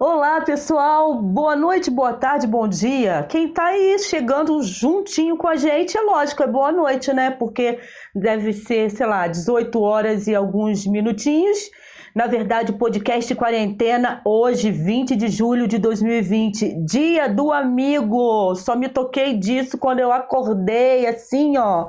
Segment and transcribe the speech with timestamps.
[0.00, 1.20] Olá, pessoal.
[1.20, 3.26] Boa noite, boa tarde, bom dia.
[3.28, 7.32] Quem tá aí chegando juntinho com a gente, é lógico, é boa noite, né?
[7.32, 7.80] Porque
[8.14, 11.68] deve ser, sei lá, 18 horas e alguns minutinhos.
[12.14, 18.54] Na verdade, podcast quarentena, hoje, 20 de julho de 2020, dia do amigo.
[18.54, 21.88] Só me toquei disso quando eu acordei, assim, ó.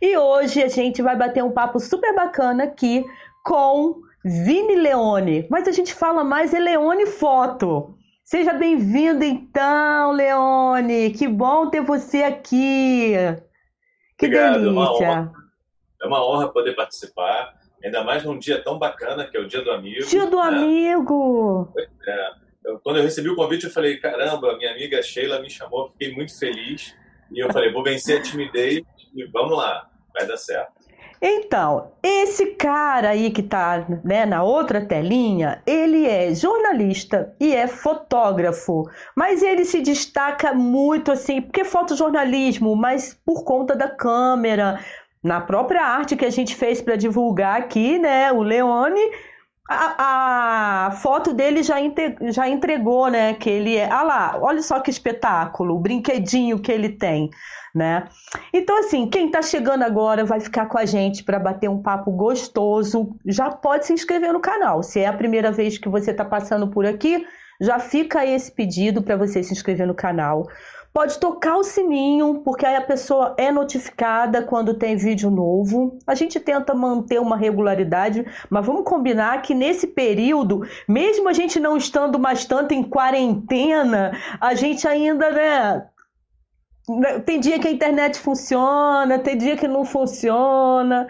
[0.00, 3.04] E hoje a gente vai bater um papo super bacana aqui
[3.44, 7.94] com Vini Leone, mas a gente fala mais é Leone Foto.
[8.22, 11.10] Seja bem-vindo então, Leone.
[11.10, 13.14] Que bom ter você aqui.
[14.18, 14.68] Que Obrigado, delícia.
[14.68, 15.32] É uma, honra,
[16.02, 19.62] é uma honra poder participar, ainda mais num dia tão bacana que é o Dia
[19.62, 20.06] do Amigo.
[20.06, 20.42] Dia do né?
[20.42, 21.72] amigo.
[22.06, 22.30] É,
[22.66, 26.14] eu, quando eu recebi o convite, eu falei: caramba, minha amiga Sheila me chamou, fiquei
[26.14, 26.94] muito feliz.
[27.32, 28.82] E eu falei: vou vencer a timidez
[29.14, 30.79] e vamos lá, vai dar certo.
[31.22, 37.66] Então, esse cara aí que tá né, na outra telinha, ele é jornalista e é
[37.66, 44.80] fotógrafo, mas ele se destaca muito assim, porque é fotojornalismo, mas por conta da câmera,
[45.22, 49.00] na própria arte que a gente fez para divulgar aqui, né, o Leone,
[49.70, 51.76] a, a foto dele já,
[52.30, 56.72] já entregou, né, que ele é, ah lá, olha só que espetáculo, o brinquedinho que
[56.72, 57.30] ele tem,
[57.72, 58.08] né?
[58.52, 62.10] Então, assim, quem está chegando agora vai ficar com a gente para bater um papo
[62.10, 63.14] gostoso.
[63.24, 64.82] Já pode se inscrever no canal.
[64.82, 67.24] Se é a primeira vez que você está passando por aqui,
[67.60, 70.48] já fica esse pedido para você se inscrever no canal.
[70.92, 75.98] Pode tocar o sininho, porque aí a pessoa é notificada quando tem vídeo novo.
[76.04, 81.60] A gente tenta manter uma regularidade, mas vamos combinar que nesse período, mesmo a gente
[81.60, 84.10] não estando mais tanto em quarentena,
[84.40, 85.86] a gente ainda, né,
[87.24, 91.06] tem dia que a internet funciona, tem dia que não funciona.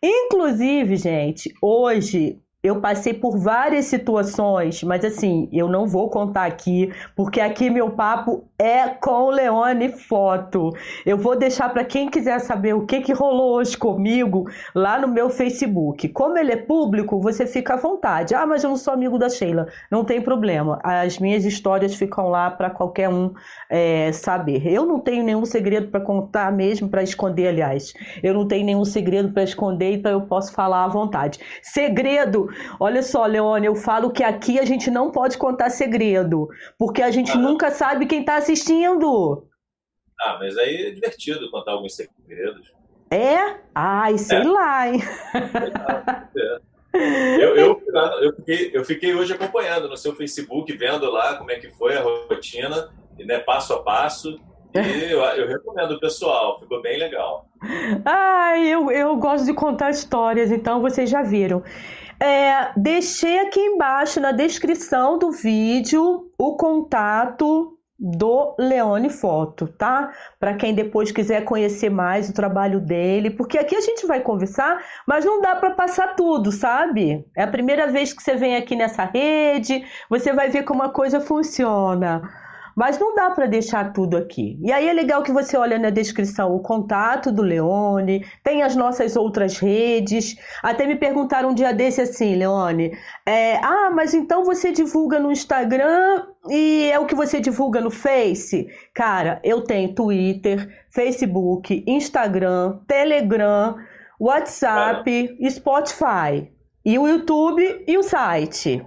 [0.00, 6.90] Inclusive, gente, hoje eu passei por várias situações, mas assim, eu não vou contar aqui,
[7.14, 10.70] porque aqui meu papo é com o Leone Foto.
[11.04, 14.44] Eu vou deixar para quem quiser saber o que, que rolou hoje comigo
[14.74, 16.08] lá no meu Facebook.
[16.10, 18.34] Como ele é público, você fica à vontade.
[18.34, 19.66] Ah, mas eu não sou amigo da Sheila.
[19.90, 20.78] Não tem problema.
[20.84, 23.32] As minhas histórias ficam lá para qualquer um
[23.68, 24.64] é, saber.
[24.66, 27.92] Eu não tenho nenhum segredo para contar mesmo, para esconder, aliás.
[28.22, 31.40] Eu não tenho nenhum segredo para esconder, então eu posso falar à vontade.
[31.62, 32.48] Segredo!
[32.78, 36.48] Olha só, Leone, eu falo que aqui a gente não pode contar segredo,
[36.78, 39.48] porque a gente nunca sabe quem está assistindo.
[40.20, 42.72] Ah, mas aí é divertido contar alguns segredos.
[43.10, 43.58] É?
[43.74, 44.44] Ai, sei É.
[44.44, 45.00] lá, hein?
[46.94, 47.82] Eu, eu,
[48.22, 51.96] eu, fiquei, eu fiquei hoje acompanhando no seu Facebook, vendo lá como é que foi
[51.96, 52.88] a rotina,
[53.18, 54.38] né, passo a passo.
[54.74, 57.46] E eu, eu recomendo o pessoal, ficou bem legal.
[58.04, 61.62] Ai, eu, eu gosto de contar histórias, então vocês já viram.
[62.20, 70.12] É, deixei aqui embaixo na descrição do vídeo o contato do Leone Foto, tá?
[70.38, 74.82] Para quem depois quiser conhecer mais o trabalho dele, porque aqui a gente vai conversar,
[75.06, 77.24] mas não dá para passar tudo, sabe?
[77.36, 80.88] É a primeira vez que você vem aqui nessa rede, você vai ver como a
[80.88, 82.22] coisa funciona.
[82.74, 84.58] Mas não dá para deixar tudo aqui.
[84.62, 88.74] E aí é legal que você olha na descrição o contato do Leone, tem as
[88.74, 90.36] nossas outras redes.
[90.62, 95.30] Até me perguntaram um dia desse assim, Leone, é, ah, mas então você divulga no
[95.30, 98.68] Instagram e é o que você divulga no Face?
[98.92, 103.76] Cara, eu tenho Twitter, Facebook, Instagram, Telegram,
[104.18, 106.50] WhatsApp, Spotify
[106.84, 108.84] e o YouTube e o site.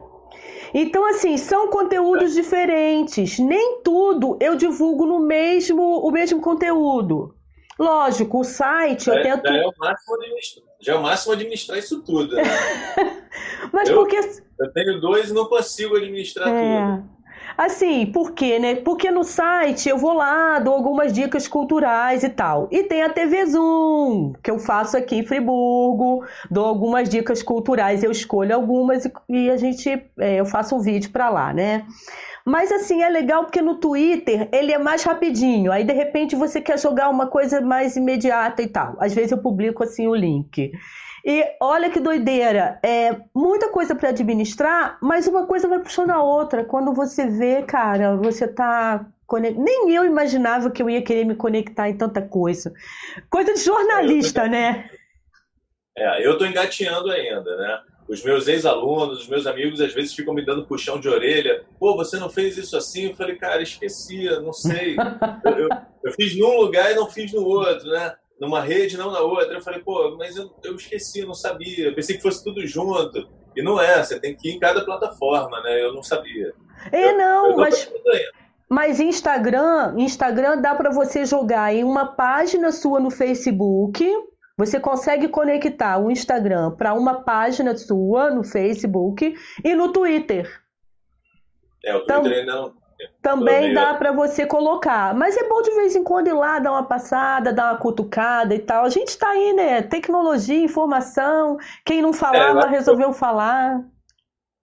[0.73, 3.39] Então, assim, são conteúdos diferentes.
[3.39, 7.33] Nem tudo eu divulgo no mesmo, o mesmo conteúdo.
[7.79, 9.47] Lógico, o site eu Já, tento.
[9.47, 12.35] já é o máximo administrar, já é o máximo administrar isso tudo.
[12.35, 12.43] Né?
[13.71, 14.17] Mas eu- porque.
[14.17, 17.16] Eu tenho dois e não consigo administrar tudo.
[17.55, 18.75] Assim, por quê, né?
[18.75, 22.67] Porque no site eu vou lá, dou algumas dicas culturais e tal.
[22.71, 28.03] E tem a TV Zoom, que eu faço aqui em Friburgo, dou algumas dicas culturais,
[28.03, 31.85] eu escolho algumas e, e a gente, é, eu faço um vídeo pra lá, né?
[32.45, 35.69] Mas assim, é legal porque no Twitter ele é mais rapidinho.
[35.71, 38.95] Aí de repente você quer jogar uma coisa mais imediata e tal.
[38.99, 40.71] Às vezes eu publico assim o link.
[41.25, 46.21] E olha que doideira, é muita coisa para administrar, mas uma coisa vai puxando a
[46.23, 46.63] outra.
[46.63, 49.05] Quando você vê, cara, você tá
[49.57, 52.73] nem eu imaginava que eu ia querer me conectar em tanta coisa.
[53.29, 54.89] Coisa de jornalista, né?
[55.97, 57.79] É, eu estou engateando ainda, né?
[58.07, 61.65] Os meus ex-alunos, os meus amigos, às vezes ficam me dando puxão de orelha.
[61.77, 63.07] Pô, você não fez isso assim?
[63.07, 64.95] Eu falei, cara, esqueci, eu não sei.
[65.43, 65.69] Eu, eu-
[66.03, 68.15] eu fiz num lugar e não fiz no outro, né?
[68.39, 69.53] Numa rede, não na outra.
[69.53, 71.87] Eu falei, pô, mas eu, eu esqueci, eu não sabia.
[71.87, 73.27] Eu pensei que fosse tudo junto.
[73.55, 75.81] E não é, você tem que ir em cada plataforma, né?
[75.81, 76.53] Eu não sabia.
[76.91, 77.91] É, não, mas,
[78.69, 84.05] mas Instagram, Instagram dá para você jogar em uma página sua no Facebook.
[84.57, 90.47] Você consegue conectar o Instagram para uma página sua no Facebook e no Twitter.
[91.83, 92.86] É, o Twitter então, ainda não
[93.21, 95.13] também dá para você colocar.
[95.13, 98.55] Mas é bom de vez em quando ir lá, dar uma passada, dar uma cutucada
[98.55, 98.85] e tal.
[98.85, 99.81] A gente está aí, né?
[99.81, 101.57] Tecnologia, informação.
[101.85, 103.19] Quem não falava é, resolveu que...
[103.19, 103.83] falar.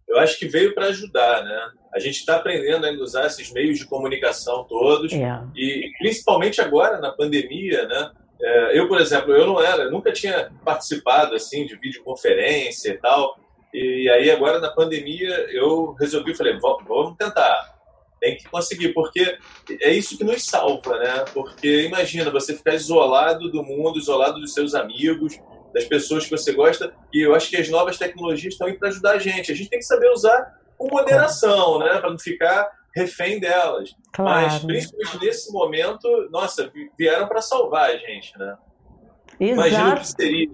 [0.08, 1.70] Eu acho que veio para ajudar, né?
[1.94, 5.12] A gente está aprendendo a usar esses meios de comunicação todos.
[5.12, 5.40] É.
[5.54, 8.10] E principalmente agora, na pandemia, né?
[8.40, 13.38] É, eu, por exemplo, eu não era, nunca tinha participado assim de videoconferência e tal.
[13.72, 17.73] E aí agora na pandemia eu resolvi, falei, vamos tentar
[18.24, 19.36] tem que conseguir, porque
[19.82, 21.24] é isso que nos salva, né?
[21.34, 25.38] Porque imagina você ficar isolado do mundo, isolado dos seus amigos,
[25.74, 28.88] das pessoas que você gosta, e eu acho que as novas tecnologias estão aí para
[28.88, 29.52] ajudar a gente.
[29.52, 31.98] A gente tem que saber usar com moderação, né?
[31.98, 32.66] Para não ficar
[32.96, 33.94] refém delas.
[34.12, 34.46] Claro.
[34.46, 38.56] Mas, principalmente nesse momento, nossa, vieram para salvar a gente, né?
[39.38, 39.52] Exato.
[39.52, 40.50] Imagina o que seria.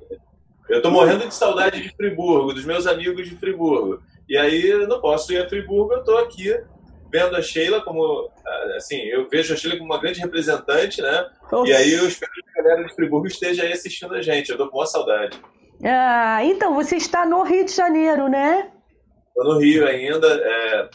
[0.69, 4.03] Eu estou morrendo de saudade de Friburgo, dos meus amigos de Friburgo.
[4.29, 6.53] E aí eu não posso ir a Friburgo, eu estou aqui
[7.11, 8.31] vendo a Sheila como,
[8.77, 11.29] assim, eu vejo a Sheila como uma grande representante, né?
[11.67, 14.51] E aí eu espero que a galera de Friburgo esteja aí assistindo a gente.
[14.51, 15.41] Eu tô com uma saudade.
[15.85, 18.71] Ah, então você está no Rio de Janeiro, né?
[19.29, 20.27] Estou no Rio ainda.
[20.29, 20.89] É,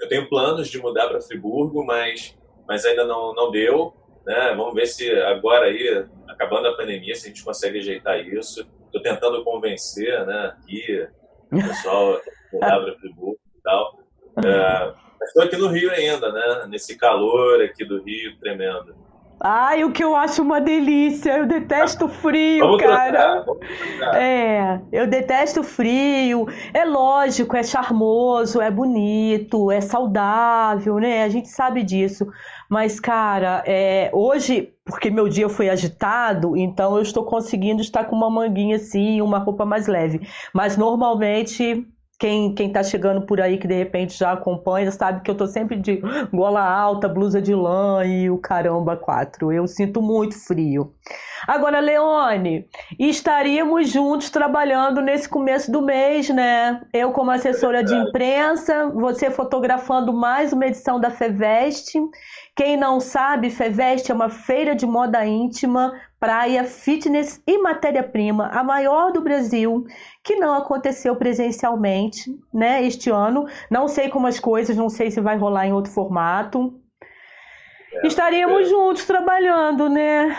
[0.00, 2.36] eu tenho planos de mudar para Friburgo, mas,
[2.66, 3.94] mas ainda não, não deu.
[4.26, 4.54] Né?
[4.56, 8.66] Vamos ver se agora aí, acabando a pandemia, se a gente consegue ajeitar isso.
[8.86, 11.06] Estou tentando convencer, né, aqui,
[11.50, 12.20] o pessoal
[12.52, 13.98] mudar para Friburgo e tal.
[14.44, 16.66] É, Estou aqui no Rio ainda, né?
[16.68, 18.94] Nesse calor aqui do Rio tremendo.
[19.46, 21.36] Ai, o que eu acho uma delícia.
[21.36, 23.42] Eu detesto frio, vamos cara.
[23.42, 24.22] Trocar, trocar.
[24.22, 26.46] É, eu detesto frio.
[26.72, 31.24] É lógico, é charmoso, é bonito, é saudável, né?
[31.24, 32.26] A gente sabe disso.
[32.70, 38.16] Mas, cara, é, hoje, porque meu dia foi agitado, então eu estou conseguindo estar com
[38.16, 40.26] uma manguinha assim, uma roupa mais leve.
[40.54, 41.86] Mas normalmente
[42.18, 45.46] quem, quem tá chegando por aí que de repente já acompanha sabe que eu tô
[45.46, 46.00] sempre de
[46.32, 49.52] gola alta, blusa de lã e o caramba quatro.
[49.52, 50.94] Eu sinto muito frio.
[51.46, 52.66] Agora, Leone,
[52.98, 56.80] estaríamos juntos trabalhando nesse começo do mês, né?
[56.92, 61.98] Eu como assessora de imprensa, você fotografando mais uma edição da Feveste.
[62.56, 65.92] Quem não sabe, Feveste é uma feira de moda íntima,
[66.24, 69.84] praia, fitness e matéria-prima, a maior do Brasil,
[70.22, 73.46] que não aconteceu presencialmente, né, este ano.
[73.70, 76.80] Não sei como as coisas, não sei se vai rolar em outro formato.
[77.92, 78.64] É, Estaríamos é.
[78.70, 80.34] juntos trabalhando, né?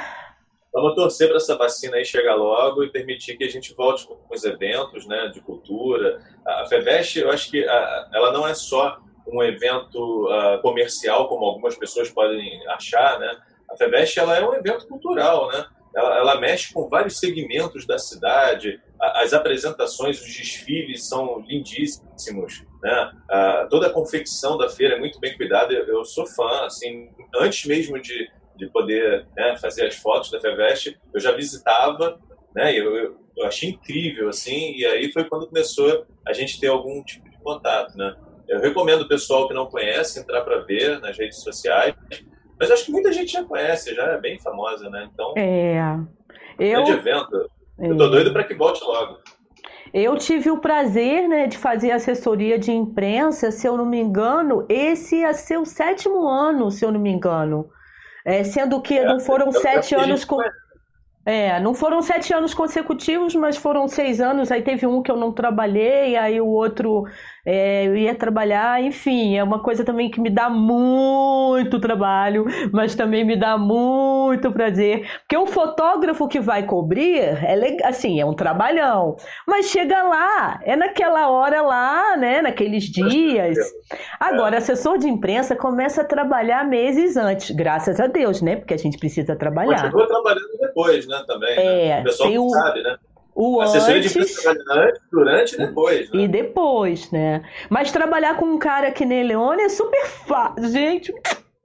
[0.74, 4.18] Vamos torcer para essa vacina aí chegar logo e permitir que a gente volte com
[4.32, 6.20] os eventos, né, de cultura.
[6.48, 8.98] A FEVEST, eu acho que ela não é só
[9.28, 13.38] um evento uh, comercial, como algumas pessoas podem achar, né?
[13.70, 15.66] A FEVEST, ela é um evento cultural, né?
[15.96, 23.12] Ela, ela, mexe com vários segmentos da cidade, as apresentações, os desfiles são lindíssimos, né?
[23.70, 25.74] Toda a confecção da feira é muito bem cuidada.
[25.74, 27.10] Eu, eu sou fã, assim,
[27.40, 32.20] antes mesmo de, de poder né, fazer as fotos da FEVEST, eu já visitava,
[32.54, 32.78] né?
[32.78, 37.04] Eu, eu, eu, achei incrível, assim, e aí foi quando começou a gente ter algum
[37.04, 38.16] tipo de contato, né?
[38.48, 41.96] Eu recomendo o pessoal que não conhece entrar para ver nas redes sociais,
[42.60, 45.10] mas acho que muita gente já conhece, já é bem famosa, né?
[45.14, 45.78] Então, é.
[46.58, 46.84] Eu...
[46.84, 47.50] grande evento.
[47.78, 49.20] Eu tô doido para que volte logo.
[49.94, 54.66] Eu tive o prazer né, de fazer assessoria de imprensa, se eu não me engano,
[54.68, 57.70] esse é seu sétimo ano, se eu não me engano.
[58.26, 60.42] É, sendo que é, não foram sete anos com.
[61.26, 64.52] É, não foram sete anos consecutivos, mas foram seis anos.
[64.52, 67.06] Aí teve um que eu não trabalhei, aí o outro
[67.46, 72.96] é, eu ia trabalhar, enfim, é uma coisa também que me dá muito trabalho, mas
[72.96, 78.26] também me dá muito prazer, porque o fotógrafo que vai cobrir é legal, assim, é
[78.26, 79.16] um trabalhão,
[79.48, 83.58] mas chega lá, é naquela hora lá, né, naqueles dias.
[84.20, 88.78] Agora, assessor de imprensa começa a trabalhar meses antes, graças a Deus, né, porque a
[88.78, 89.84] gente precisa trabalhar.
[89.84, 91.56] Continua trabalhando depois, né, também.
[91.56, 91.88] Né?
[91.88, 92.50] É, o pessoal o...
[92.50, 92.98] sabe, né?
[93.36, 96.10] O Assessoria antes, de antes, durante e depois.
[96.10, 96.22] Né?
[96.22, 97.44] E depois, né?
[97.70, 100.70] Mas trabalhar com um cara que nem Leone é super fácil.
[100.70, 101.14] Gente,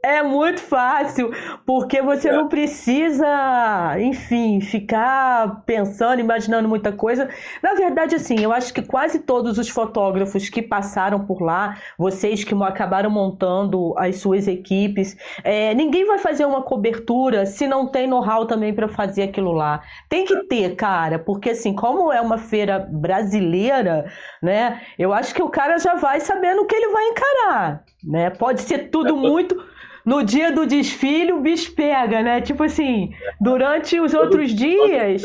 [0.02, 1.30] É muito fácil,
[1.66, 2.33] porque você é.
[2.33, 7.28] não precisa, enfim, ficar pensando, imaginando muita coisa.
[7.62, 12.42] Na verdade, assim, eu acho que quase todos os fotógrafos que passaram por lá, vocês
[12.42, 18.07] que acabaram montando as suas equipes, é, ninguém vai fazer uma cobertura se não tem
[18.07, 19.83] know-how também para fazer aquilo lá.
[20.09, 24.11] Tem que ter, cara, porque assim, como é uma feira brasileira,
[24.42, 24.80] né?
[24.99, 28.30] Eu acho que o cara já vai sabendo o que ele vai encarar, né?
[28.30, 29.70] Pode ser tudo é, muito
[30.04, 32.40] no dia do desfile o bicho pega, né?
[32.40, 35.23] Tipo assim, durante os todo, outros dias.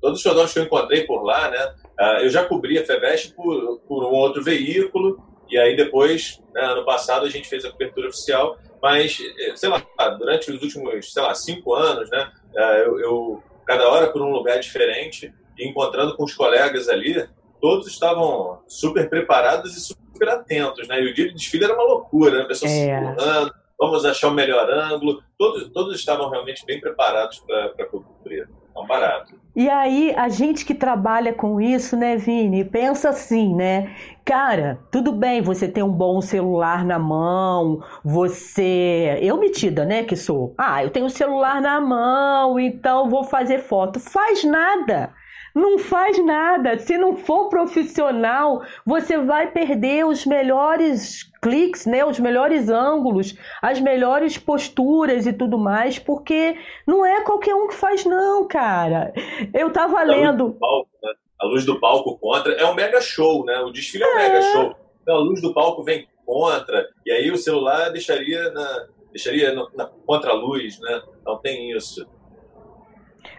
[0.00, 1.74] Todos os fotógrafos que eu encontrei por lá, né?
[1.98, 6.62] Ah, eu já cobri a FEVEST por, por um outro veículo, e aí depois, né,
[6.62, 9.80] ano passado, a gente fez a cobertura oficial, mas, eh, sei lá,
[10.18, 12.32] durante os últimos, sei lá, cinco anos, né?
[12.56, 17.28] Ah, eu, eu cada hora por um lugar diferente, e encontrando com os colegas ali,
[17.60, 21.00] todos estavam super preparados e super atentos, né?
[21.00, 22.44] E o dia de desfile era uma loucura, né?
[22.44, 22.74] Pessoas é.
[22.74, 25.22] se empurrando, vamos achar o melhor ângulo.
[25.38, 28.48] Todos, todos estavam realmente bem preparados para cobrir.
[28.74, 29.34] Não barato.
[29.54, 33.94] E aí, a gente que trabalha com isso, né, Vini, pensa assim, né?
[34.24, 39.18] Cara, tudo bem você ter um bom celular na mão, você.
[39.20, 40.54] Eu metida, né, que sou.
[40.56, 44.00] Ah, eu tenho o celular na mão, então vou fazer foto.
[44.00, 45.12] Faz nada.
[45.54, 46.78] Não faz nada.
[46.78, 53.80] Se não for profissional, você vai perder os melhores cliques, né, os melhores ângulos, as
[53.80, 56.56] melhores posturas e tudo mais, porque
[56.86, 59.12] não é qualquer um que faz não, cara.
[59.52, 61.12] Eu tava a lendo luz palco, né?
[61.40, 63.58] A luz do palco contra é um mega show, né?
[63.60, 64.76] O desfile é, é um mega show.
[65.02, 69.86] Então a luz do palco vem contra e aí o celular deixaria na deixaria na
[70.06, 71.02] contra-luz, né?
[71.24, 72.06] Não tem isso.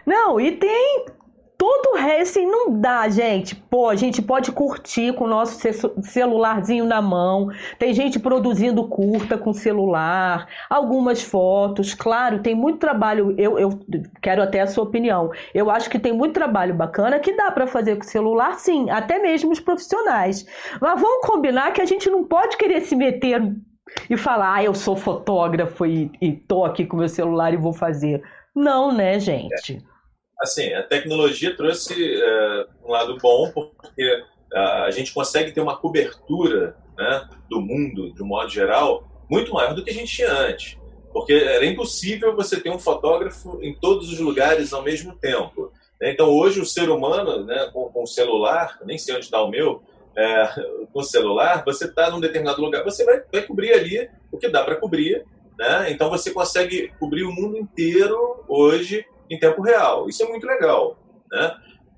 [0.06, 1.06] Não, e tem
[1.64, 3.56] todo o resto não dá, gente.
[3.56, 5.58] Pô, a gente pode curtir com o nosso
[6.02, 7.48] celularzinho na mão.
[7.78, 11.94] Tem gente produzindo curta com celular, algumas fotos.
[11.94, 13.34] Claro, tem muito trabalho.
[13.38, 13.80] Eu, eu
[14.20, 15.30] quero até a sua opinião.
[15.54, 19.18] Eu acho que tem muito trabalho bacana que dá para fazer com celular, sim, até
[19.18, 20.44] mesmo os profissionais.
[20.82, 23.40] Mas vamos combinar que a gente não pode querer se meter
[24.10, 27.72] e falar, ah, eu sou fotógrafo e, e tô aqui com meu celular e vou
[27.72, 28.22] fazer.
[28.54, 29.82] Não, né, gente?
[29.90, 29.93] É
[30.44, 34.22] assim, a tecnologia trouxe é, um lado bom, porque
[34.54, 39.74] a gente consegue ter uma cobertura né, do mundo, de um modo geral, muito maior
[39.74, 40.78] do que a gente tinha antes.
[41.12, 45.72] Porque era impossível você ter um fotógrafo em todos os lugares ao mesmo tempo.
[46.00, 46.10] Né.
[46.12, 49.82] Então, hoje, o ser humano, né, com o celular, nem sei onde está o meu,
[50.16, 50.46] é,
[50.92, 54.48] com o celular, você está num determinado lugar, você vai, vai cobrir ali o que
[54.48, 55.24] dá para cobrir.
[55.58, 55.90] Né?
[55.90, 60.08] Então, você consegue cobrir o mundo inteiro hoje em tempo real.
[60.08, 60.98] Isso é muito legal.
[61.30, 61.56] Né?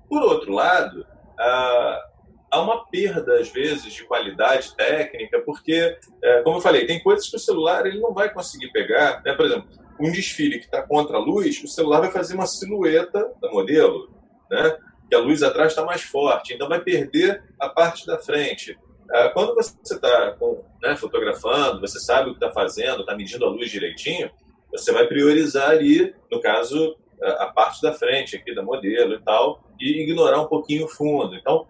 [0.09, 1.05] Por outro lado,
[1.37, 7.29] há uma perda, às vezes, de qualidade técnica, porque, é, como eu falei, tem coisas
[7.29, 9.21] que o celular ele não vai conseguir pegar.
[9.23, 9.33] Né?
[9.33, 9.67] Por exemplo,
[9.99, 14.09] um desfile que está contra a luz, o celular vai fazer uma silhueta da modelo,
[14.49, 14.77] né?
[15.09, 18.77] que a luz atrás está mais forte, então vai perder a parte da frente.
[19.09, 20.35] Ah, quando você está
[20.81, 24.29] né, fotografando, você sabe o que está fazendo, está medindo a luz direitinho,
[24.69, 29.63] você vai priorizar ali, no caso, a parte da frente aqui da modelo e tal,
[29.79, 31.35] e ignorar um pouquinho o fundo.
[31.35, 31.67] Então,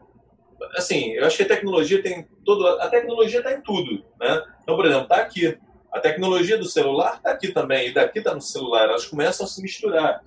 [0.75, 4.43] assim, eu acho que a tecnologia tem todo, a tecnologia está em tudo, né?
[4.61, 5.57] Então, por exemplo, está aqui.
[5.91, 9.49] A tecnologia do celular está aqui também, e daqui está no celular, elas começam a
[9.49, 10.21] se misturar.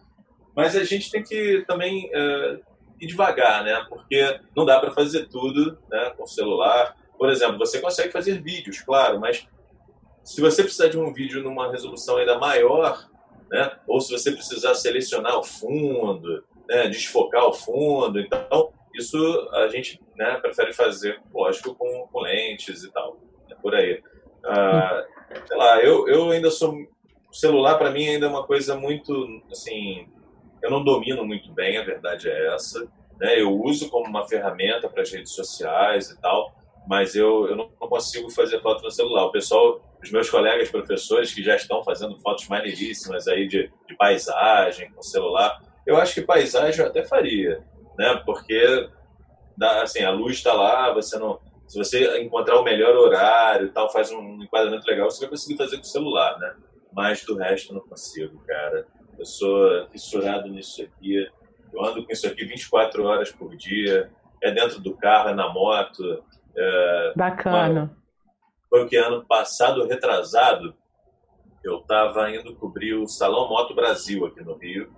[0.56, 2.60] Mas a gente tem que também uh,
[3.00, 3.84] ir devagar, né?
[3.88, 6.96] Porque não dá para fazer tudo né, com o celular.
[7.18, 9.46] Por exemplo, você consegue fazer vídeos, claro, mas
[10.24, 13.09] se você precisar de um vídeo numa resolução ainda maior,
[13.50, 13.72] né?
[13.86, 16.88] ou se você precisar selecionar o fundo, né?
[16.88, 18.20] desfocar o fundo.
[18.20, 19.18] Então, isso
[19.52, 23.18] a gente né, prefere fazer, lógico, com, com lentes e tal.
[23.50, 24.02] É por aí.
[24.44, 25.04] Ah,
[25.46, 26.74] sei lá, eu, eu ainda sou.
[27.30, 29.42] O celular, para mim, ainda é uma coisa muito.
[29.50, 30.08] Assim,
[30.62, 32.88] eu não domino muito bem, a verdade é essa.
[33.18, 33.40] Né?
[33.40, 36.54] Eu uso como uma ferramenta para as redes sociais e tal,
[36.90, 39.26] mas eu, eu não consigo fazer foto no celular.
[39.26, 43.96] O pessoal os meus colegas professores que já estão fazendo fotos maneiríssimas aí de, de
[43.96, 45.62] paisagem com celular.
[45.86, 47.62] Eu acho que paisagem eu até faria,
[47.96, 48.20] né?
[48.26, 48.88] Porque
[49.82, 53.88] assim, a luz está lá, você não, se você encontrar o melhor horário e tal,
[53.92, 56.56] faz um enquadramento legal, você vai conseguir fazer com o celular, né?
[56.92, 58.84] Mas do resto eu não consigo, cara.
[59.16, 61.24] Eu sou fissurado nisso aqui.
[61.72, 64.10] Eu ando com isso aqui 24 horas por dia.
[64.42, 66.24] É dentro do carro, é na moto.
[66.56, 67.82] É Bacana.
[67.82, 67.96] Uma,
[68.68, 70.74] foi o que ano passado, retrasado,
[71.62, 74.90] eu estava indo cobrir o Salão Moto Brasil aqui no Rio.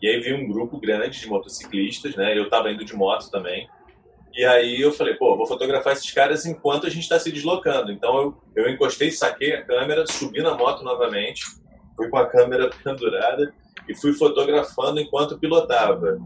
[0.00, 2.36] E aí vi um grupo grande de motociclistas, né?
[2.36, 3.68] Eu estava indo de moto também.
[4.32, 7.90] E aí eu falei, pô, vou fotografar esses caras enquanto a gente está se deslocando.
[7.90, 11.42] Então eu, eu encostei, saquei a câmera, subi na moto novamente,
[11.96, 13.52] fui com a câmera pendurada
[13.88, 16.18] e fui fotografando enquanto pilotava.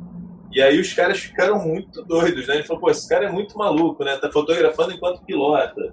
[0.55, 2.55] E aí os caras ficaram muito doidos, né?
[2.55, 4.17] Ele falou, pô, esse cara é muito maluco, né?
[4.17, 5.93] Tá fotografando enquanto pilota.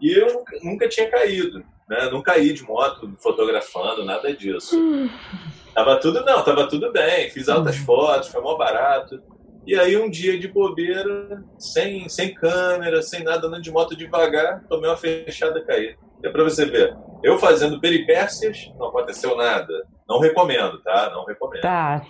[0.00, 2.08] E eu nunca, nunca tinha caído, né?
[2.08, 4.76] Não caí de moto fotografando, nada disso.
[5.74, 7.30] Tava tudo, não, tava tudo bem.
[7.30, 7.84] Fiz altas hum.
[7.84, 9.22] fotos, foi mó barato.
[9.64, 14.64] E aí um dia de bobeira, sem, sem câmera, sem nada, andando de moto devagar,
[14.68, 15.96] tomei uma fechada e caí.
[16.24, 16.96] É para você ver.
[17.22, 19.72] Eu fazendo peripécias, não aconteceu nada.
[20.08, 21.10] Não recomendo, tá?
[21.10, 21.62] Não recomendo.
[21.62, 22.02] Tá.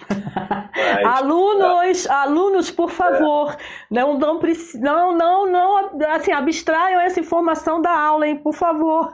[0.75, 2.23] Mas, alunos, tá.
[2.23, 3.57] alunos, por favor, é.
[3.91, 4.41] não, não,
[4.75, 9.13] não, não, não, assim, abstraiam essa informação da aula, hein, por favor.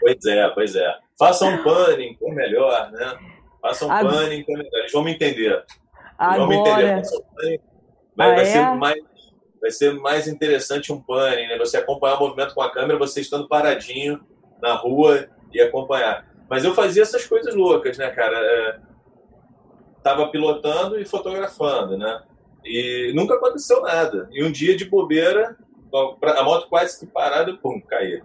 [0.00, 0.96] Pois é, pois é.
[1.16, 3.16] Façam um panning, ou melhor, né?
[3.60, 4.66] Façam um panning, melhor.
[4.74, 5.64] Eles vão me entender.
[6.18, 6.40] Agora...
[6.40, 7.60] Vamos entender.
[8.16, 8.44] Vai, ah, vai, é?
[8.44, 9.04] ser mais,
[9.60, 11.56] vai ser mais interessante um panning, né?
[11.58, 14.20] Você acompanhar o movimento com a câmera, você estando paradinho
[14.62, 16.26] na rua e acompanhar.
[16.48, 18.36] Mas eu fazia essas coisas loucas, né, cara?
[18.38, 18.78] É,
[20.02, 22.22] tava pilotando e fotografando, né?
[22.64, 24.28] E nunca aconteceu nada.
[24.32, 25.56] E um dia de bobeira,
[26.38, 28.22] a moto quase que parada, pum, caía.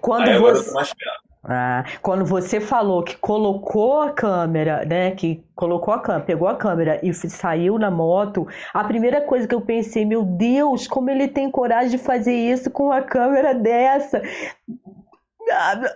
[0.00, 0.62] Quando Aí agora você...
[0.62, 1.24] eu tô mais perto.
[1.46, 5.10] Ah, quando você falou que colocou a câmera, né?
[5.10, 9.54] Que colocou a câmera, pegou a câmera e saiu na moto, a primeira coisa que
[9.54, 14.22] eu pensei, meu Deus, como ele tem coragem de fazer isso com uma câmera dessa?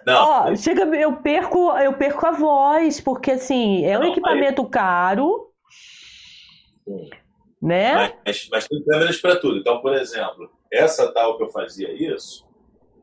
[0.07, 0.29] Não.
[0.29, 4.71] Ó, chega, eu perco, eu perco a voz, porque assim, é um Não, equipamento mas...
[4.71, 5.53] caro.
[6.85, 7.11] Sim.
[7.61, 8.15] Né?
[8.25, 9.59] Mas, mas tem câmeras para tudo.
[9.59, 12.47] Então, por exemplo, essa tal que eu fazia isso,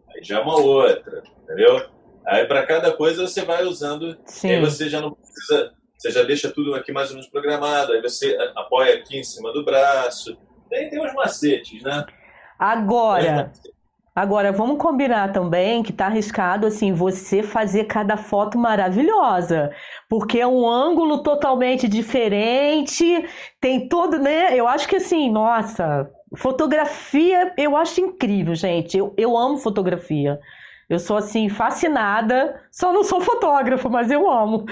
[0.09, 1.89] aí já é uma outra, entendeu?
[2.25, 4.51] Aí para cada coisa você vai usando, Sim.
[4.51, 8.01] aí você já não precisa, você já deixa tudo aqui mais ou menos programado, aí
[8.01, 10.37] você apoia aqui em cima do braço.
[10.69, 12.05] Tem, tem uns macetes, né?
[12.57, 13.51] Agora,
[14.15, 19.71] agora vamos combinar também que tá arriscado assim você fazer cada foto maravilhosa,
[20.09, 23.27] porque é um ângulo totalmente diferente,
[23.59, 24.57] tem todo, né?
[24.57, 28.97] Eu acho que assim, nossa, fotografia eu acho incrível, gente.
[28.97, 30.39] Eu, eu amo fotografia.
[30.89, 34.65] Eu sou assim fascinada, só não sou fotógrafo, mas eu amo.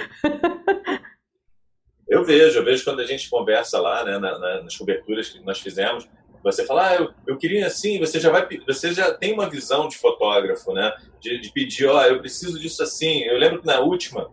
[2.07, 5.39] eu vejo, eu vejo quando a gente conversa lá, né, na, na, nas coberturas que
[5.43, 6.07] nós fizemos,
[6.43, 9.88] você fala, ah, eu, eu queria assim, você já vai, você já tem uma visão
[9.88, 13.23] de fotógrafo, né, de, de pedir, ó, oh, eu preciso disso assim.
[13.23, 14.29] Eu lembro que na última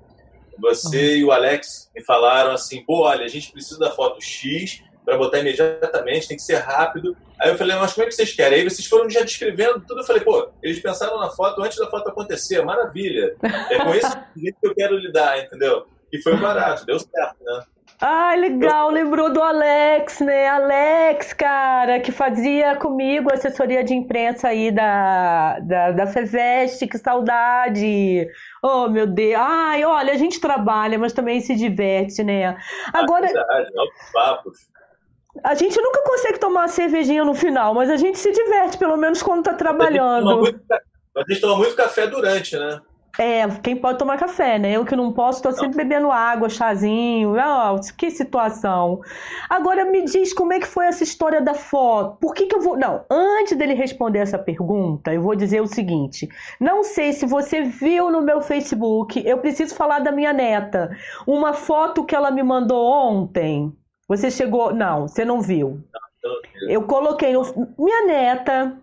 [0.58, 1.16] você uhum.
[1.16, 5.16] e o Alex me falaram assim, pô, olha, a gente precisa da foto X para
[5.16, 7.16] botar imediatamente, tem que ser rápido.
[7.40, 8.58] Aí eu falei, mas como é que vocês querem?
[8.58, 10.00] Aí vocês foram já descrevendo tudo.
[10.00, 13.34] Eu falei, pô, eles pensaram na foto antes da foto acontecer, maravilha.
[13.70, 15.86] É com esse que eu quero lidar, entendeu?
[16.12, 17.62] E foi barato, deu certo, né?
[18.02, 20.49] Ai, legal, lembrou do Alex, né?
[20.49, 28.26] Alex, cara, que fazia comigo assessoria de imprensa aí da, da, da FEVEST, que saudade!
[28.63, 29.39] Oh, meu Deus!
[29.39, 32.56] Ai, olha, a gente trabalha, mas também se diverte, né?
[32.95, 33.28] Agora.
[34.15, 34.71] Papos.
[35.45, 38.97] A gente nunca consegue tomar uma cervejinha no final, mas a gente se diverte, pelo
[38.97, 40.26] menos quando tá trabalhando.
[40.26, 40.76] A gente toma
[41.17, 42.80] muito, gente toma muito café durante, né?
[43.18, 44.73] É, quem pode tomar café, né?
[44.73, 47.34] Eu que não posso, tô sempre bebendo água, chazinho.
[47.34, 49.00] Oh, que situação.
[49.49, 52.18] Agora me diz como é que foi essa história da foto.
[52.20, 52.76] Por que, que eu vou.
[52.76, 56.28] Não, antes dele responder essa pergunta, eu vou dizer o seguinte:
[56.60, 60.96] não sei se você viu no meu Facebook, eu preciso falar da minha neta.
[61.26, 63.73] Uma foto que ela me mandou ontem.
[64.08, 64.73] Você chegou.
[64.75, 65.80] Não, você não viu.
[66.68, 67.32] Eu coloquei.
[67.32, 67.42] No...
[67.78, 68.76] Minha neta,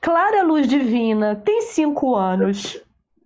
[0.00, 2.80] Clara Luz Divina, tem cinco anos.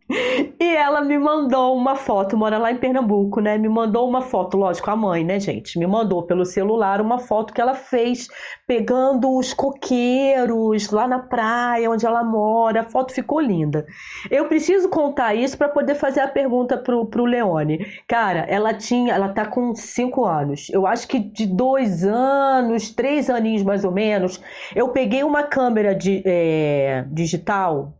[0.58, 3.58] E ela me mandou uma foto, mora lá em Pernambuco, né?
[3.58, 5.78] Me mandou uma foto, lógico, a mãe, né, gente?
[5.78, 8.28] Me mandou pelo celular uma foto que ela fez
[8.66, 12.80] pegando os coqueiros lá na praia onde ela mora.
[12.80, 13.86] A foto ficou linda.
[14.30, 17.86] Eu preciso contar isso para poder fazer a pergunta pro, pro Leone.
[18.08, 20.68] Cara, ela tinha, ela tá com cinco anos.
[20.70, 24.40] Eu acho que de dois anos, três aninhos mais ou menos,
[24.74, 27.92] eu peguei uma câmera de, é, digital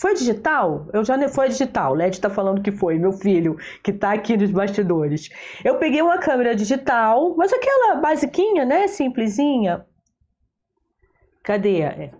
[0.00, 0.86] foi digital?
[0.94, 1.92] Eu já nem foi digital.
[1.92, 5.28] Led está falando que foi, meu filho, que está aqui nos bastidores.
[5.62, 8.88] Eu peguei uma câmera digital, mas aquela basiquinha, né?
[8.88, 9.84] Simplesinha.
[11.42, 11.82] Cadê?
[11.82, 12.10] É.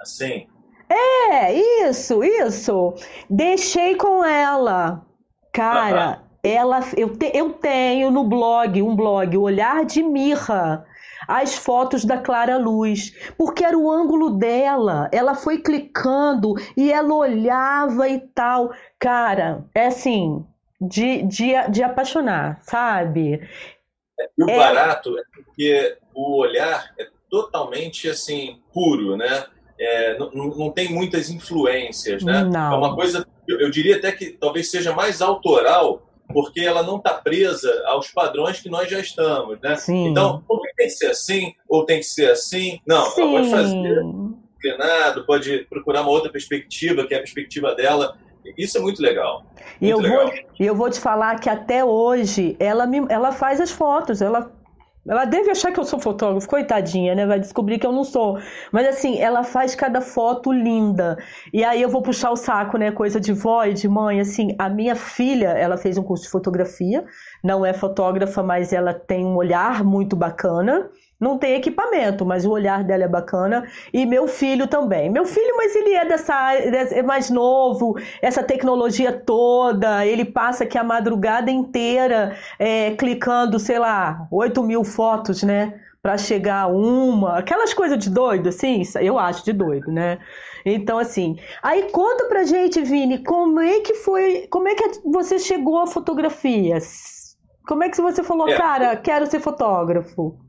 [0.00, 0.46] Assim.
[0.88, 1.52] É,
[1.88, 2.94] isso, isso.
[3.28, 5.04] Deixei com ela.
[5.52, 10.86] Cara, ela eu, te, eu tenho no blog, um blog, o Olhar de Mirra
[11.28, 15.08] as fotos da Clara Luz, porque era o ângulo dela.
[15.12, 18.72] Ela foi clicando e ela olhava e tal.
[18.98, 20.44] Cara, é assim,
[20.80, 23.40] de, de, de apaixonar, sabe?
[24.38, 24.56] E o é...
[24.56, 29.44] barato é porque o olhar é totalmente assim puro, né?
[29.78, 32.44] É, não, não, tem muitas influências, né?
[32.44, 32.74] Não.
[32.74, 36.96] É uma coisa, eu, eu diria até que talvez seja mais autoral, porque ela não
[36.96, 39.76] está presa aos padrões que nós já estamos, né?
[39.76, 40.08] Sim.
[40.08, 40.42] Então,
[40.76, 42.80] tem que ser assim ou tem que ser assim?
[42.86, 43.22] Não, Sim.
[43.22, 44.02] ela pode fazer
[44.56, 48.16] inclinado, pode procurar uma outra perspectiva, que é a perspectiva dela.
[48.58, 49.44] Isso é muito legal.
[49.80, 50.44] E eu Muito vou, legal.
[50.60, 54.52] e eu vou te falar que até hoje ela, me, ela faz as fotos, ela
[55.06, 57.26] ela deve achar que eu sou fotógrafo, coitadinha, né?
[57.26, 58.38] Vai descobrir que eu não sou.
[58.72, 61.18] Mas assim, ela faz cada foto linda.
[61.52, 62.90] E aí eu vou puxar o saco, né?
[62.90, 64.20] Coisa de vó e de mãe.
[64.20, 67.04] Assim, a minha filha, ela fez um curso de fotografia.
[67.42, 70.88] Não é fotógrafa, mas ela tem um olhar muito bacana.
[71.24, 73.66] Não tem equipamento, mas o olhar dela é bacana.
[73.94, 75.08] E meu filho também.
[75.08, 80.04] Meu filho, mas ele é dessa é mais novo, essa tecnologia toda.
[80.04, 85.80] Ele passa aqui a madrugada inteira é, clicando, sei lá, 8 mil fotos, né?
[86.02, 87.38] Pra chegar a uma.
[87.38, 90.18] Aquelas coisas de doido, assim, eu acho de doido, né?
[90.66, 91.38] Então, assim.
[91.62, 94.46] Aí conta pra gente, Vini, como é que foi.
[94.50, 96.76] Como é que você chegou à fotografia?
[97.66, 98.56] Como é que você falou, É.
[98.58, 100.43] cara, quero ser fotógrafo?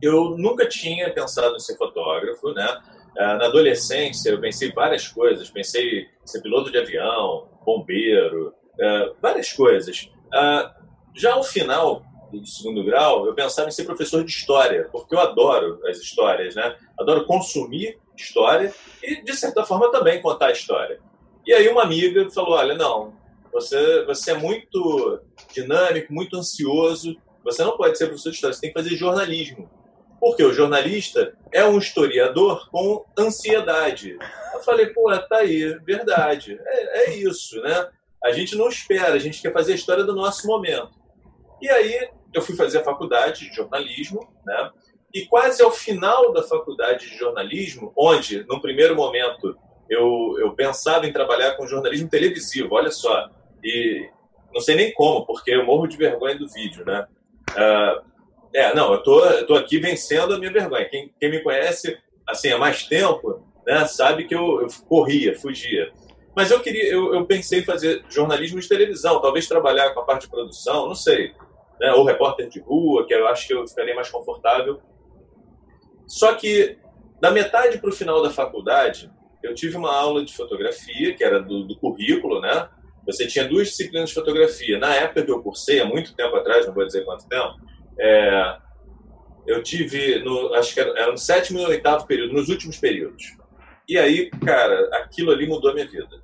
[0.00, 2.80] Eu nunca tinha pensado em ser fotógrafo, né?
[3.18, 9.12] Ah, Na adolescência eu pensei várias coisas, pensei em ser piloto de avião, bombeiro, ah,
[9.20, 10.10] várias coisas.
[10.32, 10.74] Ah,
[11.14, 15.18] Já ao final do segundo grau, eu pensava em ser professor de história, porque eu
[15.18, 16.76] adoro as histórias, né?
[17.00, 21.00] Adoro consumir história e, de certa forma, também contar história.
[21.46, 23.14] E aí uma amiga falou, olha, não,
[23.52, 25.20] você, você é muito
[25.54, 29.70] dinâmico, muito ansioso, você não pode ser professor de história, você tem que fazer jornalismo.
[30.20, 34.18] Porque o jornalista é um historiador com ansiedade.
[34.52, 36.58] Eu falei, pô, tá aí, verdade.
[36.64, 37.88] É, é isso, né?
[38.22, 40.90] A gente não espera, a gente quer fazer a história do nosso momento.
[41.62, 44.70] E aí eu fui fazer a faculdade de jornalismo, né?
[45.14, 49.56] E quase ao final da faculdade de jornalismo, onde, no primeiro momento,
[49.88, 53.30] eu, eu pensava em trabalhar com jornalismo televisivo, olha só.
[53.64, 54.08] E
[54.52, 57.06] não sei nem como, porque eu morro de vergonha do vídeo, né?
[57.56, 58.02] Ah,
[58.54, 60.88] é, não, eu tô, eu tô aqui vencendo a minha vergonha.
[60.88, 65.92] Quem, quem me conhece assim há mais tempo, né, sabe que eu, eu corria, fugia.
[66.36, 70.04] Mas eu queria, eu, eu pensei em fazer jornalismo de televisão, talvez trabalhar com a
[70.04, 71.32] parte de produção, não sei,
[71.80, 74.80] né, ou repórter de rua, que eu acho que eu ficaria mais confortável.
[76.06, 76.78] Só que
[77.20, 79.10] da metade para o final da faculdade,
[79.42, 82.68] eu tive uma aula de fotografia, que era do, do currículo, né?
[83.06, 84.78] Você tinha duas disciplinas de fotografia.
[84.78, 87.56] Na época que eu cursei, há muito tempo atrás, não vou dizer quanto tempo,
[88.00, 88.56] é,
[89.46, 93.36] eu tive, no, acho que era, era no sétimo e oitavo período, nos últimos períodos.
[93.88, 96.22] E aí, cara, aquilo ali mudou a minha vida.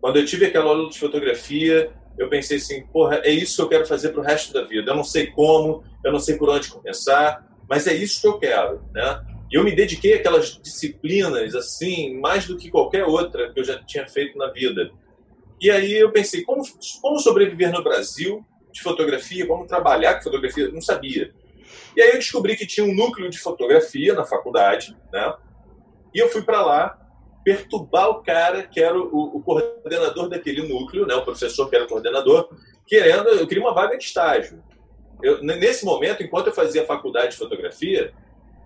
[0.00, 3.68] Quando eu tive aquela aula de fotografia, eu pensei assim, porra, é isso que eu
[3.68, 4.92] quero fazer pro resto da vida.
[4.92, 8.38] Eu não sei como, eu não sei por onde começar, mas é isso que eu
[8.38, 9.24] quero, né?
[9.50, 13.82] E eu me dediquei àquelas disciplinas, assim, mais do que qualquer outra que eu já
[13.82, 14.90] tinha feito na vida.
[15.60, 16.62] E aí eu pensei, como,
[17.00, 21.32] como sobreviver no Brasil de fotografia, como trabalhar com fotografia, não sabia.
[21.96, 25.32] E aí eu descobri que tinha um núcleo de fotografia na faculdade, né?
[26.12, 26.98] E eu fui para lá
[27.44, 31.14] perturbar o cara que era o, o, coordenador daquele núcleo, né?
[31.14, 32.48] O professor que era o coordenador,
[32.84, 34.60] querendo, eu queria uma vaga de estágio.
[35.22, 38.12] Eu, nesse momento, enquanto eu fazia faculdade de fotografia,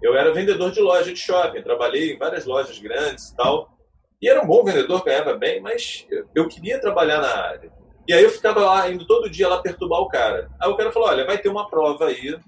[0.03, 3.77] eu era vendedor de loja de shopping, trabalhei em várias lojas grandes e tal.
[4.23, 7.78] E era um bom vendedor, ganhava bem, mas eu queria trabalhar na área.
[8.09, 10.51] E aí eu ficava lá, indo todo dia lá perturbar o cara.
[10.59, 12.41] Aí o cara falou, olha, vai ter uma prova aí,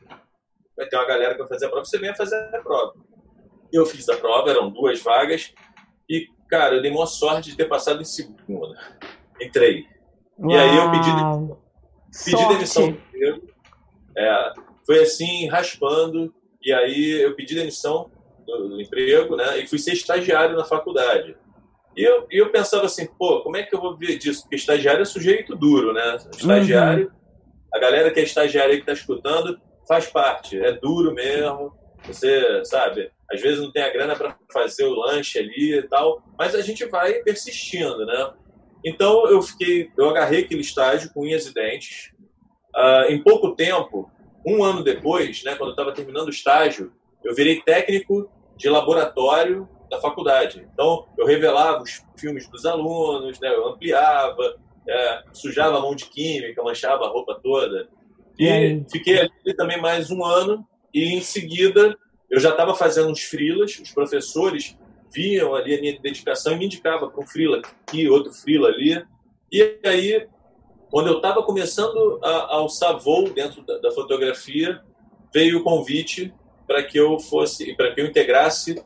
[0.75, 2.94] vai ter uma galera que vai fazer a prova, você vem fazer a prova.
[3.70, 5.53] Eu fiz a prova, eram duas vagas,
[6.09, 8.75] e, cara, eu dei uma sorte de ter passado em segunda.
[9.38, 9.85] Entrei.
[10.38, 10.51] Uau.
[10.51, 11.11] E aí eu pedi,
[12.25, 13.49] pedi demissão do emprego.
[14.16, 14.53] É,
[14.87, 18.11] foi assim, raspando, e aí eu pedi demissão
[18.46, 21.37] do, do emprego, né, e fui ser estagiário na faculdade.
[22.01, 24.41] E eu, e eu pensava assim, pô, como é que eu vou viver disso?
[24.41, 26.17] Porque estagiário é sujeito duro, né?
[26.35, 27.13] Estagiário, uhum.
[27.75, 31.75] a galera que é estagiário aí que está escutando, faz parte, é duro mesmo.
[32.07, 36.23] Você, sabe, às vezes não tem a grana para fazer o lanche ali e tal,
[36.39, 38.33] mas a gente vai persistindo, né?
[38.83, 42.13] Então eu fiquei, eu agarrei aquele estágio com unhas e dentes.
[42.75, 44.11] Uh, em pouco tempo,
[44.47, 49.69] um ano depois, né, quando eu estava terminando o estágio, eu virei técnico de laboratório
[49.90, 50.66] da faculdade.
[50.72, 53.48] Então, eu revelava os filmes dos alunos, né?
[53.48, 54.57] eu ampliava,
[54.88, 57.88] é, sujava a mão de química, manchava a roupa toda.
[58.38, 61.98] E, fiquei ali também mais um ano e, em seguida,
[62.31, 64.79] eu já estava fazendo uns frilas, os professores
[65.12, 69.05] viam ali a minha dedicação e me indicavam para um frila aqui, outro frila ali.
[69.53, 70.26] E aí,
[70.88, 74.81] quando eu estava começando a, a alçar voo dentro da, da fotografia,
[75.35, 76.33] veio o convite
[76.66, 78.81] para que eu fosse, para que eu integrasse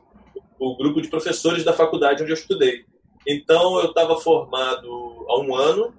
[0.72, 2.84] o grupo de professores da faculdade onde eu estudei.
[3.26, 4.88] Então, eu estava formado
[5.28, 5.94] há um ano,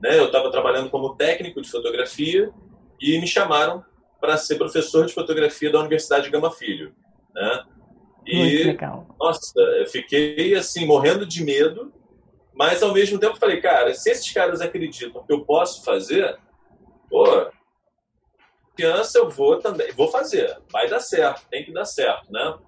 [0.00, 0.18] né?
[0.18, 2.50] eu estava trabalhando como técnico de fotografia
[3.00, 3.84] e me chamaram
[4.20, 6.94] para ser professor de fotografia da Universidade Gama Filho.
[7.34, 7.64] Né?
[8.26, 9.16] E, Muito legal.
[9.18, 11.92] nossa, eu fiquei assim, morrendo de medo,
[12.54, 16.38] mas ao mesmo tempo falei, cara, se esses caras acreditam que eu posso fazer,
[17.10, 17.26] pô,
[18.74, 22.58] confiança eu vou também, vou fazer, vai dar certo, tem que dar certo, né?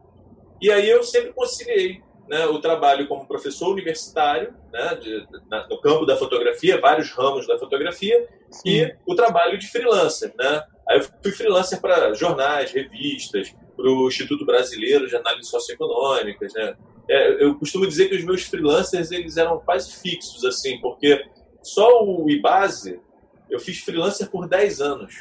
[0.60, 5.80] E aí eu sempre conciliei né, o trabalho como professor universitário, né, de, na, no
[5.80, 8.68] campo da fotografia, vários ramos da fotografia, Sim.
[8.68, 10.34] e o trabalho de freelancer.
[10.36, 10.62] Né?
[10.88, 16.52] Aí eu fui freelancer para jornais, revistas, para o Instituto Brasileiro de Análise Socioeconômicas.
[16.54, 16.76] Né?
[17.08, 21.24] É, eu costumo dizer que os meus freelancers eles eram quase fixos, assim, porque
[21.62, 23.00] só o IBASE
[23.48, 25.14] eu fiz freelancer por 10 anos.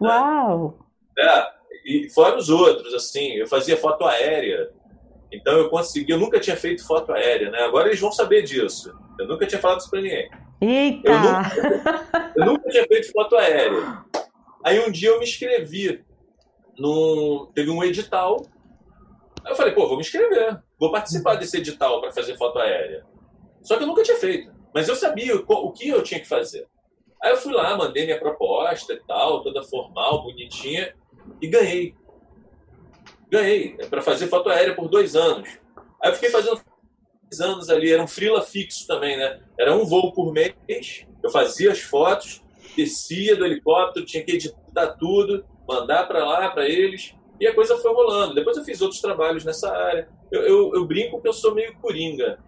[0.00, 0.08] Né?
[0.08, 0.78] Uau!
[1.16, 1.24] Né?
[1.24, 4.70] É, e fora os outros, assim, eu fazia foto aérea,
[5.32, 7.60] então eu consegui, eu nunca tinha feito foto aérea, né?
[7.60, 8.92] Agora eles vão saber disso.
[9.18, 10.30] Eu nunca tinha falado isso para ninguém.
[10.60, 11.08] Eita!
[11.08, 14.04] Eu nunca, eu nunca tinha feito foto aérea.
[14.64, 16.04] Aí um dia eu me inscrevi
[16.78, 18.46] num, teve um edital.
[19.44, 23.04] Aí eu falei, pô, vou me inscrever, vou participar desse edital para fazer foto aérea.
[23.62, 26.28] Só que eu nunca tinha feito, mas eu sabia o, o que eu tinha que
[26.28, 26.66] fazer.
[27.22, 30.94] Aí eu fui lá, mandei minha proposta e tal, toda formal, bonitinha,
[31.40, 31.94] e ganhei
[33.32, 35.48] ganhei é para fazer foto aérea por dois anos.
[36.02, 36.60] Aí eu fiquei fazendo
[37.24, 39.40] dois anos ali, era um freela fixo também, né?
[39.58, 42.42] Era um voo por mês, eu fazia as fotos,
[42.76, 47.78] descia do helicóptero, tinha que editar tudo, mandar para lá, para eles, e a coisa
[47.78, 48.34] foi rolando.
[48.34, 50.08] Depois eu fiz outros trabalhos nessa área.
[50.30, 52.38] Eu, eu, eu brinco que eu sou meio coringa.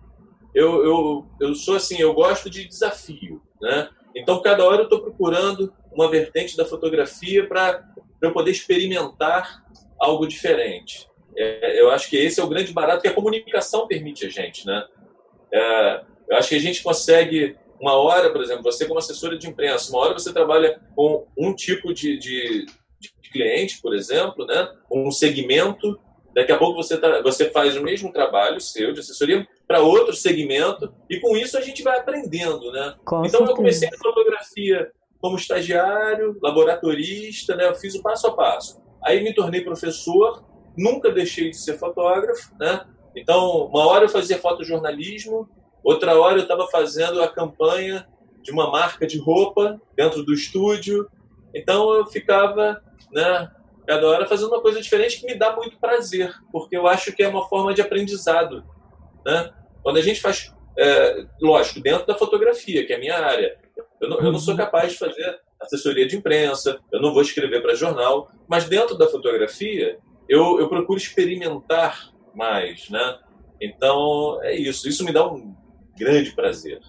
[0.55, 3.89] Eu, eu, eu sou assim, eu gosto de desafio, né?
[4.15, 7.85] Então, cada hora eu estou procurando uma vertente da fotografia para
[8.23, 9.65] eu poder experimentar
[10.05, 11.09] algo diferente.
[11.37, 14.67] É, eu acho que esse é o grande barato que a comunicação permite a gente,
[14.67, 14.85] né?
[15.53, 19.49] É, eu acho que a gente consegue uma hora, por exemplo, você como assessora de
[19.49, 22.67] imprensa, uma hora você trabalha com um tipo de, de,
[22.99, 24.71] de cliente, por exemplo, né?
[24.91, 25.99] Um segmento.
[26.35, 30.15] Daqui a pouco você, tá, você faz o mesmo trabalho seu de assessoria para outro
[30.15, 32.95] segmento e com isso a gente vai aprendendo, né?
[33.05, 33.53] Com então certeza.
[33.53, 34.91] eu comecei a fotografia
[35.21, 37.67] como estagiário, laboratorista, né?
[37.67, 38.84] Eu fiz o passo a passo.
[39.05, 40.45] Aí me tornei professor,
[40.77, 42.87] nunca deixei de ser fotógrafo, né?
[43.15, 45.49] Então, uma hora eu fazia fotojornalismo,
[45.83, 48.09] outra hora eu estava fazendo a campanha
[48.45, 51.09] de uma marca de roupa dentro do estúdio.
[51.55, 53.51] Então eu ficava, né,
[53.87, 57.23] cada hora fazendo uma coisa diferente que me dá muito prazer, porque eu acho que
[57.23, 58.65] é uma forma de aprendizado,
[59.25, 59.53] né?
[59.83, 63.59] Quando a gente faz, é, lógico, dentro da fotografia, que é a minha área,
[64.01, 67.61] eu não, eu não sou capaz de fazer assessoria de imprensa, eu não vou escrever
[67.63, 69.99] para jornal, mas dentro da fotografia
[70.29, 73.19] eu, eu procuro experimentar mais, né?
[73.61, 75.55] Então é isso, isso me dá um
[75.97, 76.81] grande prazer.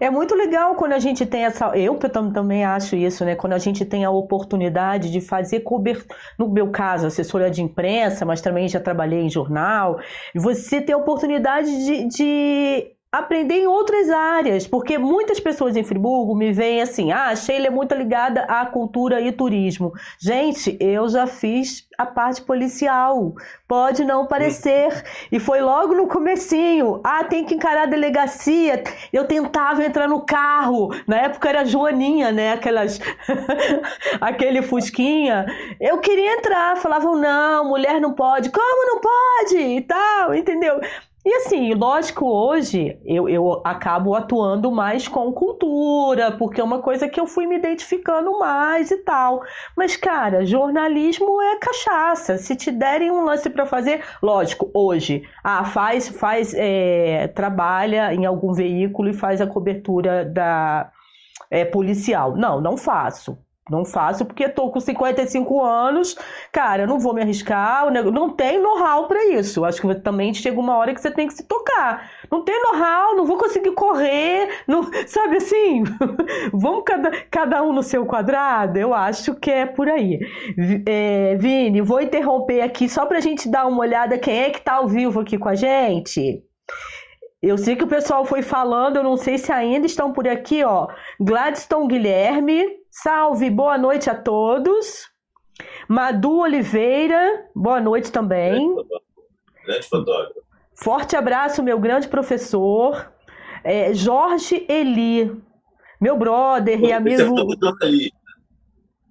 [0.00, 1.76] É muito legal quando a gente tem essa.
[1.76, 1.96] Eu
[2.32, 3.34] também acho isso, né?
[3.34, 6.16] Quando a gente tem a oportunidade de fazer cobertura.
[6.38, 10.00] No meu caso, assessora de imprensa, mas também já trabalhei em jornal.
[10.34, 16.34] Você tem a oportunidade de, de aprender em outras áreas, porque muitas pessoas em Friburgo
[16.34, 19.94] me veem assim, ah, a Sheila é muito ligada à cultura e turismo.
[20.20, 23.34] Gente, eu já fiz a parte policial,
[23.66, 29.26] pode não parecer, e foi logo no comecinho, ah, tem que encarar a delegacia, eu
[29.26, 33.00] tentava entrar no carro, na época era Joaninha, né, aquelas,
[34.20, 35.46] aquele fusquinha,
[35.80, 40.78] eu queria entrar, falavam, não, mulher não pode, como não pode, e tal, entendeu?
[41.28, 47.06] E assim, lógico, hoje eu, eu acabo atuando mais com cultura, porque é uma coisa
[47.06, 49.42] que eu fui me identificando mais e tal.
[49.76, 52.38] Mas, cara, jornalismo é cachaça.
[52.38, 58.24] Se te derem um lance para fazer, lógico, hoje, ah, faz, faz, é, trabalha em
[58.24, 60.90] algum veículo e faz a cobertura da
[61.50, 62.38] é, policial.
[62.38, 63.36] Não, não faço.
[63.70, 66.16] Não faço porque tô com 55 anos,
[66.52, 69.64] cara, eu não vou me arriscar, não tem know-how para isso.
[69.64, 72.10] Acho que também chega uma hora que você tem que se tocar.
[72.30, 75.84] Não tem know-how, não vou conseguir correr, não, sabe assim?
[76.52, 78.78] Vamos cada, cada um no seu quadrado?
[78.78, 80.18] Eu acho que é por aí.
[80.86, 84.74] É, Vini, vou interromper aqui só pra gente dar uma olhada quem é que tá
[84.74, 86.42] ao vivo aqui com a gente.
[87.40, 90.64] Eu sei que o pessoal foi falando, eu não sei se ainda estão por aqui,
[90.64, 90.88] ó.
[91.20, 92.64] Gladstone Guilherme,
[93.02, 95.08] salve, boa noite a todos.
[95.88, 98.74] Madu Oliveira, boa noite também.
[99.64, 100.40] Grande fotógrafo.
[100.74, 103.12] Forte abraço, meu grande professor.
[103.64, 105.40] É, Jorge Eli,
[106.00, 107.22] meu brother e amigo.
[107.82, 108.08] É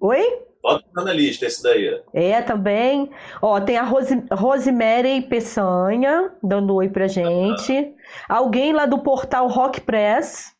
[0.00, 0.42] Oi?
[0.62, 2.02] Bota na lista esse daí.
[2.12, 3.10] É, também.
[3.40, 7.94] Ó, tem a Rose, Rosemary Peçanha dando oi pra gente.
[8.28, 10.54] Alguém lá do portal Rock Press.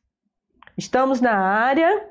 [0.76, 2.08] Estamos na área.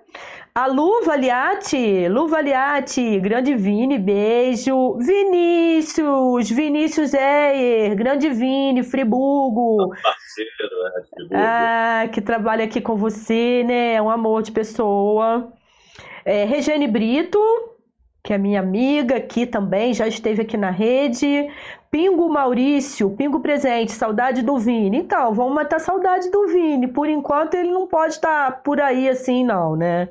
[0.58, 4.98] A Lu Valiati, Lu Valiati, grande Vini, beijo.
[4.98, 9.94] Vinícius, Vinícius Eyer, grande Vini, Friburgo.
[10.02, 11.36] Parceiro, é, Friburgo.
[11.36, 13.94] Ah, que trabalha aqui com você, né?
[13.94, 15.54] É um amor de pessoa.
[16.26, 17.38] É, Regiane Brito,
[18.24, 21.52] que é minha amiga aqui também, já esteve aqui na rede.
[21.92, 24.98] Pingo Maurício, Pingo presente, saudade do Vini.
[24.98, 26.88] Então, vamos matar saudade do Vini.
[26.88, 30.10] Por enquanto ele não pode estar por aí assim, não, né?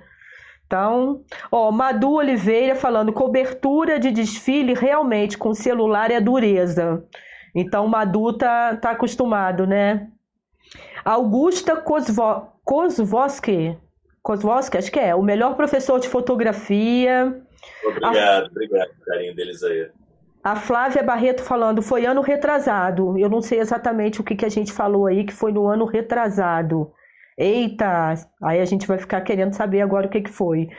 [0.66, 7.04] Então, ó, Madu Oliveira falando cobertura de desfile realmente com celular é dureza.
[7.54, 10.08] Então, Madu tá, tá acostumado, né?
[11.04, 13.78] Augusta Kozvo, Kozwoski,
[14.22, 17.40] Kozwoski, acho que é, o melhor professor de fotografia.
[17.86, 18.48] Obrigado, a...
[18.48, 19.88] obrigado, carinho deles aí.
[20.42, 23.16] A Flávia Barreto falando, foi ano retrasado.
[23.18, 25.84] Eu não sei exatamente o que, que a gente falou aí, que foi no ano
[25.84, 26.92] retrasado.
[27.38, 30.70] Eita, aí a gente vai ficar querendo saber agora o que, que foi.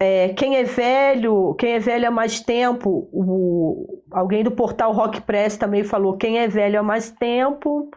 [0.00, 5.20] É, quem é velho, quem é velho há mais tempo, o, alguém do portal Rock
[5.20, 7.90] Press também falou, quem é velho há mais tempo.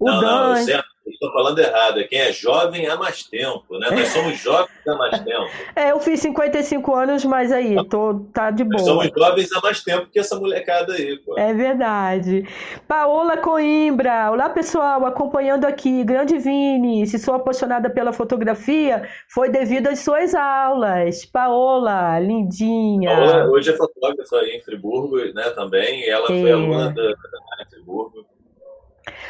[0.00, 0.54] O não, Dan...
[0.54, 3.90] não, Estou falando errado, é quem é jovem há mais tempo, né?
[3.90, 5.46] Nós somos jovens há mais tempo.
[5.74, 8.76] É, eu fiz 55 anos, mas aí, tô, tá de boa.
[8.76, 11.38] Nós somos jovens há mais tempo que essa molecada aí, pô.
[11.38, 12.46] É verdade.
[12.86, 19.88] Paola Coimbra, olá pessoal, acompanhando aqui, grande Vini, se sou apaixonada pela fotografia, foi devido
[19.88, 21.24] às suas aulas.
[21.24, 23.10] Paola, lindinha.
[23.10, 26.40] Paola hoje é fotógrafa em Friburgo, né, também, ela é.
[26.40, 28.37] foi aluna da, da Friburgo.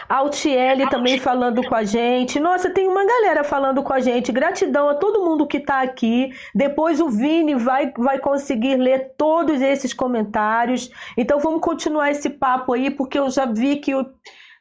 [0.09, 2.40] Altiele também falando com a gente.
[2.40, 4.33] Nossa, tem uma galera falando com a gente.
[4.33, 6.31] Gratidão a todo mundo que está aqui.
[6.55, 10.90] Depois o Vini vai, vai conseguir ler todos esses comentários.
[11.16, 14.07] Então vamos continuar esse papo aí, porque eu já vi que o.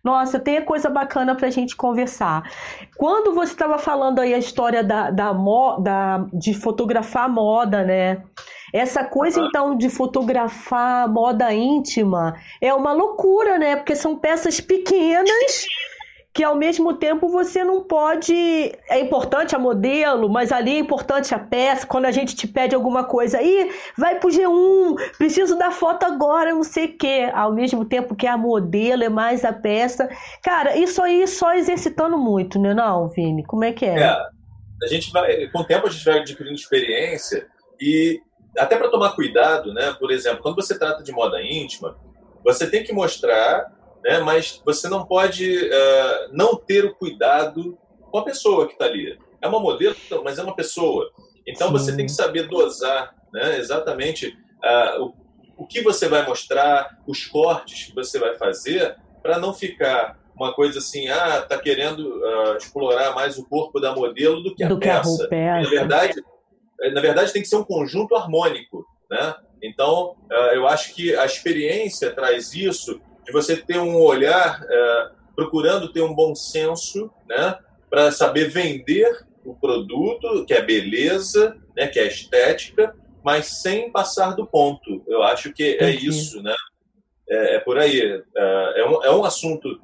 [0.03, 2.49] Nossa, tem coisa bacana para a gente conversar.
[2.95, 5.33] Quando você estava falando aí a história da, da,
[5.79, 8.21] da, de fotografar moda, né?
[8.77, 13.75] Essa coisa, então, de fotografar moda íntima é uma loucura, né?
[13.75, 15.67] Porque são peças pequenas
[16.37, 18.31] que ao mesmo tempo você não pode.
[18.87, 21.87] É importante a modelo, mas ali é importante a peça.
[21.87, 26.53] Quando a gente te pede alguma coisa, aí vai pro G1, preciso da foto agora,
[26.53, 27.31] não sei o quê.
[27.33, 30.07] Ao mesmo tempo que a modelo é mais a peça.
[30.43, 33.43] Cara, isso aí só exercitando muito, né, não, Vini?
[33.43, 33.99] Como é que é?
[33.99, 34.15] É,
[34.83, 37.47] a gente vai, com o tempo a gente vai adquirindo experiência
[37.81, 38.21] e
[38.57, 39.95] até para tomar cuidado, né?
[39.99, 41.97] Por exemplo, quando você trata de moda íntima,
[42.43, 43.71] você tem que mostrar,
[44.03, 44.19] né?
[44.19, 47.77] Mas você não pode uh, não ter o cuidado
[48.11, 49.17] com a pessoa que está ali.
[49.41, 51.09] É uma modelo, mas é uma pessoa.
[51.45, 51.73] Então Sim.
[51.73, 53.57] você tem que saber dosar, né?
[53.57, 55.13] Exatamente uh, o,
[55.63, 60.53] o que você vai mostrar, os cortes que você vai fazer, para não ficar uma
[60.53, 64.67] coisa assim, ah, tá querendo uh, explorar mais o corpo da modelo do que a
[64.67, 65.27] do peça.
[65.27, 66.36] Que a Na verdade é,
[66.93, 69.35] na verdade, tem que ser um conjunto harmônico, né?
[69.61, 75.09] Então, é, eu acho que a experiência traz isso, de você ter um olhar é,
[75.35, 77.57] procurando ter um bom senso, né?
[77.89, 81.87] Para saber vender o produto, que é beleza, né?
[81.87, 85.03] Que é estética, mas sem passar do ponto.
[85.07, 86.55] Eu acho que é isso, né?
[87.29, 88.23] É, é por aí.
[88.35, 89.81] É, um, é um assunto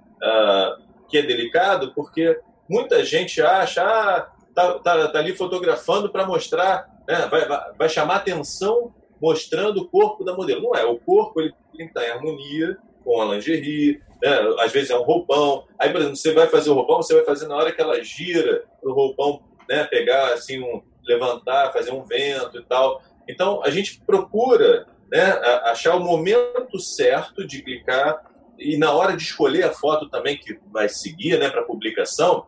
[1.09, 6.87] que é delicado, porque muita gente acha, ah, tá, tá, tá ali fotografando para mostrar,
[7.07, 7.27] né?
[7.29, 10.61] vai, vai, vai, chamar atenção mostrando o corpo da modelo.
[10.61, 14.39] Não é, o corpo ele tem que estar em harmonia com a lingerie, né?
[14.59, 15.65] às vezes é um roupão.
[15.77, 18.01] Aí, por exemplo, você vai fazer o roupão, você vai fazer na hora que ela
[18.03, 19.83] gira o roupão, né?
[19.85, 23.01] pegar assim, um, levantar, fazer um vento e tal.
[23.27, 25.23] Então, a gente procura né,
[25.65, 28.23] achar o momento certo de clicar
[28.57, 32.47] e na hora de escolher a foto também que vai seguir né, para publicação,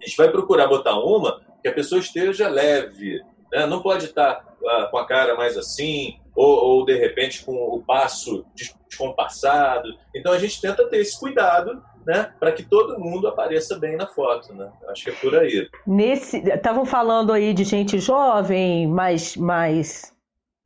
[0.00, 3.20] a gente vai procurar botar uma que a pessoa esteja leve,
[3.52, 3.66] né?
[3.66, 7.82] não pode estar uh, com a cara mais assim, ou, ou, de repente com o
[7.82, 9.88] passo descompassado.
[10.14, 14.06] Então a gente tenta ter esse cuidado né, para que todo mundo apareça bem na
[14.06, 14.70] foto, né?
[14.88, 15.68] Acho que é por aí.
[15.84, 20.15] Nesse, estavam falando aí de gente jovem, mais, mais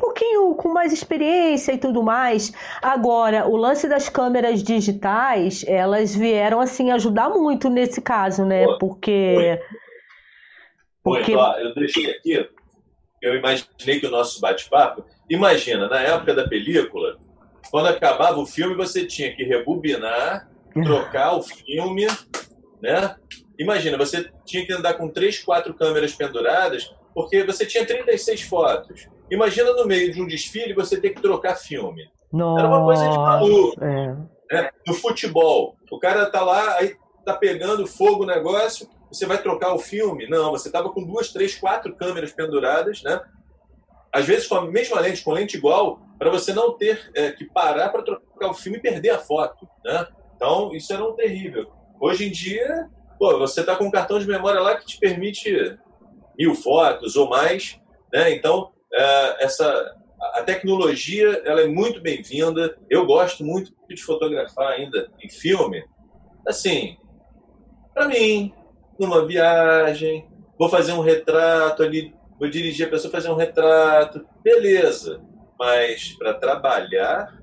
[0.01, 2.53] pouquinho com mais experiência e tudo mais.
[2.81, 8.67] Agora, o lance das câmeras digitais, elas vieram assim ajudar muito nesse caso, né?
[8.79, 9.61] Porque
[11.03, 12.49] porque eu deixei aqui,
[13.23, 17.19] eu imaginei que o nosso bate-papo, imagina, na época da película,
[17.71, 20.49] quando acabava o filme, você tinha que rebobinar,
[20.85, 22.07] trocar o filme,
[22.83, 23.17] né?
[23.59, 29.09] Imagina, você tinha que andar com três, quatro câmeras penduradas, porque você tinha 36 fotos.
[29.31, 32.11] Imagina no meio de um desfile você ter que trocar filme.
[32.33, 33.85] Nossa, Era uma coisa de maluco.
[33.85, 34.17] É.
[34.53, 34.71] Né?
[34.87, 39.75] No futebol, o cara tá lá, aí tá pegando fogo o negócio, você vai trocar
[39.75, 40.29] o filme?
[40.29, 43.21] Não, você tava com duas, três, quatro câmeras penduradas, né?
[44.13, 47.45] Às vezes com a mesma lente, com lente igual, para você não ter é, que
[47.45, 50.07] parar para trocar o filme e perder a foto, né?
[50.37, 51.71] Então, isso era um terrível.
[52.01, 55.79] Hoje em dia, pô, você tá com um cartão de memória lá que te permite
[56.39, 57.79] mil fotos ou mais,
[58.13, 58.33] né?
[58.33, 59.97] Então, essa
[60.35, 62.77] a tecnologia ela é muito bem-vinda.
[62.91, 65.83] Eu gosto muito de fotografar ainda em filme.
[66.47, 66.97] Assim,
[67.95, 68.53] para mim,
[68.99, 70.29] numa viagem,
[70.59, 75.23] vou fazer um retrato ali, vou dirigir a pessoa fazer um retrato, beleza.
[75.59, 77.43] Mas para trabalhar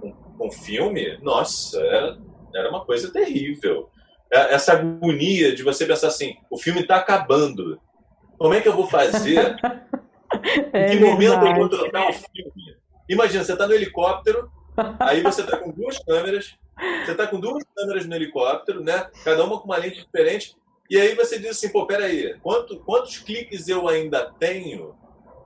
[0.00, 2.18] com, com, filme, nossa, era,
[2.54, 3.88] era uma coisa terrível.
[4.30, 7.80] É, essa agonia de você pensar assim, o filme está acabando.
[8.38, 9.56] Como é que eu vou fazer
[10.72, 12.76] É em que momento eu vou trocar o filme?
[13.08, 14.50] Imagina, você está no helicóptero,
[14.98, 16.56] aí você está com duas câmeras,
[17.04, 19.08] você está com duas câmeras no helicóptero, né?
[19.24, 20.56] Cada uma com uma lente diferente,
[20.90, 24.94] e aí você diz assim, pô, peraí, quanto, quantos cliques eu ainda tenho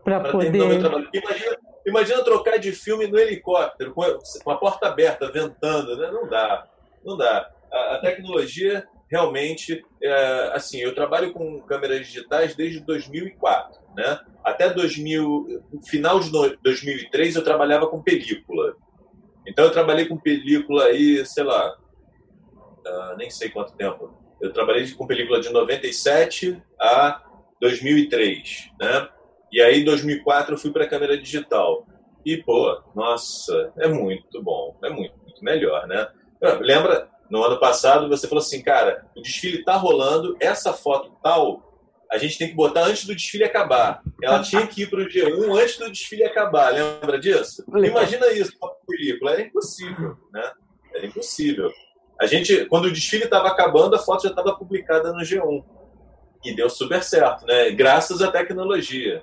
[0.04, 0.44] para poder...
[0.44, 1.08] terminar o meu trabalho?
[1.12, 6.10] Imagina, imagina trocar de filme no helicóptero, com a, com a porta aberta, ventando, né?
[6.10, 6.66] Não dá,
[7.04, 7.50] não dá.
[7.72, 14.20] A, a tecnologia realmente, é, assim, eu trabalho com câmeras digitais desde 2004, né?
[14.44, 18.74] Até 2000, no final de 2003 eu trabalhava com película.
[19.46, 21.76] Então eu trabalhei com película aí, sei lá,
[22.52, 24.12] uh, nem sei quanto tempo.
[24.40, 27.22] Eu trabalhei com película de 97 a
[27.60, 29.08] 2003, né?
[29.52, 31.86] E aí em 2004 eu fui para a câmera digital.
[32.24, 36.08] E pô, nossa, é muito bom, é muito, muito melhor, né?
[36.60, 41.69] Lembra no ano passado você falou assim, cara, o desfile tá rolando, essa foto tal,
[42.10, 44.02] a gente tem que botar antes do desfile acabar.
[44.22, 47.64] Ela tinha que ir para o G1 antes do desfile acabar, lembra disso?
[47.68, 50.52] Imagina isso uma película, era impossível, né?
[50.94, 51.70] Era impossível.
[52.20, 55.64] A gente, quando o desfile estava acabando, a foto já estava publicada no G1.
[56.44, 57.70] E deu super certo, né?
[57.70, 59.22] Graças à tecnologia.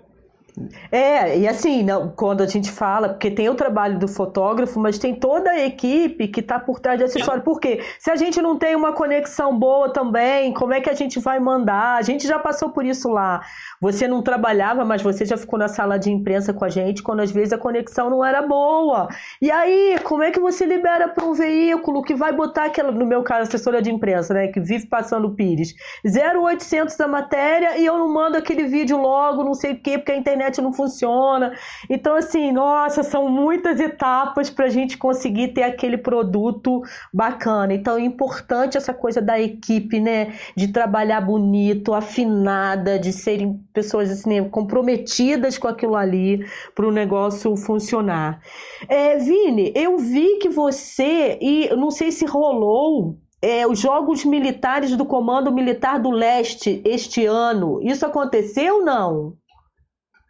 [0.92, 4.98] É, e assim, não, quando a gente fala, porque tem o trabalho do fotógrafo, mas
[4.98, 7.44] tem toda a equipe que está por trás dessa história.
[7.44, 7.84] Por quê?
[8.00, 11.40] Se a gente não tem uma conexão boa também, como é que a gente vai
[11.40, 11.98] mandar?
[11.98, 13.42] A gente já passou por isso lá.
[13.80, 17.20] Você não trabalhava, mas você já ficou na sala de imprensa com a gente quando
[17.20, 19.08] às vezes a conexão não era boa.
[19.40, 23.06] E aí, como é que você libera para um veículo que vai botar aquela, no
[23.06, 27.98] meu caso, assessora de imprensa, né, que vive passando pires, 0800 da matéria e eu
[27.98, 31.54] não mando aquele vídeo logo, não sei o quê, porque a internet não funciona.
[31.90, 36.82] Então, assim, nossa, são muitas etapas para a gente conseguir ter aquele produto
[37.14, 37.74] bacana.
[37.74, 44.10] Então, é importante essa coisa da equipe, né, de trabalhar bonito, afinada, de serem pessoas
[44.10, 48.42] assim, comprometidas com aquilo ali para o negócio funcionar.
[48.90, 54.98] É, Vini, eu vi que você, e não sei se rolou é, os Jogos Militares
[54.98, 57.80] do Comando Militar do Leste este ano.
[57.84, 59.38] Isso aconteceu ou não?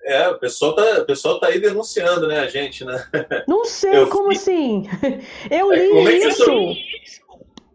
[0.04, 3.02] É, o pessoal tá, o pessoal tá aí denunciando, né, a gente, né?
[3.48, 4.84] Não sei, eu como assim?
[5.50, 6.44] Eu li é, é isso.
[6.44, 7.22] Você,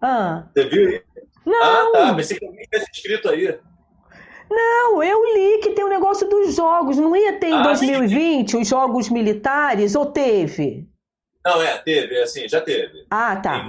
[0.02, 0.44] ah.
[0.54, 1.00] você viu?
[1.46, 1.62] Não.
[1.62, 2.14] Ah, tá.
[2.14, 3.58] Pensei que alguém tivesse escrito aí.
[4.54, 6.96] Não, eu li que tem o um negócio dos jogos.
[6.96, 8.60] Não ia ter em ah, 2020 sim.
[8.60, 10.86] os jogos militares ou teve?
[11.44, 13.04] Não, é, teve, assim, já teve.
[13.10, 13.66] Ah, tá.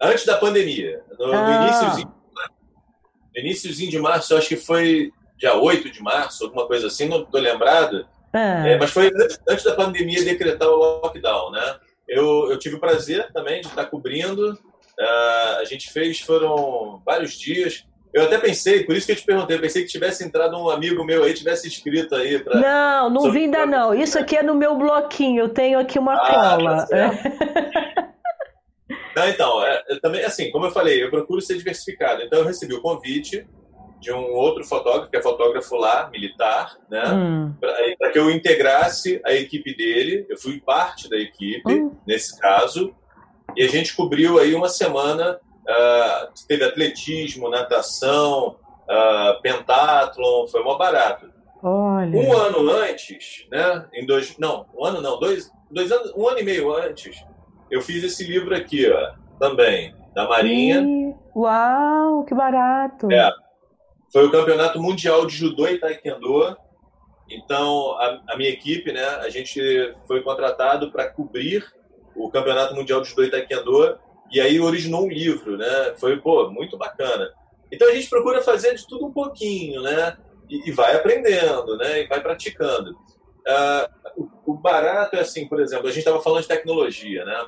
[0.00, 1.02] antes da pandemia.
[1.18, 1.68] No, ah.
[1.68, 2.14] no,
[3.36, 7.40] iníciozinho, de março, acho que foi dia 8 de março, alguma coisa assim, não estou
[7.40, 8.06] lembrado.
[8.32, 8.66] Ah.
[8.66, 11.76] É, mas foi antes, antes, da pandemia decretar o lockdown, né?
[12.08, 14.52] Eu, eu tive o prazer também de estar cobrindo.
[14.52, 17.84] Uh, a gente fez, foram vários dias.
[18.14, 20.70] Eu até pensei, por isso que eu te perguntei, eu pensei que tivesse entrado um
[20.70, 22.38] amigo meu aí, tivesse escrito aí.
[22.38, 22.60] Pra...
[22.60, 23.92] Não, não vi ainda não.
[23.92, 26.86] Isso aqui é no meu bloquinho, eu tenho aqui uma ah, cola.
[26.86, 27.10] Tá
[29.16, 32.22] não, então, é, também, assim, como eu falei, eu procuro ser diversificado.
[32.22, 33.44] Então, eu recebi o convite
[34.00, 37.02] de um outro fotógrafo, que é fotógrafo lá, militar, né?
[37.08, 37.52] Hum.
[37.98, 40.24] Para que eu integrasse a equipe dele.
[40.28, 41.90] Eu fui parte da equipe, hum.
[42.06, 42.94] nesse caso.
[43.56, 48.56] E a gente cobriu aí uma semana uh, teve atletismo, natação,
[48.88, 51.32] uh, pentathlon, foi mó barato.
[51.62, 52.18] Olha.
[52.18, 53.86] Um ano antes, né?
[53.94, 57.24] Em dois, não, um ano não, dois, dois anos, um ano e meio antes,
[57.70, 60.84] eu fiz esse livro aqui, ó, também da Marinha.
[61.34, 63.10] Uau, que barato!
[63.10, 63.30] É,
[64.12, 66.56] foi o Campeonato Mundial de Judô e Taekwondo.
[67.28, 69.58] Então, a, a minha equipe, né, a gente
[70.06, 71.64] foi contratado para cobrir
[72.14, 73.98] o Campeonato Mundial de Judô e Taekwondo
[74.30, 75.94] e aí originou um livro, né?
[75.96, 77.30] Foi, pô, muito bacana.
[77.70, 80.16] Então a gente procura fazer de tudo um pouquinho, né?
[80.48, 82.02] E, e vai aprendendo, né?
[82.02, 82.90] E vai praticando.
[82.90, 84.04] uh,
[84.46, 87.46] o barato é assim, por exemplo, a gente estava falando de tecnologia, né?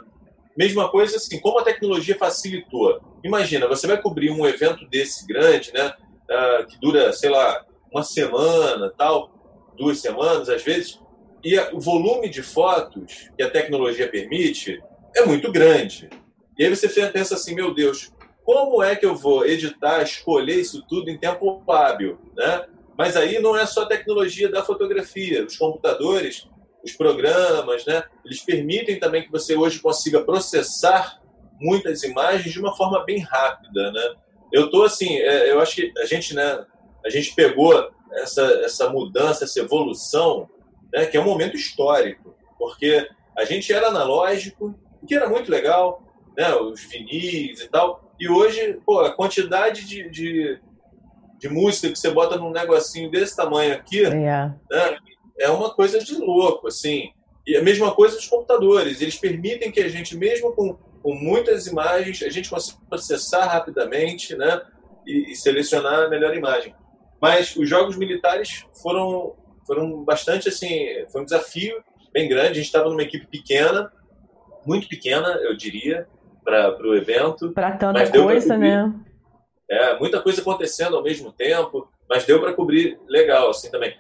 [0.57, 3.01] Mesma coisa assim, como a tecnologia facilitou.
[3.23, 5.93] Imagina, você vai cobrir um evento desse grande, né?
[6.29, 9.31] Uh, que dura, sei lá, uma semana, tal,
[9.77, 11.01] duas semanas às vezes,
[11.45, 14.83] e o volume de fotos que a tecnologia permite
[15.15, 16.09] é muito grande.
[16.59, 18.13] E aí você pensa assim, meu Deus,
[18.45, 22.67] como é que eu vou editar, escolher isso tudo em tempo hábil, né?
[22.97, 26.49] Mas aí não é só a tecnologia da fotografia, os computadores
[26.87, 28.05] os programas, né?
[28.25, 31.21] Eles permitem também que você hoje consiga processar
[31.61, 34.15] muitas imagens de uma forma bem rápida, né?
[34.53, 36.65] Eu tô assim, é, eu acho que a gente, né?
[37.05, 40.49] A gente pegou essa essa mudança, essa evolução,
[40.93, 41.07] né?
[41.07, 46.03] Que é um momento histórico, porque a gente era analógico, que era muito legal,
[46.37, 46.55] né?
[46.55, 48.13] Os vinis e tal.
[48.19, 50.61] E hoje, pô, a quantidade de, de,
[51.39, 54.11] de música que você bota num negocinho desse tamanho aqui, é.
[54.11, 54.57] né?
[55.39, 57.11] é uma coisa de louco, assim.
[57.47, 61.67] E a mesma coisa dos computadores, eles permitem que a gente, mesmo com, com muitas
[61.67, 64.63] imagens, a gente consiga processar rapidamente, né?
[65.07, 66.75] E, e, selecionar a melhor imagem.
[67.23, 71.81] Mas os jogos militares foram, foram bastante, assim, foi um desafio
[72.13, 72.51] bem grande.
[72.51, 73.93] A gente estava numa equipe pequena,
[74.67, 76.09] muito pequena, eu diria,
[76.47, 77.51] para o evento.
[77.51, 78.95] Para tanta coisa, né?
[79.69, 83.97] É, muita coisa acontecendo ao mesmo tempo, mas deu para cobrir legal, assim, também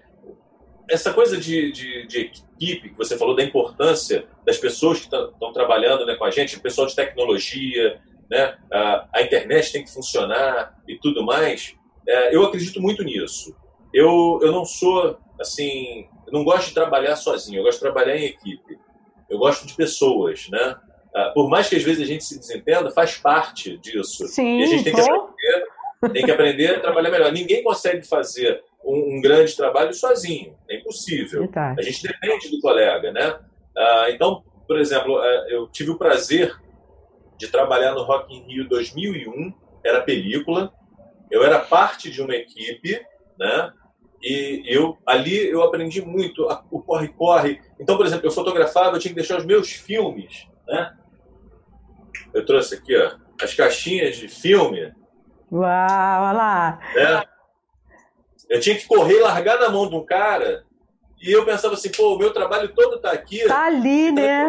[0.89, 5.53] essa coisa de, de, de, equipe, que você falou da importância das pessoas que estão
[5.53, 9.93] trabalhando né, com a gente, o pessoal de tecnologia, né, a, a, internet tem que
[9.93, 11.75] funcionar e tudo mais,
[12.09, 13.53] é, eu acredito muito nisso.
[13.93, 18.17] Eu, eu não sou, assim, eu não gosto de trabalhar sozinho, eu gosto de trabalhar
[18.17, 18.79] em equipe.
[19.29, 20.77] Eu gosto de pessoas, né?
[21.17, 24.29] Ah, por mais que às vezes a gente se desentenda, faz parte disso.
[24.29, 25.67] Sim, e a gente tem que, aprender,
[26.13, 27.33] tem que aprender a trabalhar melhor.
[27.33, 30.55] Ninguém consegue fazer um, um grande trabalho sozinho.
[30.69, 31.41] É impossível.
[31.41, 31.81] Verdade.
[31.81, 33.39] A gente depende do colega, né?
[33.75, 36.55] Ah, então, por exemplo, ah, eu tive o prazer
[37.39, 40.71] de trabalhar no Rock in Rio 2001, era película.
[41.31, 43.01] Eu era parte de uma equipe,
[43.39, 43.73] né?
[44.23, 47.59] E eu ali eu aprendi muito o corre corre.
[47.81, 50.95] Então, por exemplo, eu fotografava, eu tinha que deixar os meus filmes, né?
[52.33, 54.93] Eu trouxe aqui, ó, as caixinhas de filme.
[55.51, 56.81] Uau, olha lá.
[56.97, 57.27] É,
[58.49, 60.65] eu tinha que correr, largar na mão de um cara,
[61.21, 63.45] e eu pensava assim, pô, o meu trabalho todo tá aqui.
[63.47, 64.45] Tá ali, né?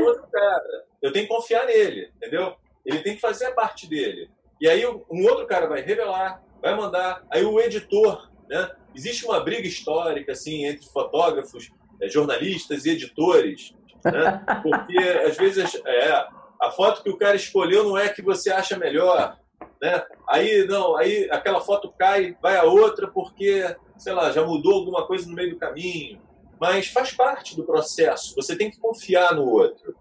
[1.02, 2.56] Eu tenho que confiar nele, entendeu?
[2.86, 4.30] Ele tem que fazer a parte dele.
[4.60, 7.24] E aí um outro cara vai revelar, vai mandar.
[7.32, 8.72] Aí o editor, né?
[8.96, 11.70] Existe uma briga histórica, assim, entre fotógrafos,
[12.02, 14.44] é, jornalistas e editores, né?
[14.64, 16.28] Porque às vezes é,
[16.68, 19.38] a foto que o cara escolheu não é que você acha melhor,
[19.82, 20.04] né?
[20.28, 25.06] Aí não, aí aquela foto cai, vai a outra porque sei lá, já mudou alguma
[25.06, 26.22] coisa no meio do caminho,
[26.60, 28.36] mas faz parte do processo.
[28.36, 29.96] Você tem que confiar no outro.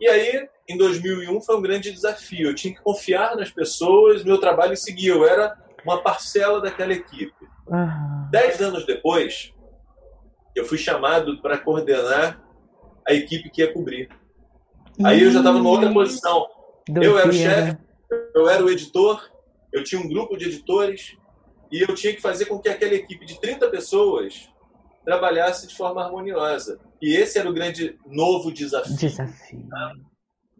[0.00, 2.48] E aí, em 2001 foi um grande desafio.
[2.48, 5.12] Eu tinha que confiar nas pessoas, meu trabalho seguia.
[5.12, 7.34] Eu era uma parcela daquela equipe.
[7.66, 8.28] Uhum.
[8.30, 9.52] Dez anos depois,
[10.54, 12.42] eu fui chamado para coordenar
[13.06, 14.08] a equipe que ia cobrir.
[15.04, 16.46] Aí eu já estava numa outra posição.
[16.88, 17.78] Eu era o chefe,
[18.34, 19.30] eu era o editor,
[19.72, 21.16] eu tinha um grupo de editores,
[21.70, 24.48] e eu tinha que fazer com que aquela equipe de 30 pessoas
[25.04, 26.80] trabalhasse de forma harmoniosa.
[27.00, 28.96] E esse era o grande novo desafio.
[28.96, 29.66] Desafio.
[29.68, 29.92] Tá?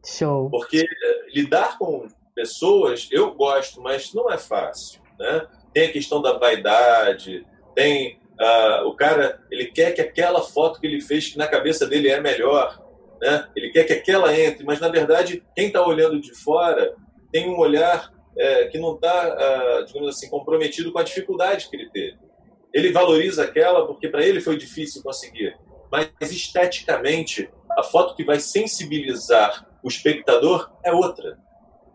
[0.04, 0.48] Show.
[0.50, 5.00] Porque eh, lidar com pessoas, eu gosto, mas não é fácil.
[5.18, 5.46] Né?
[5.74, 10.86] Tem a questão da vaidade, tem uh, o cara, ele quer que aquela foto que
[10.86, 12.82] ele fez, que na cabeça dele é melhor,
[13.20, 13.48] né?
[13.54, 16.94] ele quer que aquela entre, mas na verdade, quem está olhando de fora
[17.30, 21.76] tem um olhar é, que não está, ah, digamos assim, comprometido com a dificuldade que
[21.76, 22.18] ele teve.
[22.72, 25.56] Ele valoriza aquela porque para ele foi difícil conseguir,
[25.90, 31.38] mas esteticamente a foto que vai sensibilizar o espectador é outra,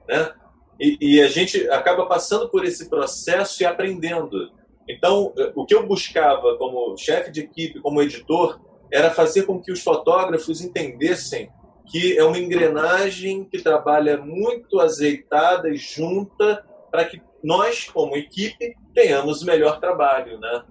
[0.07, 0.33] né?
[0.79, 4.51] E, e a gente acaba passando por esse processo e aprendendo.
[4.87, 8.59] Então, o que eu buscava como chefe de equipe, como editor,
[8.91, 11.49] era fazer com que os fotógrafos entendessem
[11.87, 18.75] que é uma engrenagem que trabalha muito azeitada e junta para que nós, como equipe,
[18.93, 20.63] tenhamos o melhor trabalho, né?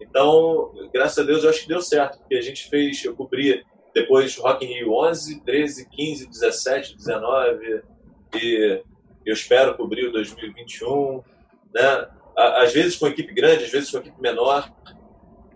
[0.00, 3.62] Então, graças a Deus, eu acho que deu certo, porque a gente fez, eu cobri
[3.94, 7.82] depois Rock in Rio 11, 13, 15, 17, 19
[8.34, 8.82] e
[9.26, 11.22] eu espero cobrir o 2021,
[11.74, 12.08] né?
[12.36, 14.72] Às vezes com equipe grande, às vezes com equipe menor,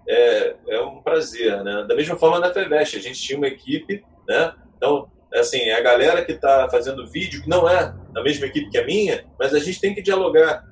[0.09, 1.84] é, é um prazer, né?
[1.88, 4.54] Da mesma forma na FEVEST, a gente tinha uma equipe, né?
[4.76, 8.70] Então, assim, é a galera que está fazendo vídeo, que não é da mesma equipe
[8.70, 10.64] que a minha, mas a gente tem que dialogar.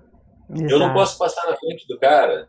[0.51, 0.73] Exato.
[0.73, 2.49] Eu não posso passar na frente do cara.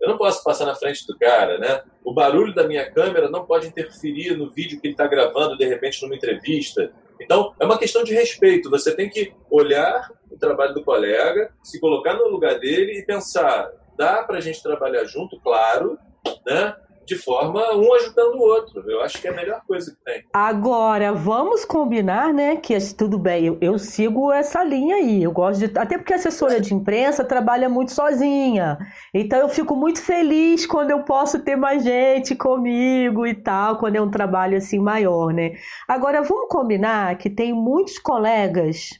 [0.00, 1.82] Eu não posso passar na frente do cara, né?
[2.02, 5.66] O barulho da minha câmera não pode interferir no vídeo que ele está gravando, de
[5.66, 6.90] repente, numa entrevista.
[7.20, 8.70] Então, é uma questão de respeito.
[8.70, 13.70] Você tem que olhar o trabalho do colega, se colocar no lugar dele e pensar:
[13.96, 15.98] dá para a gente trabalhar junto, claro,
[16.46, 16.74] né?
[17.10, 18.88] de forma um ajudando o outro.
[18.88, 20.22] Eu acho que é a melhor coisa que tem.
[20.32, 22.54] Agora, vamos combinar, né?
[22.54, 25.20] Que tudo bem, eu, eu sigo essa linha aí.
[25.20, 25.76] Eu gosto de.
[25.76, 28.78] Até porque a assessora de imprensa trabalha muito sozinha.
[29.12, 33.96] Então eu fico muito feliz quando eu posso ter mais gente comigo e tal, quando
[33.96, 35.54] é um trabalho assim maior, né?
[35.88, 38.90] Agora, vamos combinar que tem muitos colegas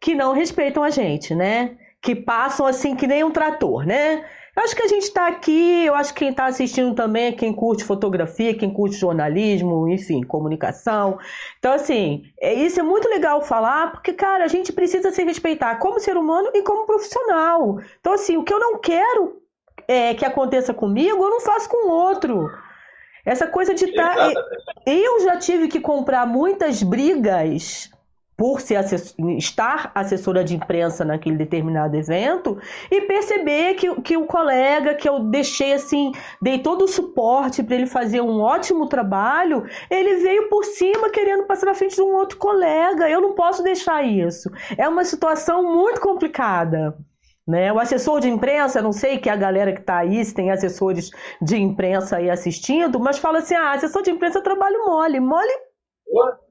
[0.00, 1.76] que não respeitam a gente, né?
[2.00, 4.24] Que passam assim que nem um trator, né?
[4.56, 7.32] Eu acho que a gente está aqui, eu acho que quem está assistindo também é
[7.32, 11.18] quem curte fotografia, quem curte jornalismo, enfim, comunicação.
[11.58, 15.76] Então, assim, é, isso é muito legal falar, porque, cara, a gente precisa se respeitar
[15.76, 17.78] como ser humano e como profissional.
[18.00, 19.40] Então, assim, o que eu não quero
[19.86, 22.50] é, que aconteça comigo, eu não faço com o outro.
[23.24, 24.14] Essa coisa de estar.
[24.16, 24.32] Tá,
[24.86, 27.90] eu já tive que comprar muitas brigas
[28.40, 32.58] por ser assessor, estar assessora de imprensa naquele determinado evento
[32.90, 36.10] e perceber que, que o colega que eu deixei assim,
[36.40, 41.44] dei todo o suporte para ele fazer um ótimo trabalho, ele veio por cima querendo
[41.44, 43.10] passar na frente de um outro colega.
[43.10, 44.50] Eu não posso deixar isso.
[44.78, 46.96] É uma situação muito complicada.
[47.46, 47.70] Né?
[47.70, 51.10] O assessor de imprensa, não sei que a galera que está aí, se tem assessores
[51.42, 55.20] de imprensa aí assistindo, mas fala assim: ah, assessor de imprensa trabalho mole.
[55.20, 55.52] Mole.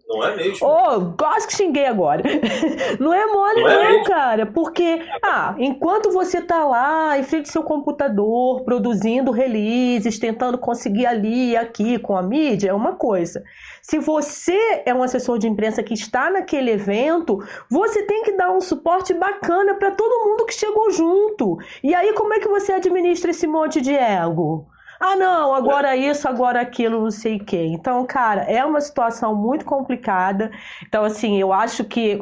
[0.10, 0.68] Não é mesmo?
[0.68, 2.24] Oh, quase que xinguei agora.
[3.00, 4.46] Não é mole, não, é não cara.
[4.48, 11.06] Porque, ah, enquanto você tá lá em frente ao seu computador, produzindo releases, tentando conseguir
[11.06, 13.44] ali e aqui com a mídia, é uma coisa.
[13.84, 17.38] Se você é um assessor de imprensa que está naquele evento,
[17.70, 21.58] você tem que dar um suporte bacana para todo mundo que chegou junto.
[21.84, 24.68] E aí, como é que você administra esse monte de ego?
[25.00, 27.66] Ah, não, agora isso, agora aquilo, não sei o quê.
[27.68, 30.52] Então, cara, é uma situação muito complicada.
[30.86, 32.22] Então, assim, eu acho que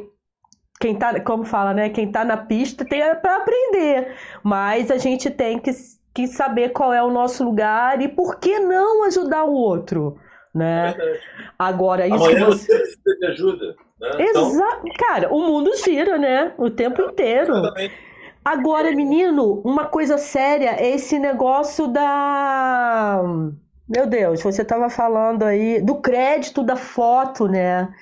[0.79, 1.89] quem tá, como fala, né?
[1.89, 4.15] Quem tá na pista tem para aprender.
[4.43, 5.71] Mas a gente tem que,
[6.13, 10.19] que saber qual é o nosso lugar e por que não ajudar o outro.
[10.53, 10.95] Né?
[10.97, 11.19] É
[11.57, 13.75] Agora, isso Amanhã você precisa de ajuda.
[13.99, 14.09] Né?
[14.19, 14.87] Exato.
[14.87, 15.07] Então...
[15.07, 16.53] Cara, o mundo gira, né?
[16.57, 17.53] O tempo inteiro.
[17.53, 18.06] Exatamente.
[18.47, 23.21] Agora, menino, uma coisa séria é esse negócio da.
[23.89, 27.93] Meu Deus, você estava falando aí do crédito da foto, né?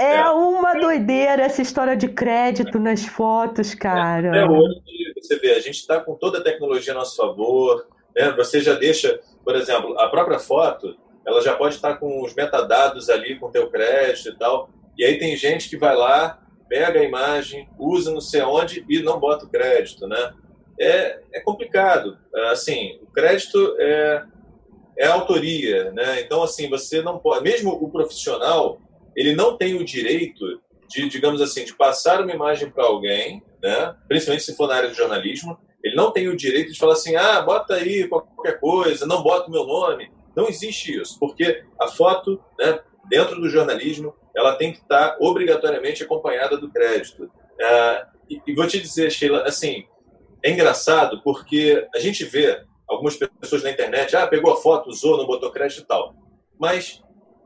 [0.00, 4.30] É, é, uma doideira essa história de crédito nas fotos, cara.
[4.30, 4.80] Até hoje,
[5.20, 7.86] você vê, a gente está com toda a tecnologia a nosso favor.
[8.16, 8.32] Né?
[8.38, 10.96] Você já deixa, por exemplo, a própria foto,
[11.26, 14.70] ela já pode estar com os metadados ali, com teu crédito e tal.
[14.96, 16.38] E aí tem gente que vai lá
[16.68, 20.32] pega a imagem, usa não sei onde e não bota o crédito, né?
[20.78, 22.18] É, é complicado.
[22.50, 24.24] Assim, o crédito é,
[24.98, 26.20] é autoria, né?
[26.20, 27.44] Então, assim, você não pode...
[27.44, 28.80] Mesmo o profissional,
[29.14, 33.94] ele não tem o direito de, digamos assim, de passar uma imagem para alguém, né?
[34.08, 37.14] Principalmente se for na área do jornalismo, ele não tem o direito de falar assim,
[37.14, 40.10] ah, bota aí qualquer coisa, não bota o meu nome.
[40.34, 46.02] Não existe isso, porque a foto, né, dentro do jornalismo, ela tem que estar obrigatoriamente
[46.02, 47.30] acompanhada do crédito.
[47.60, 49.84] É, e, e, vou te dizer, Sheila, assim,
[50.42, 55.16] é engraçado porque a gente vê algumas pessoas na internet, ah, pegou a foto, usou,
[55.16, 56.14] não botou crédito e tal.
[56.58, 57.02] Mas,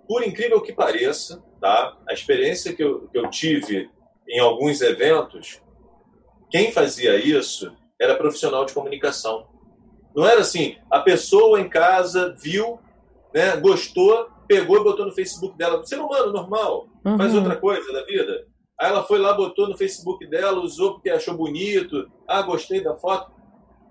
[0.06, 3.90] por incrível que pareça, tá, a experiência que eu, que eu tive
[4.28, 5.62] em alguns eventos,
[6.50, 9.46] quem fazia isso era profissional de comunicação.
[10.14, 12.78] Não era assim, a pessoa em casa viu,
[13.34, 15.84] né, gostou, pegou e botou no Facebook dela.
[15.86, 17.18] Ser humano normal, uhum.
[17.18, 18.46] faz outra coisa da vida.
[18.80, 22.11] Aí ela foi lá, botou no Facebook dela, usou porque achou bonito.
[22.26, 23.30] Ah, gostei da foto.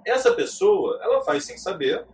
[0.05, 2.05] Essa pessoa, ela faz sem saber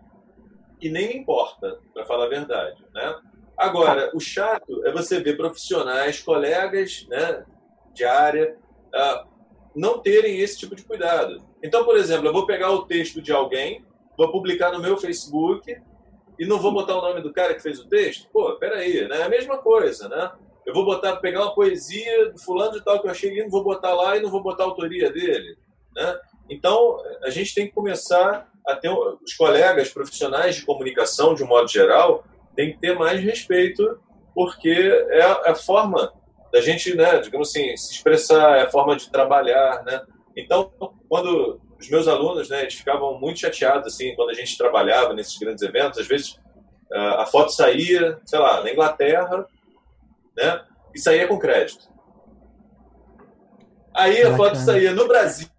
[0.81, 3.15] e nem importa, para falar a verdade, né?
[3.55, 7.45] Agora, o chato é você ver profissionais, colegas, né,
[7.93, 9.27] de área, uh,
[9.75, 11.41] não terem esse tipo de cuidado.
[11.63, 13.85] Então, por exemplo, eu vou pegar o texto de alguém,
[14.17, 15.79] vou publicar no meu Facebook,
[16.37, 18.29] e não vou botar o nome do cara que fez o texto?
[18.31, 19.21] Pô, peraí, né?
[19.21, 20.31] É a mesma coisa, né?
[20.65, 23.63] Eu vou botar, pegar uma poesia do fulano de tal que eu achei lindo, vou
[23.63, 25.57] botar lá e não vou botar a autoria dele,
[25.95, 26.19] né?
[26.49, 31.47] Então, a gente tem que começar a ter os colegas profissionais de comunicação, de um
[31.47, 32.23] modo geral,
[32.55, 33.99] tem que ter mais respeito,
[34.33, 34.69] porque
[35.09, 36.13] é a, é a forma
[36.51, 40.01] da gente, né, digamos assim, se expressar, é a forma de trabalhar, né?
[40.35, 40.71] Então,
[41.09, 45.37] quando os meus alunos, né, eles ficavam muito chateados, assim, quando a gente trabalhava nesses
[45.37, 45.99] grandes eventos.
[45.99, 46.39] Às vezes,
[46.91, 49.45] a foto saía, sei lá, na Inglaterra,
[50.35, 50.65] né,
[50.95, 51.91] e saía com crédito.
[53.93, 55.49] Aí a foto saía no Brasil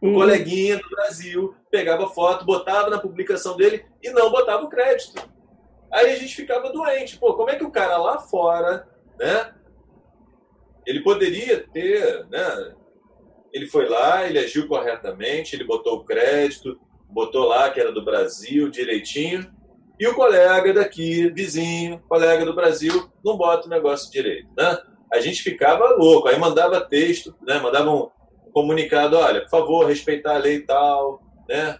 [0.00, 0.14] O e...
[0.14, 5.20] coleguinha do Brasil pegava foto, botava na publicação dele e não botava o crédito.
[5.90, 7.18] Aí a gente ficava doente.
[7.18, 8.86] Pô, como é que o cara lá fora,
[9.18, 9.54] né?
[10.86, 12.74] Ele poderia ter, né?
[13.54, 16.78] Ele foi lá, ele agiu corretamente, ele botou o crédito,
[17.08, 19.48] botou lá que era do Brasil direitinho,
[19.98, 24.76] e o colega daqui, vizinho, colega do Brasil, não bota o negócio direito, né?
[25.12, 27.60] A gente ficava louco, aí mandava texto, né?
[27.60, 28.10] Mandava um
[28.52, 31.78] comunicado, olha, por favor, respeitar a lei e tal, né?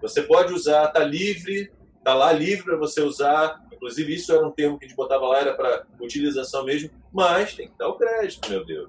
[0.00, 1.72] Você pode usar, tá livre,
[2.04, 3.60] tá lá livre para você usar.
[3.72, 7.54] Inclusive isso era um termo que a gente botava lá, era para utilização mesmo, mas
[7.54, 8.88] tem que dar o crédito, meu Deus.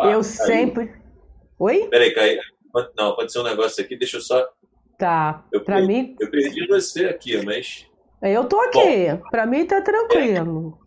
[0.00, 0.90] Ah, eu sempre.
[1.58, 1.88] Oi?
[1.88, 2.38] Peraí, Caí.
[2.96, 4.48] Não, aconteceu um negócio aqui, deixa eu só.
[4.96, 5.44] Tá.
[5.52, 6.16] Eu pra perdi, mim.
[6.20, 7.86] Eu perdi você aqui, mas.
[8.22, 9.06] Eu tô aqui.
[9.30, 10.78] Para mim tá tranquilo.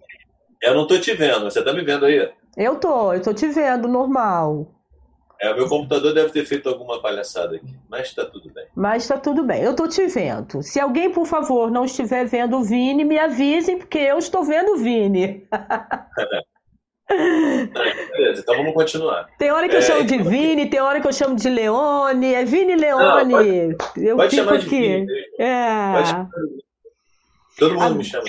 [0.61, 1.45] É, eu não tô te vendo.
[1.45, 2.30] Você tá me vendo aí?
[2.57, 4.67] Eu tô, eu tô te vendo normal.
[5.41, 8.67] É, o meu computador deve ter feito alguma palhaçada aqui, mas tá tudo bem.
[8.76, 9.63] Mas tá tudo bem.
[9.63, 10.61] Eu tô te vendo.
[10.61, 14.74] Se alguém, por favor, não estiver vendo o Vini, me avisem, porque eu estou vendo
[14.74, 15.47] o Vini.
[18.12, 19.30] Beleza, então vamos continuar.
[19.38, 21.49] Tem hora que eu é, chamo de então, Vini, tem hora que eu chamo de
[21.49, 22.34] Leone.
[22.34, 23.68] É Vini Leone.
[23.68, 24.64] Não, pode, eu pode chamar aqui.
[24.64, 25.07] de Vini.
[25.39, 25.93] É.
[25.93, 26.30] Pode.
[27.57, 28.24] Todo mundo me chama.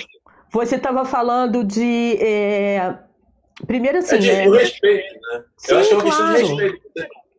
[0.51, 2.17] Você estava falando de.
[2.21, 2.95] É...
[3.65, 4.15] Primeiro assim.
[4.15, 4.49] É de né?
[4.49, 5.43] respeito, né?
[5.57, 6.81] Sim, eu acho que é uma questão de respeito.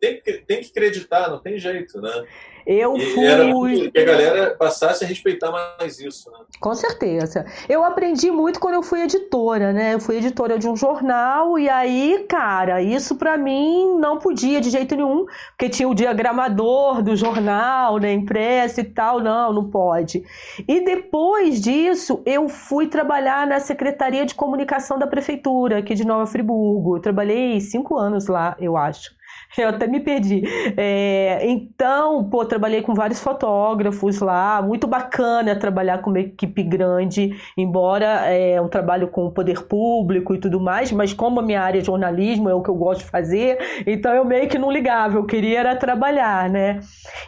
[0.01, 2.25] Tem que, tem que acreditar, não tem jeito, né?
[2.65, 3.25] Eu fui.
[3.25, 6.37] Era que a galera passasse a respeitar mais isso, né?
[6.59, 7.45] Com certeza.
[7.69, 9.93] Eu aprendi muito quando eu fui editora, né?
[9.93, 14.71] Eu fui editora de um jornal e aí, cara, isso para mim não podia de
[14.71, 18.13] jeito nenhum, porque tinha o diagramador do jornal, né?
[18.13, 19.19] Impresso e tal.
[19.19, 20.23] Não, não pode.
[20.67, 26.25] E depois disso, eu fui trabalhar na Secretaria de Comunicação da Prefeitura aqui de Nova
[26.25, 26.97] Friburgo.
[26.97, 29.13] Eu trabalhei cinco anos lá, eu acho.
[29.57, 30.43] Eu até me perdi.
[30.77, 37.35] É, então, pô, trabalhei com vários fotógrafos lá, muito bacana trabalhar com uma equipe grande,
[37.57, 41.61] embora é um trabalho com o poder público e tudo mais, mas como a minha
[41.61, 44.71] área é jornalismo, é o que eu gosto de fazer, então eu meio que não
[44.71, 46.81] ligava, eu queria era trabalhar, né?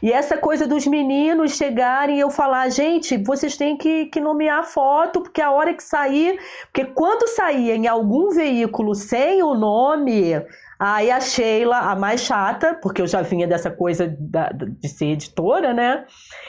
[0.04, 4.66] E essa coisa dos meninos chegarem e eu falar, gente, vocês têm que, que nomear
[4.66, 10.36] foto, porque a hora que sair, porque quando saía em algum veículo sem o nome
[10.80, 15.08] Aí a Sheila, a mais chata, porque eu já vinha dessa coisa da, de ser
[15.08, 16.06] editora, né?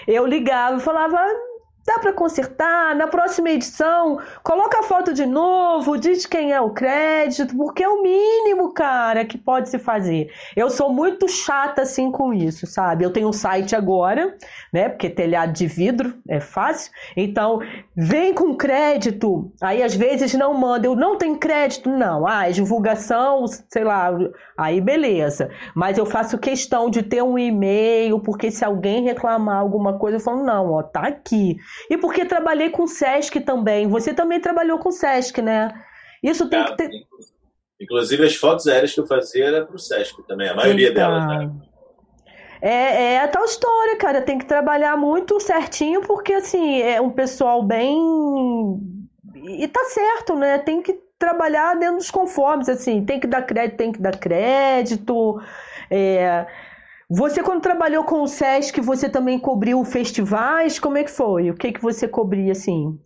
[0.07, 1.19] Eu ligava e falava:
[1.89, 6.71] dá para consertar, na próxima edição, coloca a foto de novo, diz quem é o
[6.71, 10.31] crédito, porque é o mínimo, cara, que pode se fazer.
[10.55, 13.05] Eu sou muito chata assim com isso, sabe?
[13.05, 14.37] Eu tenho um site agora,
[14.71, 14.91] né?
[14.91, 16.93] Porque telhado de vidro é fácil.
[17.17, 17.61] Então,
[17.97, 19.51] vem com crédito.
[19.59, 22.27] Aí às vezes não manda, eu não tenho crédito, não.
[22.27, 24.11] Ah, é divulgação, sei lá,
[24.59, 25.51] aí beleza.
[25.75, 30.21] Mas eu faço questão de ter um e-mail, porque se alguém reclamar alguma coisa, eu
[30.21, 31.57] falo, não, ó, tá aqui.
[31.91, 33.89] E porque trabalhei com SESC também.
[33.89, 35.73] Você também trabalhou com SESC, né?
[36.23, 36.91] Isso tem que ter.
[37.81, 41.11] Inclusive, as fotos aéreas que eu fazia era para o SESC também, a maioria então...
[41.11, 41.51] delas, né?
[42.61, 44.21] É, é a tal história, cara.
[44.21, 47.97] Tem que trabalhar muito certinho, porque assim, é um pessoal bem.
[49.45, 50.59] E tá certo, né?
[50.59, 55.41] Tem que trabalhar dentro dos conformes, assim, tem que dar crédito, tem que dar crédito.
[55.91, 56.47] É...
[57.11, 60.79] Você, quando trabalhou com o SESC, você também cobriu festivais?
[60.79, 61.51] Como é que foi?
[61.51, 63.01] O que, que você cobria, assim?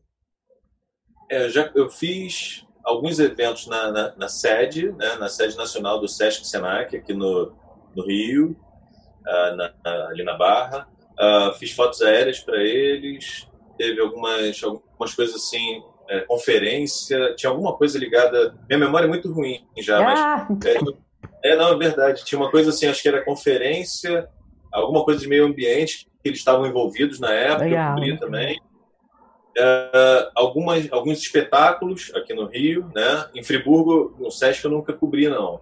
[1.31, 6.09] É, já, eu fiz alguns eventos na, na, na sede, né, na sede nacional do
[6.09, 7.53] SESC Senac, aqui no,
[7.95, 8.57] no Rio,
[9.21, 9.73] uh, na,
[10.09, 10.89] ali na Barra.
[11.13, 13.49] Uh, fiz fotos aéreas para eles,
[13.79, 18.59] teve algumas, algumas coisas assim, é, conferência, tinha alguma coisa ligada.
[18.69, 20.47] Minha memória é muito ruim já, ah.
[20.51, 20.67] mas.
[20.67, 20.79] É,
[21.45, 22.25] é, não, é verdade.
[22.25, 24.29] Tinha uma coisa assim, acho que era conferência,
[24.73, 27.89] alguma coisa de meio ambiente, que eles estavam envolvidos na época, Legal.
[27.89, 28.61] eu cobri também.
[29.59, 33.27] Uh, algumas, alguns espetáculos aqui no Rio, né?
[33.35, 35.61] Em Friburgo, no Sesc eu nunca cobri, não.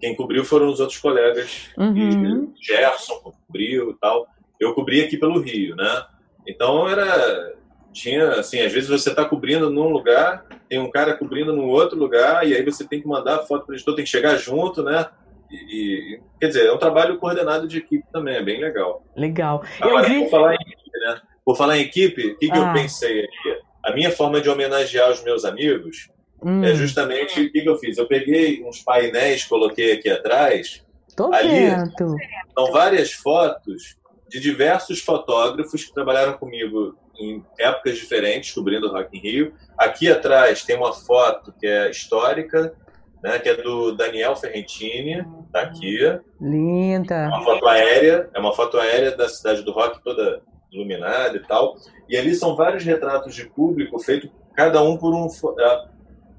[0.00, 1.68] Quem cobriu foram os outros colegas.
[1.76, 2.54] Uhum.
[2.60, 4.26] Gerson cobriu e tal.
[4.58, 6.06] Eu cobri aqui pelo Rio, né?
[6.46, 7.58] Então era
[7.92, 11.98] tinha assim, às vezes você está cobrindo num lugar, tem um cara cobrindo num outro
[11.98, 14.36] lugar e aí você tem que mandar a foto para o editor, tem que chegar
[14.36, 15.06] junto, né?
[15.50, 19.02] E, e, quer dizer, é um trabalho coordenado de equipe também, é bem legal.
[19.16, 19.62] Legal.
[19.80, 20.20] Agora, eu vi...
[20.24, 21.20] por falar em equipe, né?
[21.44, 22.66] Por falar em equipe, o que, que ah.
[22.68, 23.60] eu pensei aqui?
[23.84, 26.10] A minha forma de homenagear os meus amigos
[26.42, 26.62] hum.
[26.62, 27.96] é justamente o que, que eu fiz.
[27.96, 30.84] Eu peguei uns painéis, coloquei aqui atrás.
[31.16, 32.16] Tô ali vendo.
[32.54, 33.96] são várias fotos
[34.28, 39.54] de diversos fotógrafos que trabalharam comigo em épocas diferentes, cobrindo o Rock in Rio.
[39.76, 42.74] Aqui atrás tem uma foto que é histórica,
[43.22, 45.98] né, que é do Daniel Ferrentini, tá aqui.
[46.40, 47.14] Linda.
[47.14, 51.40] É uma foto aérea, é uma foto aérea da cidade do rock toda iluminada e
[51.40, 51.76] tal.
[52.08, 55.28] E ali são vários retratos de público feito cada um por um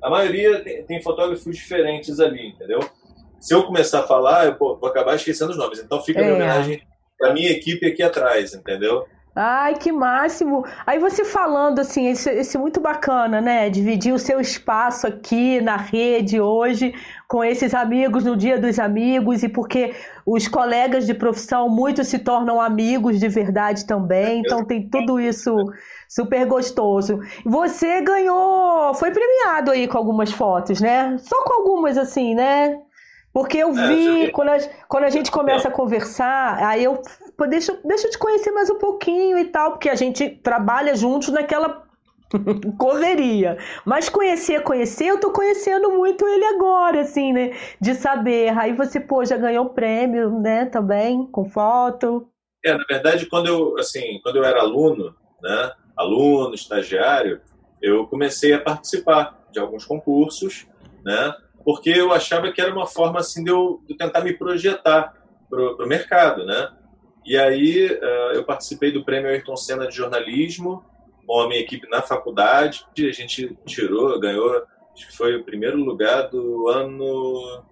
[0.01, 2.79] a maioria tem, tem fotógrafos diferentes ali, entendeu?
[3.39, 5.79] Se eu começar a falar, eu vou acabar esquecendo os nomes.
[5.79, 6.29] Então fica é.
[6.29, 6.81] a homenagem
[7.17, 9.05] para minha equipe aqui atrás, entendeu?
[9.41, 10.65] Ai, que máximo!
[10.85, 13.69] Aí você falando assim, esse, esse muito bacana, né?
[13.69, 16.93] Dividir o seu espaço aqui na rede hoje
[17.25, 22.19] com esses amigos no Dia dos Amigos e porque os colegas de profissão muitos se
[22.19, 25.55] tornam amigos de verdade também, então tem tudo isso
[26.09, 27.21] super gostoso.
[27.45, 31.15] Você ganhou, foi premiado aí com algumas fotos, né?
[31.17, 32.77] Só com algumas assim, né?
[33.31, 34.57] Porque eu é, vi, quando, a,
[34.89, 37.01] quando a gente começa a conversar, aí eu
[37.39, 40.93] pô, deixa, deixa eu te conhecer mais um pouquinho e tal, porque a gente trabalha
[40.93, 41.87] juntos naquela
[42.77, 43.57] correria.
[43.85, 47.57] Mas conhecer, conhecer, eu tô conhecendo muito ele agora, assim, né?
[47.79, 48.49] De saber.
[48.57, 52.29] Aí você, pô, já ganhou prêmio, né, também, com foto.
[52.63, 57.39] É, na verdade, quando eu, assim, quando eu era aluno, né, aluno, estagiário,
[57.81, 60.67] eu comecei a participar de alguns concursos,
[61.05, 61.33] né?
[61.63, 65.13] porque eu achava que era uma forma assim de eu, de tentar me projetar
[65.49, 66.69] para o mercado, né?
[67.25, 70.83] E aí uh, eu participei do Prêmio Ayrton Senna de jornalismo
[71.25, 72.83] com a minha equipe na faculdade.
[72.97, 74.63] A gente tirou, ganhou,
[74.93, 77.63] acho que foi o primeiro lugar do ano.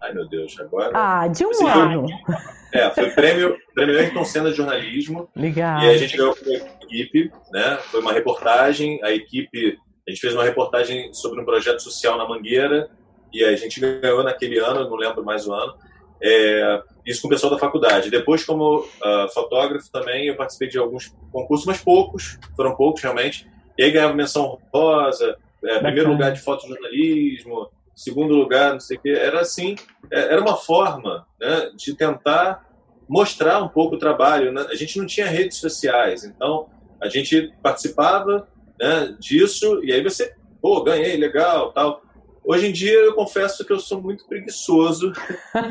[0.00, 0.92] Ai meu Deus, agora.
[0.94, 2.06] Ah, de um ano.
[2.08, 5.28] Foi, é, foi o prêmio, prêmio Ayrton Senna de jornalismo.
[5.34, 5.82] Legal.
[5.82, 7.78] E a gente ganhou com a equipe, né?
[7.90, 9.78] Foi uma reportagem, a equipe.
[10.06, 12.90] A gente fez uma reportagem sobre um projeto social na Mangueira
[13.32, 15.74] e a gente ganhou naquele ano, não lembro mais o ano,
[16.22, 18.10] é, isso com o pessoal da faculdade.
[18.10, 23.46] Depois, como uh, fotógrafo também, eu participei de alguns concursos, mas poucos, foram poucos realmente.
[23.76, 29.00] E aí ganhava menção rosa, é, primeiro lugar de fotojornalismo, segundo lugar, não sei o
[29.00, 29.10] quê.
[29.10, 29.76] Era assim,
[30.10, 32.68] é, era uma forma né, de tentar
[33.08, 34.52] mostrar um pouco o trabalho.
[34.52, 34.66] Né?
[34.70, 36.68] A gente não tinha redes sociais, então
[37.00, 38.48] a gente participava
[38.78, 42.02] né, disso e aí você, pô, ganhei, legal, tal.
[42.44, 45.12] Hoje em dia eu confesso que eu sou muito preguiçoso.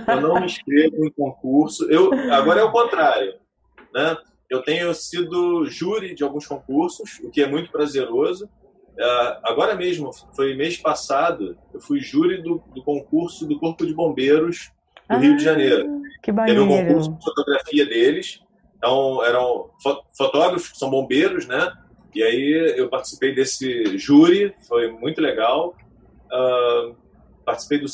[0.07, 1.89] Eu não me inscrevo em concurso.
[1.89, 3.35] Eu agora é o contrário,
[3.93, 4.17] né?
[4.49, 8.45] Eu tenho sido júri de alguns concursos, o que é muito prazeroso.
[8.45, 13.93] Uh, agora mesmo, foi mês passado, eu fui júri do, do concurso do Corpo de
[13.93, 14.71] Bombeiros
[15.09, 16.01] do ah, Rio de Janeiro.
[16.21, 18.41] Que Teve um concurso de fotografia deles.
[18.77, 19.69] Então, eram
[20.15, 21.71] fotógrafos que são bombeiros, né?
[22.13, 25.75] E aí eu participei desse júri, foi muito legal.
[26.33, 26.95] Uh,
[27.45, 27.85] participei do,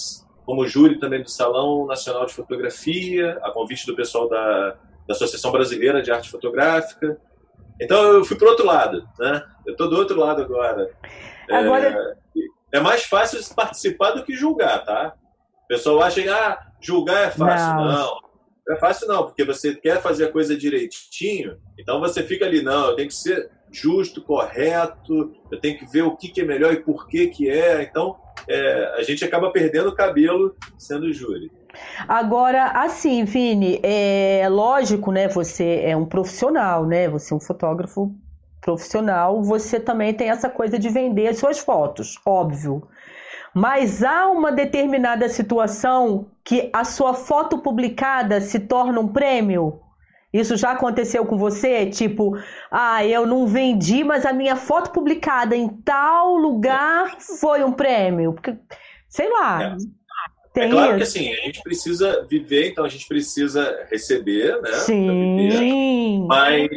[0.45, 4.77] como júri também do Salão Nacional de Fotografia, a convite do pessoal da,
[5.07, 7.19] da Associação Brasileira de Arte Fotográfica.
[7.81, 9.43] Então eu fui para outro lado, né?
[9.65, 10.89] Eu estou do outro lado agora.
[11.49, 12.17] agora...
[12.73, 15.13] É, é, mais fácil participar do que julgar, tá?
[15.65, 17.75] O pessoal acha que ah, julgar é fácil.
[17.75, 17.85] Não.
[17.85, 18.29] não.
[18.69, 22.61] Não é fácil não, porque você quer fazer a coisa direitinho, então você fica ali,
[22.61, 26.45] não, eu tenho que ser justo, correto, eu tenho que ver o que, que é
[26.45, 27.81] melhor e por que, que é.
[27.81, 28.15] Então,
[28.47, 31.51] é, a gente acaba perdendo o cabelo sendo júri.
[32.07, 35.27] Agora, assim, Vini, é lógico, né?
[35.27, 37.07] Você é um profissional, né?
[37.09, 38.13] Você é um fotógrafo
[38.61, 42.83] profissional, você também tem essa coisa de vender as suas fotos, óbvio.
[43.53, 49.81] Mas há uma determinada situação que a sua foto publicada se torna um prêmio?
[50.31, 51.87] Isso já aconteceu com você?
[51.87, 52.37] Tipo,
[52.69, 58.33] ah, eu não vendi, mas a minha foto publicada em tal lugar foi um prêmio.
[58.33, 58.55] Porque,
[59.07, 59.75] sei lá.
[60.55, 60.61] É.
[60.61, 60.97] é claro isso.
[60.97, 64.71] que assim, a gente precisa viver, então a gente precisa receber, né?
[64.73, 66.25] Sim.
[66.27, 66.69] Mas,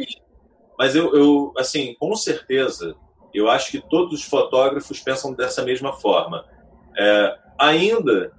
[0.77, 2.95] mas eu, eu, assim, com certeza,
[3.33, 6.43] eu acho que todos os fotógrafos pensam dessa mesma forma.
[6.97, 8.31] É, ainda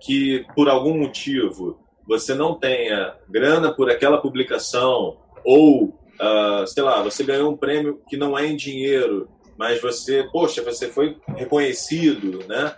[0.00, 1.78] que por algum motivo
[2.08, 8.00] você não tenha grana por aquela publicação ou, uh, sei lá, você ganhou um prêmio
[8.08, 9.28] que não é em dinheiro,
[9.58, 12.74] mas você, poxa, você foi reconhecido, né?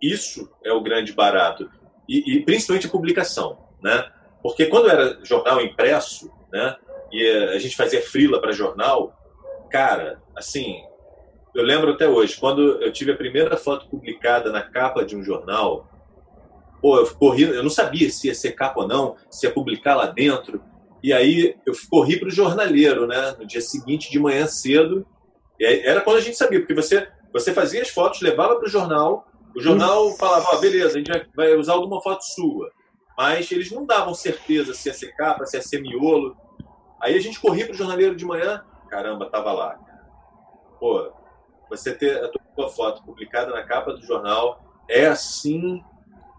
[0.00, 1.68] Isso é o grande barato.
[2.08, 4.08] E, e principalmente a publicação, né?
[4.40, 6.76] Porque quando era jornal impresso, né?
[7.10, 9.12] E a gente fazia frila para jornal,
[9.70, 10.82] cara, assim,
[11.52, 15.24] eu lembro até hoje, quando eu tive a primeira foto publicada na capa de um
[15.24, 15.88] jornal,
[16.86, 19.96] Pô, eu corri, eu não sabia se ia ser capa ou não, se ia publicar
[19.96, 20.62] lá dentro.
[21.02, 23.34] E aí eu corri para o jornaleiro, né?
[23.36, 25.04] No dia seguinte de manhã cedo.
[25.58, 29.26] Era quando a gente sabia, porque você, você fazia as fotos, levava para o jornal,
[29.56, 32.70] o jornal falava, beleza, a gente vai usar alguma foto sua.
[33.18, 36.36] Mas eles não davam certeza se ia ser capa, se ia ser miolo.
[37.02, 39.76] Aí a gente corria para o jornaleiro de manhã, caramba, tava lá.
[40.78, 41.10] Pô,
[41.68, 45.82] você ter a tua foto publicada na capa do jornal, é assim.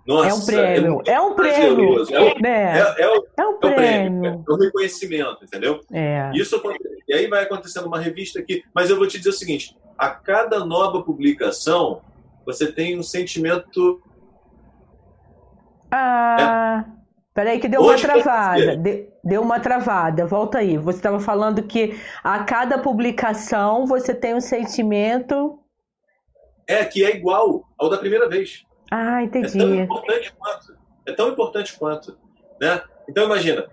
[0.07, 1.01] Nossa, é um prêmio.
[1.05, 1.99] É, é um prêmio.
[2.09, 4.45] É, o, é, é, o, é um prêmio.
[4.47, 5.81] É um reconhecimento, entendeu?
[5.91, 6.31] É.
[6.33, 6.61] Isso,
[7.05, 8.63] e aí vai acontecendo uma revista aqui.
[8.73, 12.01] Mas eu vou te dizer o seguinte: a cada nova publicação,
[12.45, 14.01] você tem um sentimento.
[15.91, 16.85] Ah.
[16.93, 16.97] É.
[17.33, 18.81] Peraí, que deu Hoje, uma travada.
[19.23, 20.25] Deu uma travada.
[20.25, 20.75] Volta aí.
[20.77, 25.59] Você estava falando que a cada publicação você tem um sentimento.
[26.65, 28.65] É, que é igual ao da primeira vez.
[28.91, 29.57] Ah, entendi.
[29.57, 30.77] É tão importante quanto.
[31.05, 32.17] É tão importante quanto.
[32.59, 32.81] Né?
[33.09, 33.67] Então imagina.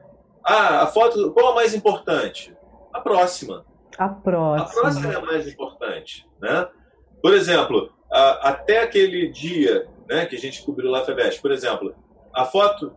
[0.44, 1.32] Ah, a foto.
[1.32, 2.56] Qual a mais importante?
[2.92, 3.64] A próxima.
[3.98, 4.66] A próxima.
[4.66, 6.28] A próxima é a mais importante.
[6.40, 6.68] Né?
[7.22, 11.50] Por exemplo, a, até aquele dia né, que a gente cobriu lá a FEBES, por
[11.50, 11.94] exemplo,
[12.32, 12.94] a foto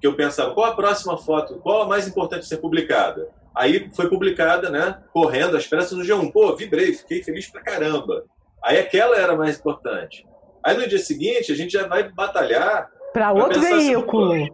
[0.00, 3.30] que eu pensava, qual a próxima foto, qual a mais importante ser publicada?
[3.54, 6.32] Aí foi publicada, né, correndo às pressas no G1.
[6.32, 8.24] Pô, vibrei, fiquei feliz pra caramba.
[8.62, 10.26] Aí aquela era a mais importante.
[10.64, 14.32] Aí no dia seguinte a gente já vai batalhar para outro veículo.
[14.32, 14.50] Assim,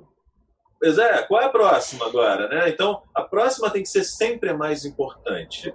[0.80, 2.68] pois é, qual é a próxima agora, né?
[2.68, 5.72] Então, a próxima tem que ser sempre a mais importante.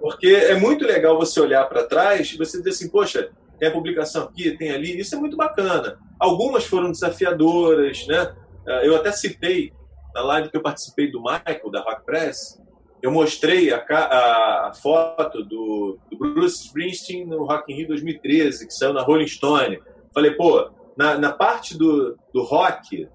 [0.00, 3.72] Porque é muito legal você olhar para trás e você dizer assim, poxa, tem a
[3.72, 5.98] publicação aqui, tem ali, isso é muito bacana.
[6.18, 8.34] Algumas foram desafiadoras, né?
[8.66, 9.72] Eh, eu até citei
[10.14, 12.60] na live que eu participei do Michael, da Rock Press,
[13.04, 18.66] eu mostrei a, a, a foto do, do, Bruce Springsteen no Rock in Rio 2013,
[18.66, 19.78] que saiu na Rolling Stone.
[20.14, 23.06] Falei, pô, na, na parte do, do rock,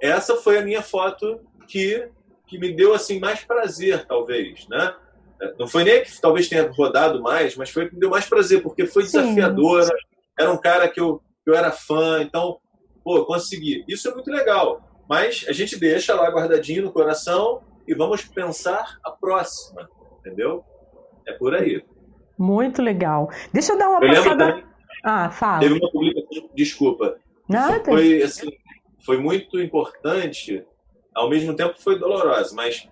[0.00, 2.08] essa foi a minha foto que,
[2.46, 4.94] que me deu assim mais prazer, talvez, né?
[5.58, 8.62] Não foi nem que talvez tenha rodado mais, mas foi que me deu mais prazer,
[8.62, 9.94] porque foi desafiadora.
[10.38, 12.58] Era um cara que eu, que eu era fã, então,
[13.04, 13.84] pô, consegui.
[13.86, 14.80] Isso é muito legal.
[15.06, 20.64] Mas a gente deixa lá guardadinho no coração e vamos pensar a próxima, entendeu?
[21.26, 21.84] É por aí.
[22.38, 23.30] Muito legal.
[23.52, 24.48] Deixa eu dar uma eu passada.
[24.48, 24.64] Também,
[25.04, 25.60] ah, fala.
[25.60, 27.16] Teve uma publicação, desculpa.
[27.48, 27.84] Nada.
[27.84, 28.50] Foi, assim,
[29.04, 30.64] foi muito importante,
[31.14, 32.88] ao mesmo tempo foi dolorosa, mas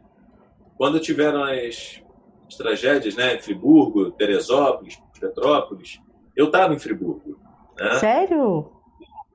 [0.77, 2.03] quando tiveram as,
[2.47, 6.01] as tragédias, né, em Friburgo, Teresópolis, Petrópolis,
[6.37, 7.39] eu estava em Friburgo.
[7.79, 7.95] Né?
[7.95, 8.71] Sério?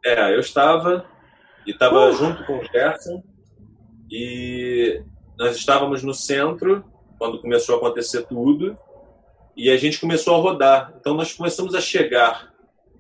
[0.06, 1.06] É, eu estava
[1.66, 2.14] e estava uh.
[2.14, 3.22] junto com o Gerson
[4.10, 5.04] e
[5.40, 6.84] nós estávamos no centro
[7.18, 8.78] quando começou a acontecer tudo
[9.56, 10.94] e a gente começou a rodar.
[11.00, 12.54] Então nós começamos a chegar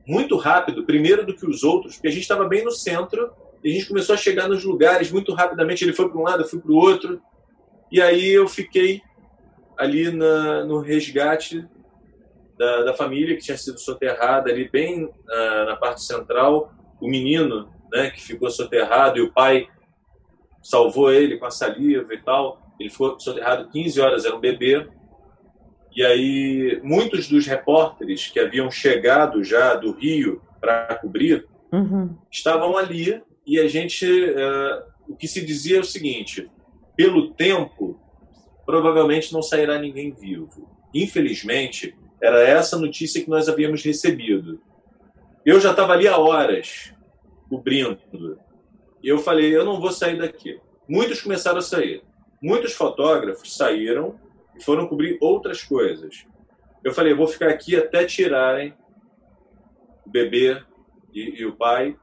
[0.08, 3.30] muito rápido, primeiro do que os outros, porque a gente estava bem no centro
[3.62, 5.84] e a gente começou a chegar nos lugares muito rapidamente.
[5.84, 7.22] Ele foi para um lado, eu fui para o outro
[7.92, 9.02] e aí eu fiquei
[9.78, 11.68] ali na, no resgate
[12.58, 16.74] da, da, família que tinha sido soterrada ali bem uh, na parte central.
[17.02, 19.68] O menino né, que ficou soterrado e o pai
[20.62, 22.62] salvou ele com a saliva e tal.
[22.80, 24.88] Ele ficou soterrado 15 horas, era um bebê.
[25.96, 32.16] E aí, muitos dos repórteres que haviam chegado já do Rio para cobrir uhum.
[32.32, 34.06] estavam ali e a gente.
[34.06, 36.50] Uh, o que se dizia é o seguinte:
[36.96, 38.00] pelo tempo,
[38.66, 40.70] provavelmente não sairá ninguém vivo.
[40.94, 44.62] Infelizmente, era essa notícia que nós havíamos recebido.
[45.46, 46.94] Eu já estava ali há horas
[47.50, 47.98] cobrindo.
[49.04, 50.60] E eu falei, eu não vou sair daqui.
[50.88, 52.04] Muitos começaram a sair.
[52.42, 54.20] Muitos fotógrafos saíram
[54.56, 56.26] e foram cobrir outras coisas.
[56.84, 58.74] Eu falei, eu vou ficar aqui até tirarem
[60.06, 60.62] o bebê
[61.14, 61.98] e, e o pai.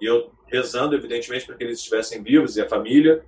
[0.00, 3.24] E eu rezando, evidentemente, para que eles estivessem vivos e a família.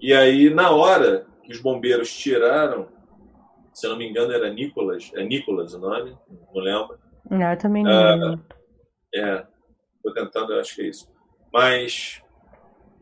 [0.00, 2.88] E aí, na hora que os bombeiros tiraram,
[3.72, 6.16] se eu não me engano, era Nicolas, é Nicolas o nome,
[6.54, 6.98] não lembro.
[7.30, 8.38] Não, eu também não ah,
[9.14, 9.46] é,
[9.96, 11.08] Estou tentando, acho que é isso.
[11.52, 12.22] Mas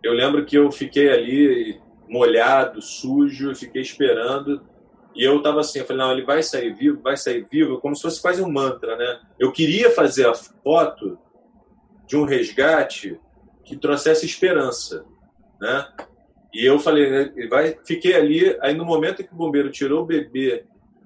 [0.03, 4.62] eu lembro que eu fiquei ali molhado, sujo, fiquei esperando.
[5.14, 7.96] E eu tava assim, eu falei, não, ele vai sair vivo, vai sair vivo, como
[7.96, 9.20] se fosse quase um mantra, né?
[9.38, 11.18] Eu queria fazer a foto
[12.07, 13.18] de um resgate
[13.64, 15.05] que trouxesse esperança,
[15.61, 15.88] né?
[16.53, 20.07] E eu falei, né, vai, fiquei ali, aí no momento que o bombeiro tirou o
[20.07, 20.64] bebê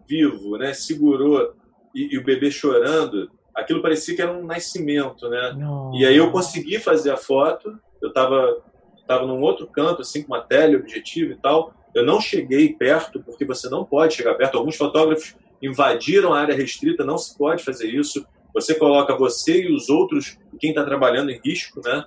[0.08, 1.54] vivo, né, segurou
[1.94, 5.54] e, e o bebê chorando, aquilo parecia que era um nascimento, né?
[5.56, 5.94] Não.
[5.94, 8.62] E aí eu consegui fazer a foto, eu estava
[9.06, 11.74] tava num outro canto, assim, com uma teleobjetivo e tal.
[11.94, 14.56] Eu não cheguei perto, porque você não pode chegar perto.
[14.56, 18.26] Alguns fotógrafos invadiram a área restrita, não se pode fazer isso.
[18.54, 22.04] Você coloca você e os outros, quem está trabalhando, em risco, né?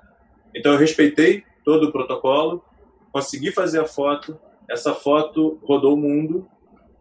[0.56, 2.64] Então eu respeitei todo o protocolo,
[3.12, 4.40] consegui fazer a foto.
[4.70, 6.48] Essa foto rodou o mundo,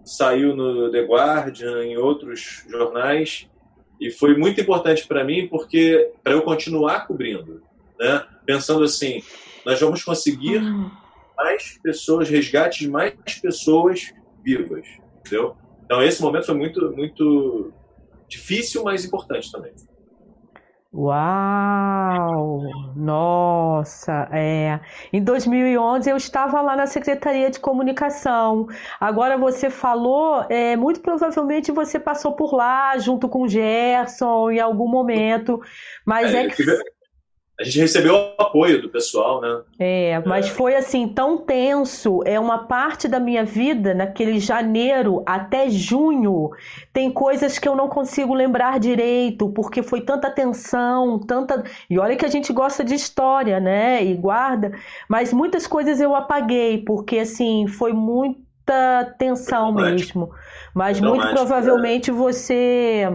[0.05, 3.49] saiu no The Guardian, em outros jornais,
[4.01, 7.63] e foi muito importante para mim porque para eu continuar cobrindo,
[7.99, 8.25] né?
[8.45, 9.23] Pensando assim,
[9.65, 10.91] nós vamos conseguir hum.
[11.37, 14.87] mais pessoas, resgates de mais pessoas vivas,
[15.21, 15.57] entendeu?
[15.85, 17.73] Então esse momento foi muito muito
[18.29, 19.73] difícil, mas importante também.
[20.97, 22.63] Uau!
[22.95, 24.79] Nossa, é.
[25.13, 28.69] Em 2011 eu estava lá na Secretaria de Comunicação.
[29.01, 34.61] Agora você falou, é, muito provavelmente você passou por lá junto com o Gerson em
[34.61, 35.61] algum momento,
[36.07, 36.63] mas é, é que
[37.59, 39.61] a gente recebeu o apoio do pessoal, né?
[39.79, 40.51] É, mas é.
[40.51, 42.21] foi assim tão tenso.
[42.25, 46.51] É uma parte da minha vida naquele janeiro até junho.
[46.93, 51.63] Tem coisas que eu não consigo lembrar direito porque foi tanta tensão, tanta.
[51.89, 54.05] E olha que a gente gosta de história, né?
[54.05, 54.73] E guarda.
[55.09, 60.31] Mas muitas coisas eu apaguei porque assim foi muita tensão mesmo.
[60.75, 63.09] Mas muito provavelmente você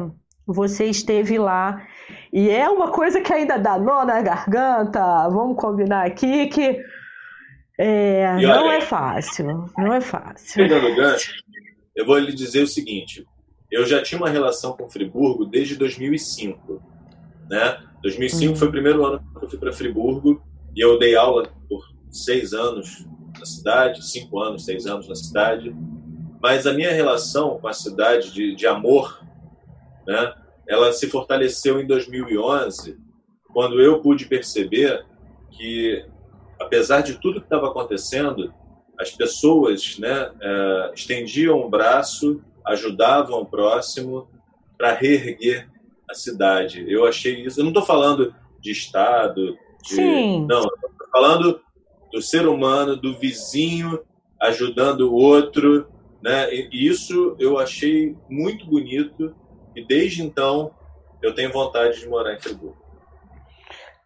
[0.48, 1.86] você esteve lá
[2.32, 6.80] e é uma coisa que ainda dá nó na garganta, vamos combinar aqui, que
[7.80, 9.72] é, olha, não é fácil.
[9.78, 10.56] Não é fácil.
[10.56, 11.32] Pegando o gancho,
[11.96, 13.26] eu vou lhe dizer o seguinte:
[13.72, 16.82] eu já tinha uma relação com Friburgo desde 2005.
[17.50, 17.80] Né?
[18.04, 18.56] 2005 uhum.
[18.58, 20.42] foi o primeiro ano que eu fui para Friburgo
[20.76, 21.82] e eu dei aula por
[22.12, 23.06] seis anos
[23.40, 25.74] na cidade, cinco anos, seis anos na cidade.
[26.42, 29.22] Mas a minha relação com a cidade de, de amor,
[30.06, 30.34] né,
[30.70, 32.96] ela se fortaleceu em 2011,
[33.52, 35.04] quando eu pude perceber
[35.50, 36.06] que,
[36.62, 38.54] apesar de tudo que estava acontecendo,
[39.00, 44.30] as pessoas né, é, estendiam o braço, ajudavam o próximo
[44.78, 45.68] para reerguer
[46.08, 46.86] a cidade.
[46.88, 47.60] Eu achei isso.
[47.60, 50.46] Eu não estou falando de Estado, de, Sim.
[50.46, 51.62] não, estou falando
[52.12, 54.00] do ser humano, do vizinho
[54.40, 55.88] ajudando o outro,
[56.22, 56.54] né?
[56.54, 59.34] E isso eu achei muito bonito
[59.80, 60.72] e desde então
[61.22, 62.78] eu tenho vontade de morar em Friburgo.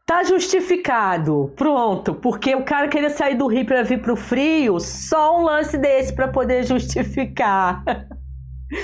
[0.05, 4.80] Tá justificado, pronto, porque o cara queria sair do Rio para vir para o frio,
[4.80, 7.84] só um lance desse para poder justificar.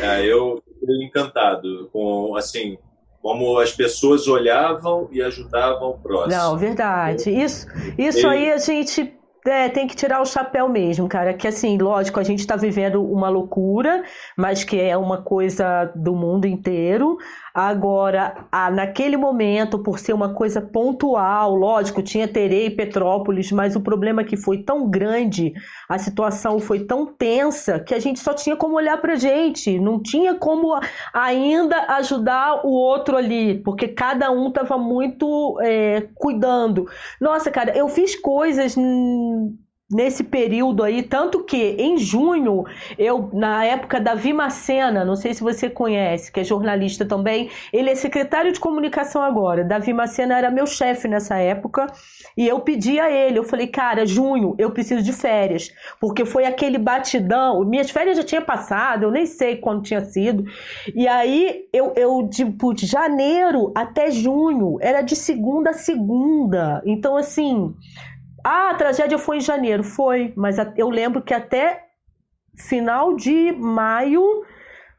[0.01, 2.77] É, eu fiquei encantado com assim
[3.23, 6.31] como as pessoas olhavam e ajudavam o próximo.
[6.31, 7.31] Não, verdade.
[7.31, 7.65] Isso,
[7.97, 9.11] isso aí a gente
[9.45, 11.33] é, tem que tirar o chapéu mesmo, cara.
[11.33, 14.03] Que assim, lógico, a gente está vivendo uma loucura,
[14.37, 17.17] mas que é uma coisa do mundo inteiro.
[17.53, 23.81] Agora, naquele momento, por ser uma coisa pontual, lógico, tinha Terei e Petrópolis, mas o
[23.81, 25.53] problema é que foi tão grande,
[25.87, 30.01] a situação foi tão tensa, que a gente só tinha como olhar pra gente, não
[30.01, 30.79] tinha como
[31.13, 36.87] ainda ajudar o outro ali, porque cada um tava muito é, cuidando.
[37.19, 38.75] Nossa, cara, eu fiz coisas
[39.91, 42.63] nesse período aí, tanto que em junho,
[42.97, 47.89] eu, na época da Vimacena, não sei se você conhece, que é jornalista também, ele
[47.89, 49.63] é secretário de comunicação agora.
[49.63, 51.87] Davi Macena era meu chefe nessa época,
[52.37, 56.45] e eu pedi a ele, eu falei, cara, junho, eu preciso de férias, porque foi
[56.45, 60.45] aquele batidão, minhas férias já tinha passado, eu nem sei quando tinha sido,
[60.93, 67.17] e aí eu, eu tipo, de janeiro até junho, era de segunda a segunda, então
[67.17, 67.73] assim,
[68.51, 69.83] ah, a tragédia foi em janeiro.
[69.83, 71.85] Foi, mas eu lembro que até
[72.55, 74.43] final de maio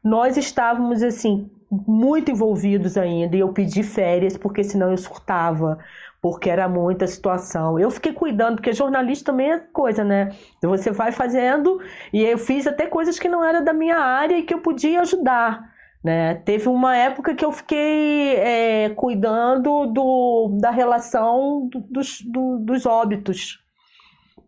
[0.01, 5.77] nós estávamos assim muito envolvidos ainda e eu pedi férias porque senão eu surtava
[6.21, 7.77] porque era muita situação.
[7.77, 10.29] Eu fiquei cuidando porque jornalista também é coisa, né?
[10.61, 11.81] Você vai fazendo
[12.13, 15.01] e eu fiz até coisas que não era da minha área e que eu podia
[15.01, 15.70] ajudar.
[16.03, 16.35] Né?
[16.35, 22.85] Teve uma época que eu fiquei é, cuidando do, da relação do, dos, do, dos
[22.87, 23.59] óbitos,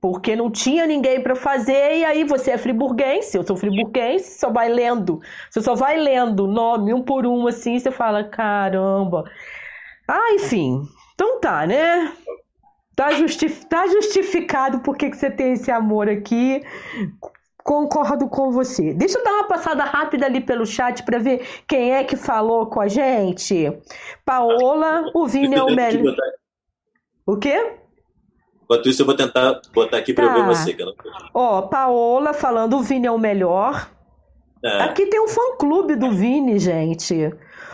[0.02, 4.52] porque não tinha ninguém para fazer, e aí você é friburguense, eu sou friburguense, só
[4.52, 9.24] vai lendo, você só vai lendo nome um por um assim, você fala, caramba.
[10.08, 10.82] Ah, enfim,
[11.14, 12.12] então tá, né?
[12.96, 13.10] Tá,
[13.70, 16.62] tá justificado porque que você tem esse amor aqui.
[17.64, 18.94] Concordo com você.
[18.94, 22.66] Deixa eu dar uma passada rápida ali pelo chat para ver quem é que falou
[22.66, 23.72] com a gente.
[24.26, 26.16] Paola, o Vini é o melhor.
[27.26, 27.78] O quê?
[28.64, 30.38] Enquanto isso, eu vou tentar botar aqui para tá.
[30.38, 30.74] eu ver você.
[30.74, 30.94] Que não...
[31.34, 33.90] Ó, Paola falando o Vini é o melhor.
[34.64, 34.84] É.
[34.84, 37.34] Aqui tem um fã-clube do Vini, gente.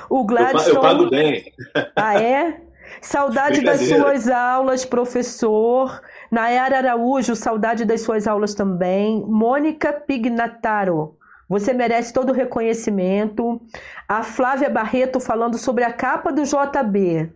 [0.10, 0.76] O Gladstone...
[0.76, 1.52] Eu pago bem.
[1.96, 2.62] Ah, é?
[3.02, 6.02] Saudade das suas aulas, professor.
[6.32, 9.24] Nayara Araújo, saudade das suas aulas também.
[9.26, 11.18] Mônica Pignataro,
[11.50, 13.60] você merece todo o reconhecimento.
[14.08, 17.32] A Flávia Barreto falando sobre a capa do JB.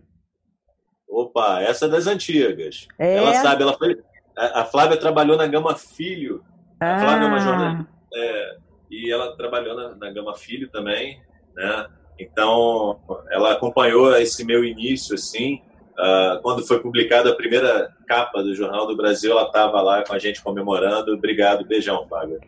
[1.08, 2.86] Opa, essa é das antigas.
[2.98, 3.16] É...
[3.16, 4.00] Ela sabe, ela foi.
[4.36, 6.44] A Flávia trabalhou na Gama Filho.
[6.80, 7.40] A Flávia é uma ah.
[7.40, 7.92] jornalista.
[8.14, 8.56] É,
[8.90, 11.20] e ela trabalhou na, na Gama Filho também,
[11.54, 11.86] né?
[12.18, 13.00] Então,
[13.30, 15.60] ela acompanhou esse meu início, assim.
[15.98, 20.12] Uh, quando foi publicada a primeira capa do Jornal do Brasil, ela estava lá com
[20.12, 21.14] a gente comemorando.
[21.14, 22.40] Obrigado, beijão, Fábio.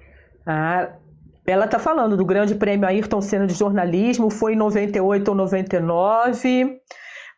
[0.44, 0.90] Ah,
[1.46, 6.80] ela está falando do Grande Prêmio Ayrton Senna de Jornalismo, foi em 98 ou 99.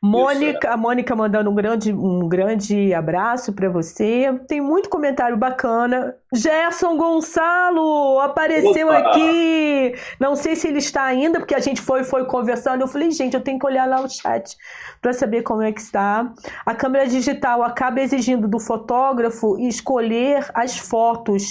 [0.00, 0.70] Mônica, é.
[0.70, 4.32] a Mônica mandando um grande, um grande abraço para você.
[4.46, 6.14] Tem muito comentário bacana.
[6.32, 8.98] Gerson Gonçalo apareceu Opa!
[8.98, 9.94] aqui.
[10.20, 12.82] Não sei se ele está ainda, porque a gente foi foi conversando.
[12.82, 14.56] Eu falei, gente, eu tenho que olhar lá o chat
[15.02, 16.32] para saber como é que está.
[16.64, 21.42] A câmera digital acaba exigindo do fotógrafo escolher as fotos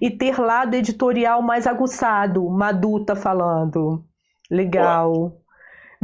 [0.00, 2.50] e ter lado editorial mais aguçado.
[2.50, 4.04] Madu tá falando.
[4.50, 5.43] Legal.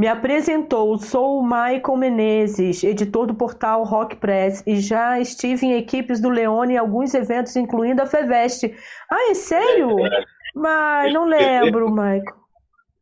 [0.01, 5.73] Me apresentou, sou o Michael Menezes, editor do portal Rock Press, e já estive em
[5.77, 8.75] equipes do Leone em alguns eventos, incluindo a Feveste.
[9.11, 10.03] Ah, é sério?
[10.03, 10.23] É,
[10.55, 12.23] Mas não lembro, Michael.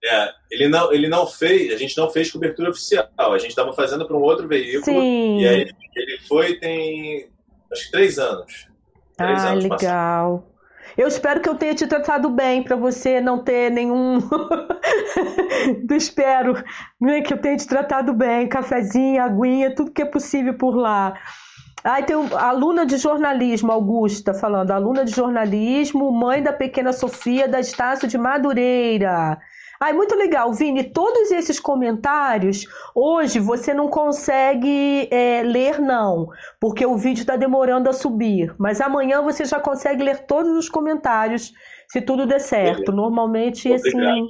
[0.03, 3.71] É, ele não, ele não fez, a gente não fez cobertura oficial, a gente estava
[3.71, 4.83] fazendo para um outro veículo.
[4.83, 5.39] Sim.
[5.39, 7.29] E aí ele foi tem
[7.71, 8.67] acho que três anos.
[9.15, 10.48] Três ah, anos legal.
[10.99, 14.17] Eu espero que eu tenha te tratado bem para você não ter nenhum.
[15.95, 16.61] espero
[16.99, 18.49] né, que eu tenha te tratado bem.
[18.49, 21.13] Cafezinho, aguinha, tudo que é possível por lá.
[21.85, 24.71] Aí tem a aluna de jornalismo, Augusta, falando.
[24.71, 29.39] Aluna de jornalismo, mãe da pequena Sofia, da Estácio de Madureira.
[29.81, 30.83] Ai, muito legal, Vini.
[30.83, 36.27] Todos esses comentários, hoje você não consegue é, ler, não,
[36.59, 38.53] porque o vídeo está demorando a subir.
[38.57, 41.53] Mas amanhã você já consegue ler todos os comentários,
[41.87, 42.91] se tudo der certo.
[42.91, 44.27] Normalmente, assim,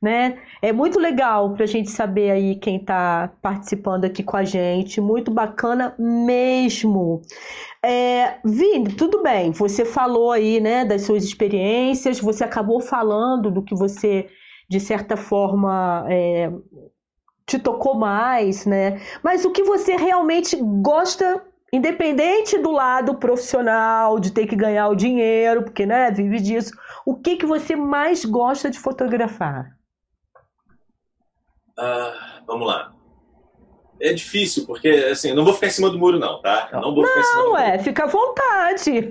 [0.00, 0.38] né?
[0.60, 5.00] É muito legal para a gente saber aí quem está participando aqui com a gente.
[5.00, 7.22] Muito bacana mesmo.
[7.82, 9.50] É, Vini, tudo bem.
[9.50, 12.20] Você falou aí, né, das suas experiências.
[12.20, 14.28] Você acabou falando do que você
[14.72, 16.50] de certa forma é,
[17.46, 19.02] te tocou mais, né?
[19.22, 24.96] Mas o que você realmente gosta, independente do lado profissional, de ter que ganhar o
[24.96, 26.72] dinheiro, porque né, vive disso,
[27.04, 29.76] o que, que você mais gosta de fotografar?
[31.78, 32.94] Ah, vamos lá.
[34.00, 36.70] É difícil, porque assim, eu não vou ficar em cima do muro, não, tá?
[36.72, 37.84] não vou ficar em cima do é, muro.
[37.84, 39.10] fica à vontade.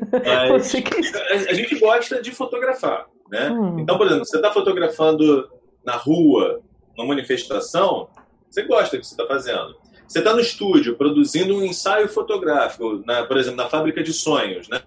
[0.50, 0.74] Mas,
[1.48, 3.06] a, a gente gosta de fotografar.
[3.32, 3.50] Né?
[3.50, 3.80] Hum.
[3.80, 5.50] Então, por exemplo, você está fotografando
[5.86, 6.62] na rua,
[6.98, 8.08] uma manifestação,
[8.50, 9.76] você gosta do que você está fazendo.
[10.08, 14.68] Você está no estúdio produzindo um ensaio fotográfico, na, por exemplo, na Fábrica de Sonhos,
[14.68, 14.82] né?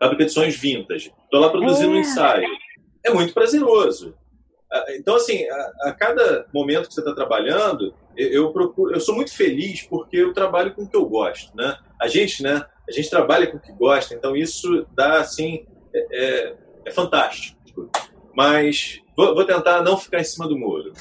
[0.00, 1.12] Fábrica de Sonhos Vintage.
[1.24, 1.96] Estou lá produzindo é.
[1.96, 2.48] um ensaio.
[3.04, 4.16] É muito prazeroso.
[4.72, 8.98] Ah, então, assim, a, a cada momento que você está trabalhando, eu, eu, procuro, eu
[8.98, 11.78] sou muito feliz porque eu trabalho com o que eu gosto, né?
[12.02, 12.66] A gente, né?
[12.88, 15.64] A gente trabalha com o que gosta, então isso dá, assim,
[15.94, 16.56] é, é,
[16.86, 17.88] é fantástico.
[18.34, 20.92] Mas vou, vou tentar não ficar em cima do muro.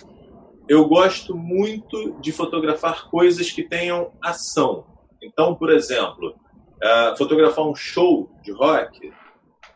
[0.68, 4.86] Eu gosto muito de fotografar coisas que tenham ação.
[5.22, 9.12] Então, por exemplo, uh, fotografar um show de rock,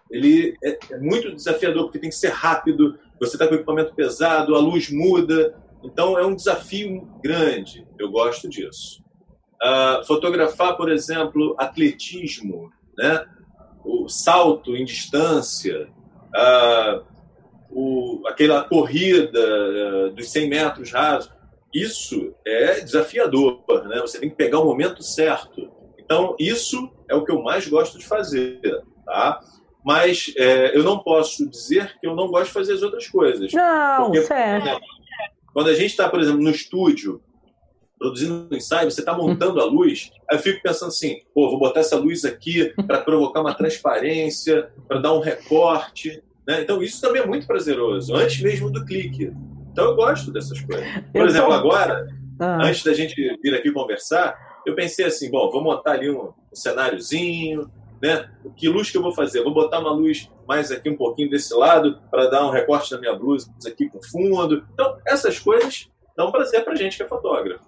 [0.10, 2.98] ele é, é, muito desafiador porque tem que ser rápido.
[3.20, 7.86] Você está com equipamento pesado, a luz muda, então é um desafio grande.
[8.00, 9.04] Eu gosto disso.
[9.62, 13.26] Uh, fotografar, por exemplo, atletismo, né?
[13.88, 15.88] o salto em distância,
[16.36, 17.02] ah,
[17.80, 21.32] o, aquela corrida uh, dos 100 metros rasos,
[21.72, 24.02] isso é desafiador, né?
[24.02, 25.70] Você tem que pegar o momento certo.
[26.00, 28.60] Então, isso é o que eu mais gosto de fazer,
[29.06, 29.40] tá?
[29.86, 33.54] Mas é, eu não posso dizer que eu não gosto de fazer as outras coisas.
[33.54, 34.82] Não, porque, certo.
[35.54, 37.22] Quando a gente está, por exemplo, no estúdio,
[38.00, 41.60] produzindo um ensaio, você está montando a luz, aí eu fico pensando assim, pô, vou
[41.60, 46.24] botar essa luz aqui para provocar uma transparência, para dar um recorte.
[46.48, 46.62] Né?
[46.62, 49.34] Então isso também é muito prazeroso, antes mesmo do clique.
[49.72, 50.88] Então eu gosto dessas coisas.
[51.12, 51.54] Por eu exemplo, tô...
[51.54, 52.08] agora,
[52.40, 52.66] ah.
[52.66, 56.56] antes da gente vir aqui conversar, eu pensei assim, bom, vou montar ali um, um
[56.56, 57.70] cenáriozinho,
[58.02, 58.30] né?
[58.56, 59.44] Que luz que eu vou fazer?
[59.44, 63.00] Vou botar uma luz mais aqui um pouquinho desse lado para dar um recorte na
[63.00, 64.66] minha blusa aqui com fundo.
[64.74, 67.66] Então, essas coisas dão prazer pra gente que é fotógrafo.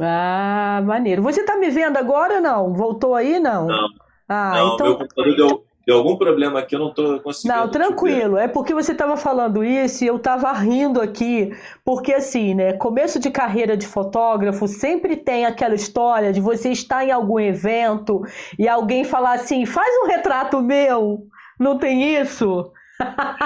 [0.00, 1.22] Ah, maneiro.
[1.22, 2.74] Você tá me vendo agora ou não?
[2.74, 3.66] Voltou aí, não?
[3.66, 3.88] Não.
[4.28, 4.86] Ah, não, então...
[4.86, 7.54] meu computador deu, deu algum problema aqui, eu não estou conseguindo.
[7.54, 8.36] Não, tranquilo.
[8.36, 11.52] É porque você estava falando isso e eu estava rindo aqui,
[11.84, 12.74] porque assim, né?
[12.74, 18.22] Começo de carreira de fotógrafo sempre tem aquela história de você estar em algum evento
[18.58, 21.26] e alguém falar assim: faz um retrato meu.
[21.58, 22.72] Não tem isso?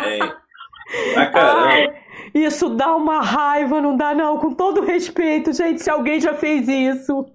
[0.02, 0.20] Tem.
[1.16, 1.96] Ah, caramba.
[2.32, 6.68] Isso dá uma raiva, não dá não, com todo respeito, gente, se alguém já fez
[6.68, 7.26] isso.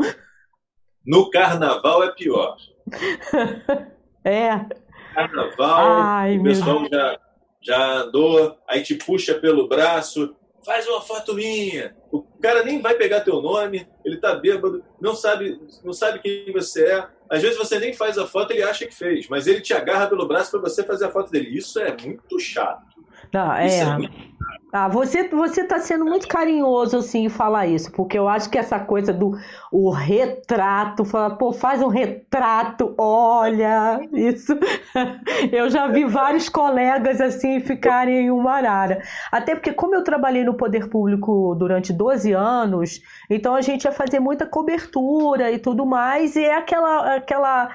[1.06, 2.56] No carnaval é pior.
[4.24, 4.66] é.
[5.14, 7.20] Carnaval, Ai, o pessoal já,
[7.62, 10.36] já andou, aí te puxa pelo braço,
[10.66, 11.96] faz uma foto minha.
[12.12, 16.52] O cara nem vai pegar teu nome, ele tá bêbado, não sabe, não sabe quem
[16.52, 17.08] você é.
[17.30, 20.08] Às vezes você nem faz a foto, ele acha que fez, mas ele te agarra
[20.08, 21.58] pelo braço para você fazer a foto dele.
[21.58, 22.92] Isso é muito chato.
[23.34, 23.68] Não, é.
[23.68, 24.32] é.
[24.74, 28.58] Ah, você você está sendo muito carinhoso assim em falar isso, porque eu acho que
[28.58, 29.34] essa coisa do
[29.70, 34.58] o retrato, falar, pô, faz um retrato, olha, isso.
[35.52, 39.02] Eu já vi vários colegas assim ficarem em uma arara.
[39.32, 43.92] Até porque como eu trabalhei no poder público durante 12 anos, então a gente ia
[43.92, 47.70] fazer muita cobertura e tudo mais, e é aquela aquela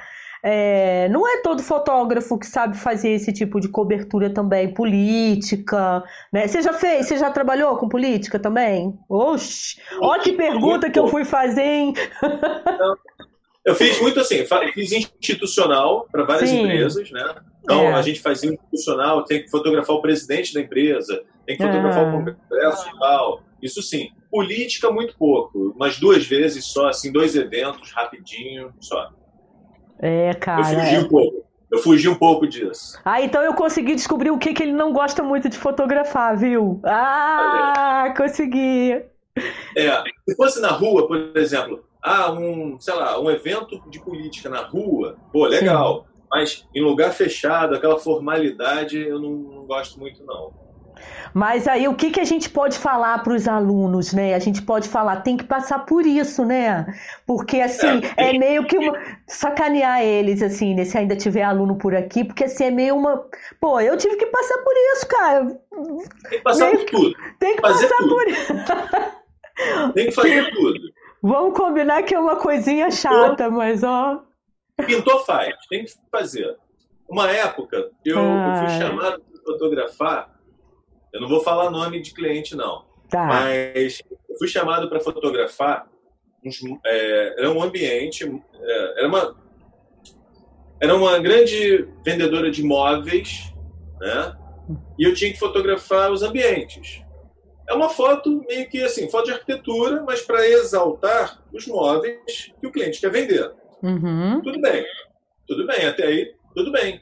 [0.48, 6.46] é, não é todo fotógrafo que sabe fazer esse tipo de cobertura também, política, né?
[6.46, 7.08] Você já fez?
[7.08, 8.96] Você já trabalhou com política também?
[9.08, 9.80] Oxi!
[10.00, 11.94] Olha que pergunta que eu fui fazer, hein?
[13.64, 16.60] Eu fiz muito assim, fiz institucional para várias Sim.
[16.60, 17.34] empresas, né?
[17.64, 17.94] Então é.
[17.94, 22.12] a gente fazia institucional, tem que fotografar o presidente da empresa, tem que fotografar o
[22.12, 23.42] congresso e tal.
[23.60, 24.10] Isso sim.
[24.30, 25.72] Política, muito pouco.
[25.74, 29.10] Umas duas vezes só, assim, dois eventos, rapidinho, só.
[30.00, 30.60] É, cara.
[30.60, 30.98] Eu fugi é.
[30.98, 31.46] um pouco.
[31.70, 32.98] Eu fugi um pouco disso.
[33.04, 36.80] Ah, então eu consegui descobrir o que, que ele não gosta muito de fotografar, viu?
[36.84, 39.02] Ah, consegui.
[39.76, 44.48] É, se fosse na rua, por exemplo, ah, um, sei lá, um evento de política
[44.48, 46.06] na rua, pô, legal.
[46.06, 46.22] Sim.
[46.30, 50.52] Mas em lugar fechado, aquela formalidade, eu não, não gosto muito, não.
[51.36, 54.34] Mas aí o que, que a gente pode falar para os alunos, né?
[54.34, 56.86] A gente pode falar, tem que passar por isso, né?
[57.26, 58.98] Porque assim, é, é meio que uma...
[59.26, 60.86] sacanear eles, assim, né?
[60.86, 63.22] Se ainda tiver aluno por aqui, porque assim, é meio uma.
[63.60, 65.60] Pô, eu tive que passar por isso, cara.
[66.30, 67.16] Tem que passar meio por tudo.
[67.38, 68.14] Tem que fazer passar tudo.
[68.14, 68.52] por isso.
[69.92, 70.80] Tem que fazer tudo.
[71.22, 74.22] Vamos combinar que é uma coisinha chata, mas ó.
[74.86, 76.56] Pintou faz, tem que fazer.
[77.06, 80.35] Uma época, eu, eu fui chamado para fotografar
[81.16, 82.84] eu não vou falar nome de cliente, não.
[83.08, 83.24] Tá.
[83.24, 85.88] Mas eu fui chamado para fotografar.
[86.44, 88.22] Uns, é, era um ambiente,
[88.54, 89.36] é, era uma,
[90.78, 93.50] era uma grande vendedora de móveis,
[93.98, 94.36] né?
[94.98, 97.02] E eu tinha que fotografar os ambientes.
[97.66, 102.66] É uma foto meio que assim, foto de arquitetura, mas para exaltar os móveis que
[102.66, 103.50] o cliente quer vender.
[103.82, 104.42] Uhum.
[104.42, 104.84] Tudo bem,
[105.48, 107.00] tudo bem, até aí, tudo bem.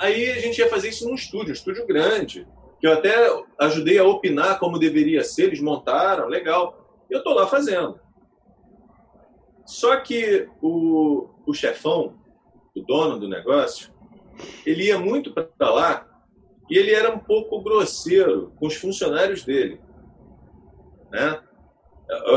[0.00, 2.46] Aí a gente ia fazer isso num estúdio, um estúdio grande
[2.84, 3.14] que eu até
[3.60, 7.02] ajudei a opinar como deveria ser, eles montaram, legal.
[7.08, 7.98] Eu estou lá fazendo.
[9.64, 12.14] Só que o, o chefão,
[12.76, 13.90] o dono do negócio,
[14.66, 16.06] ele ia muito para lá
[16.68, 19.80] e ele era um pouco grosseiro com os funcionários dele.
[21.10, 21.40] Né?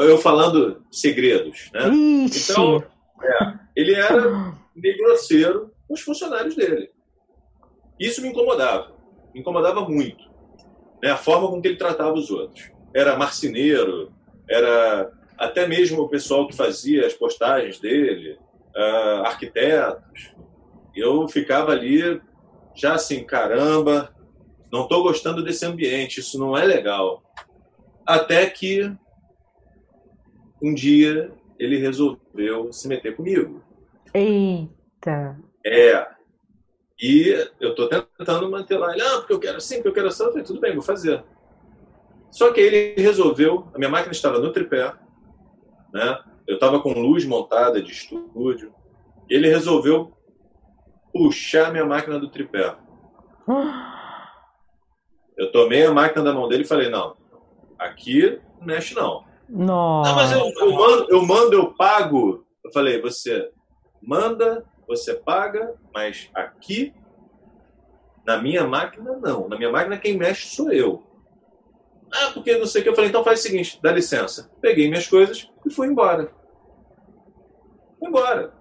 [0.02, 1.70] Eu falando segredos.
[1.74, 1.90] Né?
[1.90, 2.54] Ixi.
[2.54, 2.82] Então,
[3.22, 6.90] é, ele era meio grosseiro com os funcionários dele.
[8.00, 8.96] Isso me incomodava.
[9.34, 10.26] Me incomodava muito
[11.02, 12.72] né, a forma com que ele tratava os outros.
[12.94, 14.12] Era marceneiro,
[14.50, 18.38] era até mesmo o pessoal que fazia as postagens dele,
[18.76, 20.34] uh, arquitetos.
[20.96, 22.20] Eu ficava ali
[22.74, 24.14] já assim, caramba,
[24.72, 27.24] não estou gostando desse ambiente, isso não é legal.
[28.06, 28.92] Até que
[30.62, 33.64] um dia ele resolveu se meter comigo.
[34.14, 35.38] Eita!
[35.66, 36.08] É,
[37.00, 38.94] e eu estou tentando manter lá.
[38.94, 40.24] Ele, ah, porque eu quero assim, porque eu quero assim.
[40.24, 41.24] Eu falei, tudo bem, vou fazer.
[42.32, 44.94] Só que ele resolveu, a minha máquina estava no tripé,
[45.94, 46.20] né?
[46.48, 48.74] Eu estava com luz montada de estúdio.
[49.30, 50.14] Ele resolveu
[51.14, 52.76] puxar minha máquina do tripé.
[55.38, 57.16] Eu tomei a máquina da mão dele e falei, não,
[57.78, 59.24] aqui não mexe não.
[59.48, 60.10] Nossa.
[60.10, 62.44] Não, mas eu, eu, mando, eu mando, eu pago.
[62.64, 63.52] Eu falei, você
[64.02, 66.94] manda você paga, mas aqui,
[68.26, 69.48] na minha máquina, não.
[69.48, 71.04] Na minha máquina, quem mexe sou eu.
[72.12, 72.90] Ah, porque não sei o que.
[72.90, 74.50] Eu falei, então faz o seguinte, dá licença.
[74.62, 76.32] Peguei minhas coisas e fui embora.
[78.00, 78.54] Fui embora.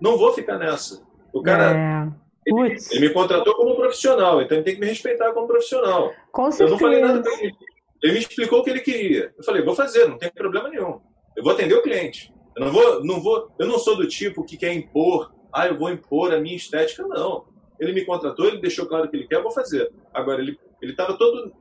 [0.00, 1.02] Não vou ficar nessa.
[1.32, 1.76] O cara.
[1.76, 2.28] É.
[2.46, 6.12] Ele, ele, me contratou como profissional, então ele tem que me respeitar como profissional.
[6.32, 6.64] Com certeza.
[6.64, 7.54] Eu não falei nada pra ele.
[8.02, 9.34] Ele me explicou o que ele queria.
[9.36, 11.00] Eu falei, vou fazer, não tem problema nenhum.
[11.36, 12.32] Eu vou atender o cliente.
[12.58, 15.78] Eu não vou, não vou, eu não sou do tipo que quer impor, ah, eu
[15.78, 17.46] vou impor a minha estética, não.
[17.78, 19.92] Ele me contratou, ele deixou claro que ele quer, eu vou fazer.
[20.12, 21.52] Agora ele estava todo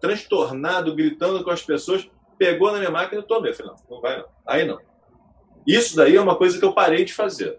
[0.00, 3.52] transtornado, gritando com as pessoas, pegou na minha máquina e tomei.
[3.52, 4.26] Eu falei, não, não vai não.
[4.46, 4.80] Aí não.
[5.66, 7.58] Isso daí é uma coisa que eu parei de fazer.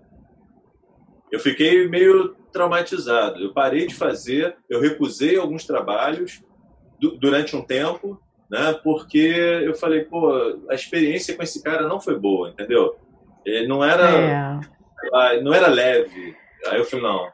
[1.31, 3.41] Eu fiquei meio traumatizado.
[3.41, 6.43] Eu parei de fazer, eu recusei alguns trabalhos
[7.19, 8.73] durante um tempo né?
[8.83, 9.17] Porque
[9.63, 10.31] eu falei, pô,
[10.69, 12.95] a experiência com esse cara não foi boa, entendeu?
[13.45, 15.41] Ele não era, é.
[15.41, 16.35] não era leve.
[16.67, 17.27] Aí eu falei, não.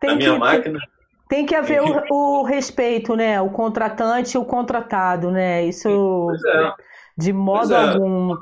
[0.00, 0.78] Tem a minha que, máquina.
[1.28, 3.40] Tem que haver o, o, respeito, né?
[3.40, 5.64] O contratante e o contratado, né?
[5.64, 6.72] Isso é.
[7.16, 7.76] de modo é.
[7.76, 8.36] algum.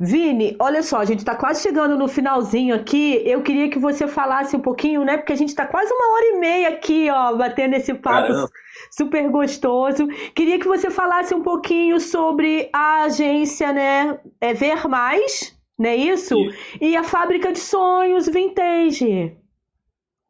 [0.00, 3.22] Vini, olha só, a gente está quase chegando no finalzinho aqui.
[3.24, 5.16] Eu queria que você falasse um pouquinho, né?
[5.16, 8.48] Porque a gente está quase uma hora e meia aqui, ó, batendo esse papo Caramba.
[8.90, 10.06] super gostoso.
[10.34, 14.18] Queria que você falasse um pouquinho sobre a agência, né?
[14.40, 16.38] É Ver Mais, não é isso?
[16.38, 16.58] isso.
[16.80, 19.36] E a fábrica de sonhos Vintage.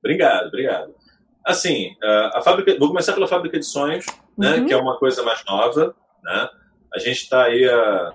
[0.05, 0.94] Obrigado, obrigado.
[1.44, 1.94] Assim,
[2.35, 4.05] a fábrica, vou começar pela fábrica de sonhos,
[4.36, 4.56] né?
[4.56, 4.66] Uhum.
[4.66, 5.94] Que é uma coisa mais nova,
[6.24, 6.48] né?
[6.94, 8.12] A gente está aí há,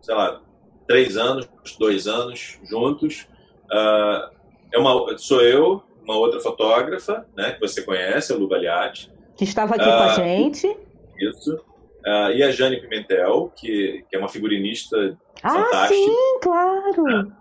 [0.00, 0.40] sei lá,
[0.86, 1.48] três anos,
[1.78, 3.26] dois anos juntos.
[3.66, 4.34] Uh,
[4.72, 9.12] é uma, sou eu, uma outra fotógrafa, né, que você conhece, a Lu Baliati.
[9.36, 10.76] Que estava aqui uh, com a ah, gente.
[11.18, 11.54] Isso.
[11.54, 15.94] Uh, e a Jane Pimentel, que, que é uma figurinista ah, fantástica.
[15.94, 17.32] sim, claro!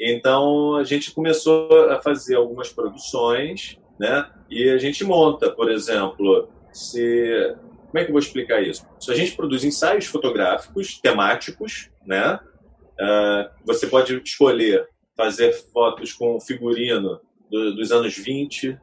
[0.00, 4.30] Então, a gente começou a fazer algumas produções, né?
[4.48, 7.56] E a gente monta, por exemplo, se...
[7.88, 8.86] Como é que eu vou explicar isso?
[9.00, 12.38] Se a gente produz ensaios fotográficos temáticos, né?
[13.00, 17.20] Uh, você pode escolher fazer fotos com figurino
[17.50, 18.78] do, dos anos 20,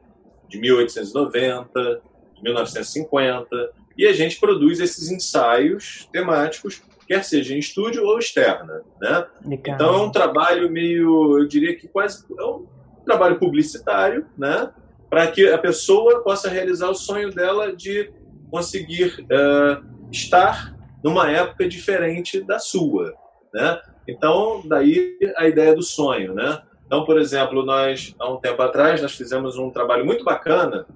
[0.48, 2.02] de 1890,
[2.34, 8.82] de 1950, e a gente produz esses ensaios temáticos, quer seja em estúdio ou externa.
[9.00, 9.26] Né?
[9.74, 12.66] Então é um trabalho meio, eu diria que quase é um
[13.04, 14.70] trabalho publicitário, né?
[15.08, 18.12] para que a pessoa possa realizar o sonho dela de
[18.50, 23.14] conseguir uh, estar numa época diferente da sua.
[23.54, 23.80] Né?
[24.08, 26.62] Então, daí a ideia do sonho, né?
[26.86, 30.86] Então, por exemplo, nós, há um tempo atrás, nós fizemos um trabalho muito bacana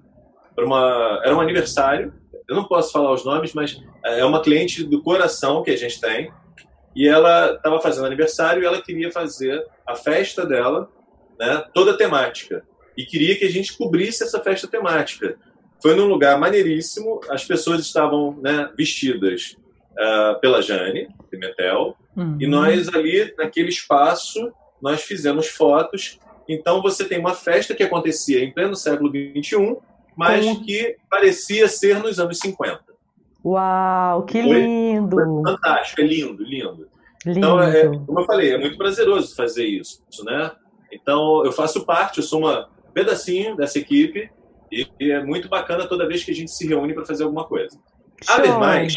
[0.55, 1.21] para uma...
[1.25, 2.13] Era um aniversário,
[2.49, 6.01] eu não posso falar os nomes, mas é uma cliente do coração que a gente
[6.01, 6.33] tem,
[6.95, 10.91] e ela estava fazendo aniversário e ela queria fazer a festa dela,
[11.39, 12.65] né, toda temática,
[12.97, 15.37] e queria que a gente cobrisse essa festa temática.
[15.81, 19.57] Foi num lugar maneiríssimo, as pessoas estavam né, vestidas
[19.93, 22.37] uh, pela Jane Pimentel, uhum.
[22.41, 26.19] e nós ali, naquele espaço, nós fizemos fotos.
[26.49, 29.77] Então você tem uma festa que acontecia em pleno século XXI,
[30.17, 30.63] mas uhum.
[30.63, 32.81] que parecia ser nos anos 50.
[33.45, 35.17] Uau, que lindo!
[35.17, 36.89] Foi, fantástico, é lindo, lindo.
[37.25, 37.39] lindo.
[37.39, 40.53] Então, é, como eu falei, é muito prazeroso fazer isso, né?
[40.93, 44.31] Então, eu faço parte, eu sou uma pedacinho dessa equipe
[44.71, 47.45] e, e é muito bacana toda vez que a gente se reúne para fazer alguma
[47.45, 47.79] coisa.
[48.29, 48.97] A Ver Mais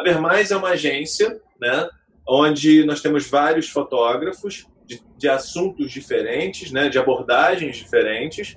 [0.00, 1.88] a Ver Mais é uma agência, né,
[2.30, 8.56] onde nós temos vários fotógrafos de, de assuntos diferentes, né, de abordagens diferentes,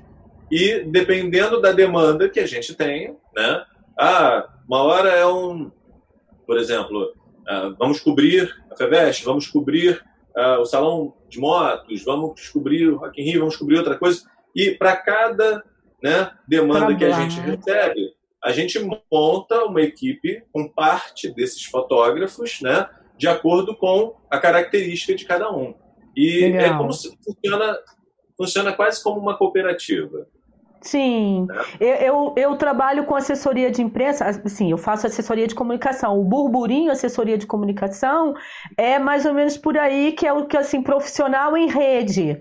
[0.52, 3.66] e dependendo da demanda que a gente tem, né,
[3.98, 5.72] ah, uma hora é um,
[6.46, 7.16] por exemplo,
[7.48, 10.04] ah, vamos cobrir a FEVEST, vamos cobrir
[10.38, 14.22] ah, o Salão de Motos, vamos descobrir o Rock in Rio, vamos descobrir outra coisa,
[14.56, 15.64] e para cada
[16.02, 18.14] né, demanda que a gente recebe,
[18.44, 18.80] a gente
[19.12, 22.88] monta uma equipe com parte desses fotógrafos, né,
[23.18, 25.74] de acordo com a característica de cada um.
[26.16, 26.62] E é Legal.
[26.62, 27.78] é como se funciona,
[28.38, 30.28] funciona quase como uma cooperativa.
[30.84, 31.56] Sim, né?
[31.80, 36.20] eu, eu, eu, trabalho com assessoria de imprensa, assim, eu faço assessoria de comunicação.
[36.20, 38.34] O burburinho assessoria de comunicação
[38.78, 42.38] é mais ou menos por aí que é o que assim profissional em rede.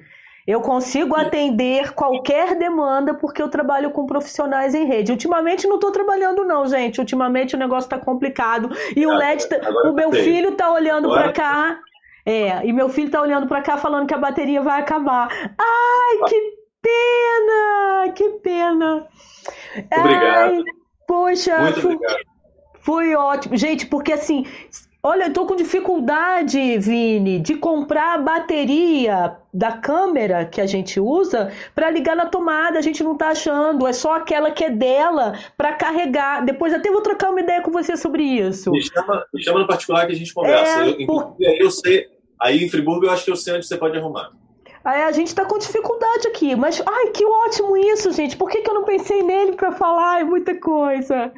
[0.46, 5.12] Eu consigo atender qualquer demanda porque eu trabalho com profissionais em rede.
[5.12, 6.98] Ultimamente não estou trabalhando não, gente.
[7.00, 11.32] Ultimamente o negócio está complicado e o LED, tá, o meu filho está olhando para
[11.32, 11.78] cá.
[12.24, 15.28] É, e meu filho está olhando para cá falando que a bateria vai acabar.
[15.58, 18.12] Ai, que pena!
[18.14, 19.06] Que pena!
[19.96, 20.52] Obrigado.
[20.54, 20.62] Ai,
[21.06, 22.16] poxa, Muito foi, obrigado.
[22.80, 23.56] foi ótimo.
[23.56, 24.46] Gente, porque assim,
[25.04, 31.00] Olha, eu tô com dificuldade, Vini, de comprar a bateria da câmera que a gente
[31.00, 32.78] usa para ligar na tomada.
[32.78, 36.44] A gente não tá achando, é só aquela que é dela para carregar.
[36.44, 38.70] Depois até vou trocar uma ideia com você sobre isso.
[38.70, 40.84] Me chama, me chama no particular que a gente conversa.
[40.84, 41.34] É, eu, por...
[41.40, 42.06] eu sei,
[42.40, 44.30] aí em Friburgo eu acho que eu sei onde você pode arrumar.
[44.84, 48.36] Aí a gente está com dificuldade aqui, mas ai, que ótimo isso, gente.
[48.36, 50.20] Por que, que eu não pensei nele para falar?
[50.20, 51.32] É muita coisa.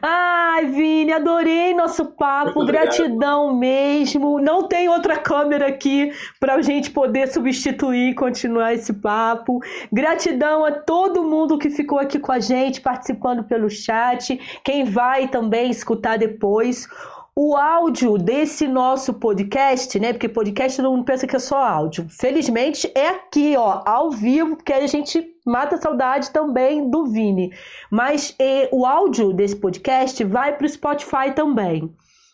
[0.00, 4.38] Ai, Vini, adorei nosso papo, gratidão mesmo.
[4.38, 9.60] Não tem outra câmera aqui para a gente poder substituir e continuar esse papo.
[9.90, 15.28] Gratidão a todo mundo que ficou aqui com a gente, participando pelo chat, quem vai
[15.28, 16.86] também escutar depois
[17.34, 20.12] o áudio desse nosso podcast, né?
[20.12, 22.06] Porque podcast todo mundo pensa que é só áudio.
[22.10, 27.50] Felizmente é aqui, ó, ao vivo, porque a gente mata a saudade também do Vini.
[27.90, 28.36] Mas
[28.70, 31.90] o áudio desse podcast vai para o Spotify também.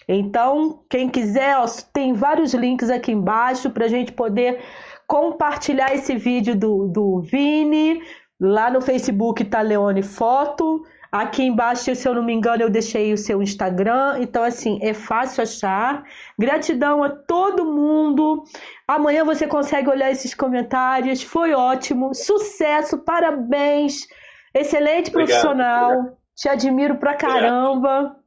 [0.08, 4.58] Então, quem quiser, ó, tem vários links aqui embaixo para a gente poder
[5.06, 8.02] compartilhar esse vídeo do, do Vini.
[8.40, 10.82] Lá no Facebook tá Leone Foto.
[11.10, 14.18] Aqui embaixo, se eu não me engano, eu deixei o seu Instagram.
[14.20, 16.04] Então, assim, é fácil achar.
[16.38, 18.44] Gratidão a todo mundo.
[18.86, 21.22] Amanhã você consegue olhar esses comentários.
[21.22, 22.14] Foi ótimo.
[22.14, 24.06] Sucesso, parabéns.
[24.52, 25.92] Excelente profissional.
[25.92, 26.18] Obrigado.
[26.36, 27.98] Te admiro pra caramba.
[27.98, 28.18] Obrigado.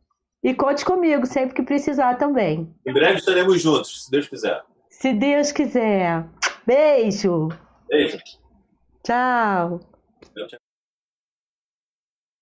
[0.44, 2.74] E conte comigo sempre que precisar também.
[2.86, 4.64] Em breve estaremos juntos, se Deus quiser.
[4.90, 6.26] Se Deus quiser.
[6.66, 7.50] Beijo.
[7.88, 8.18] Beijo.
[9.04, 9.80] Tchau.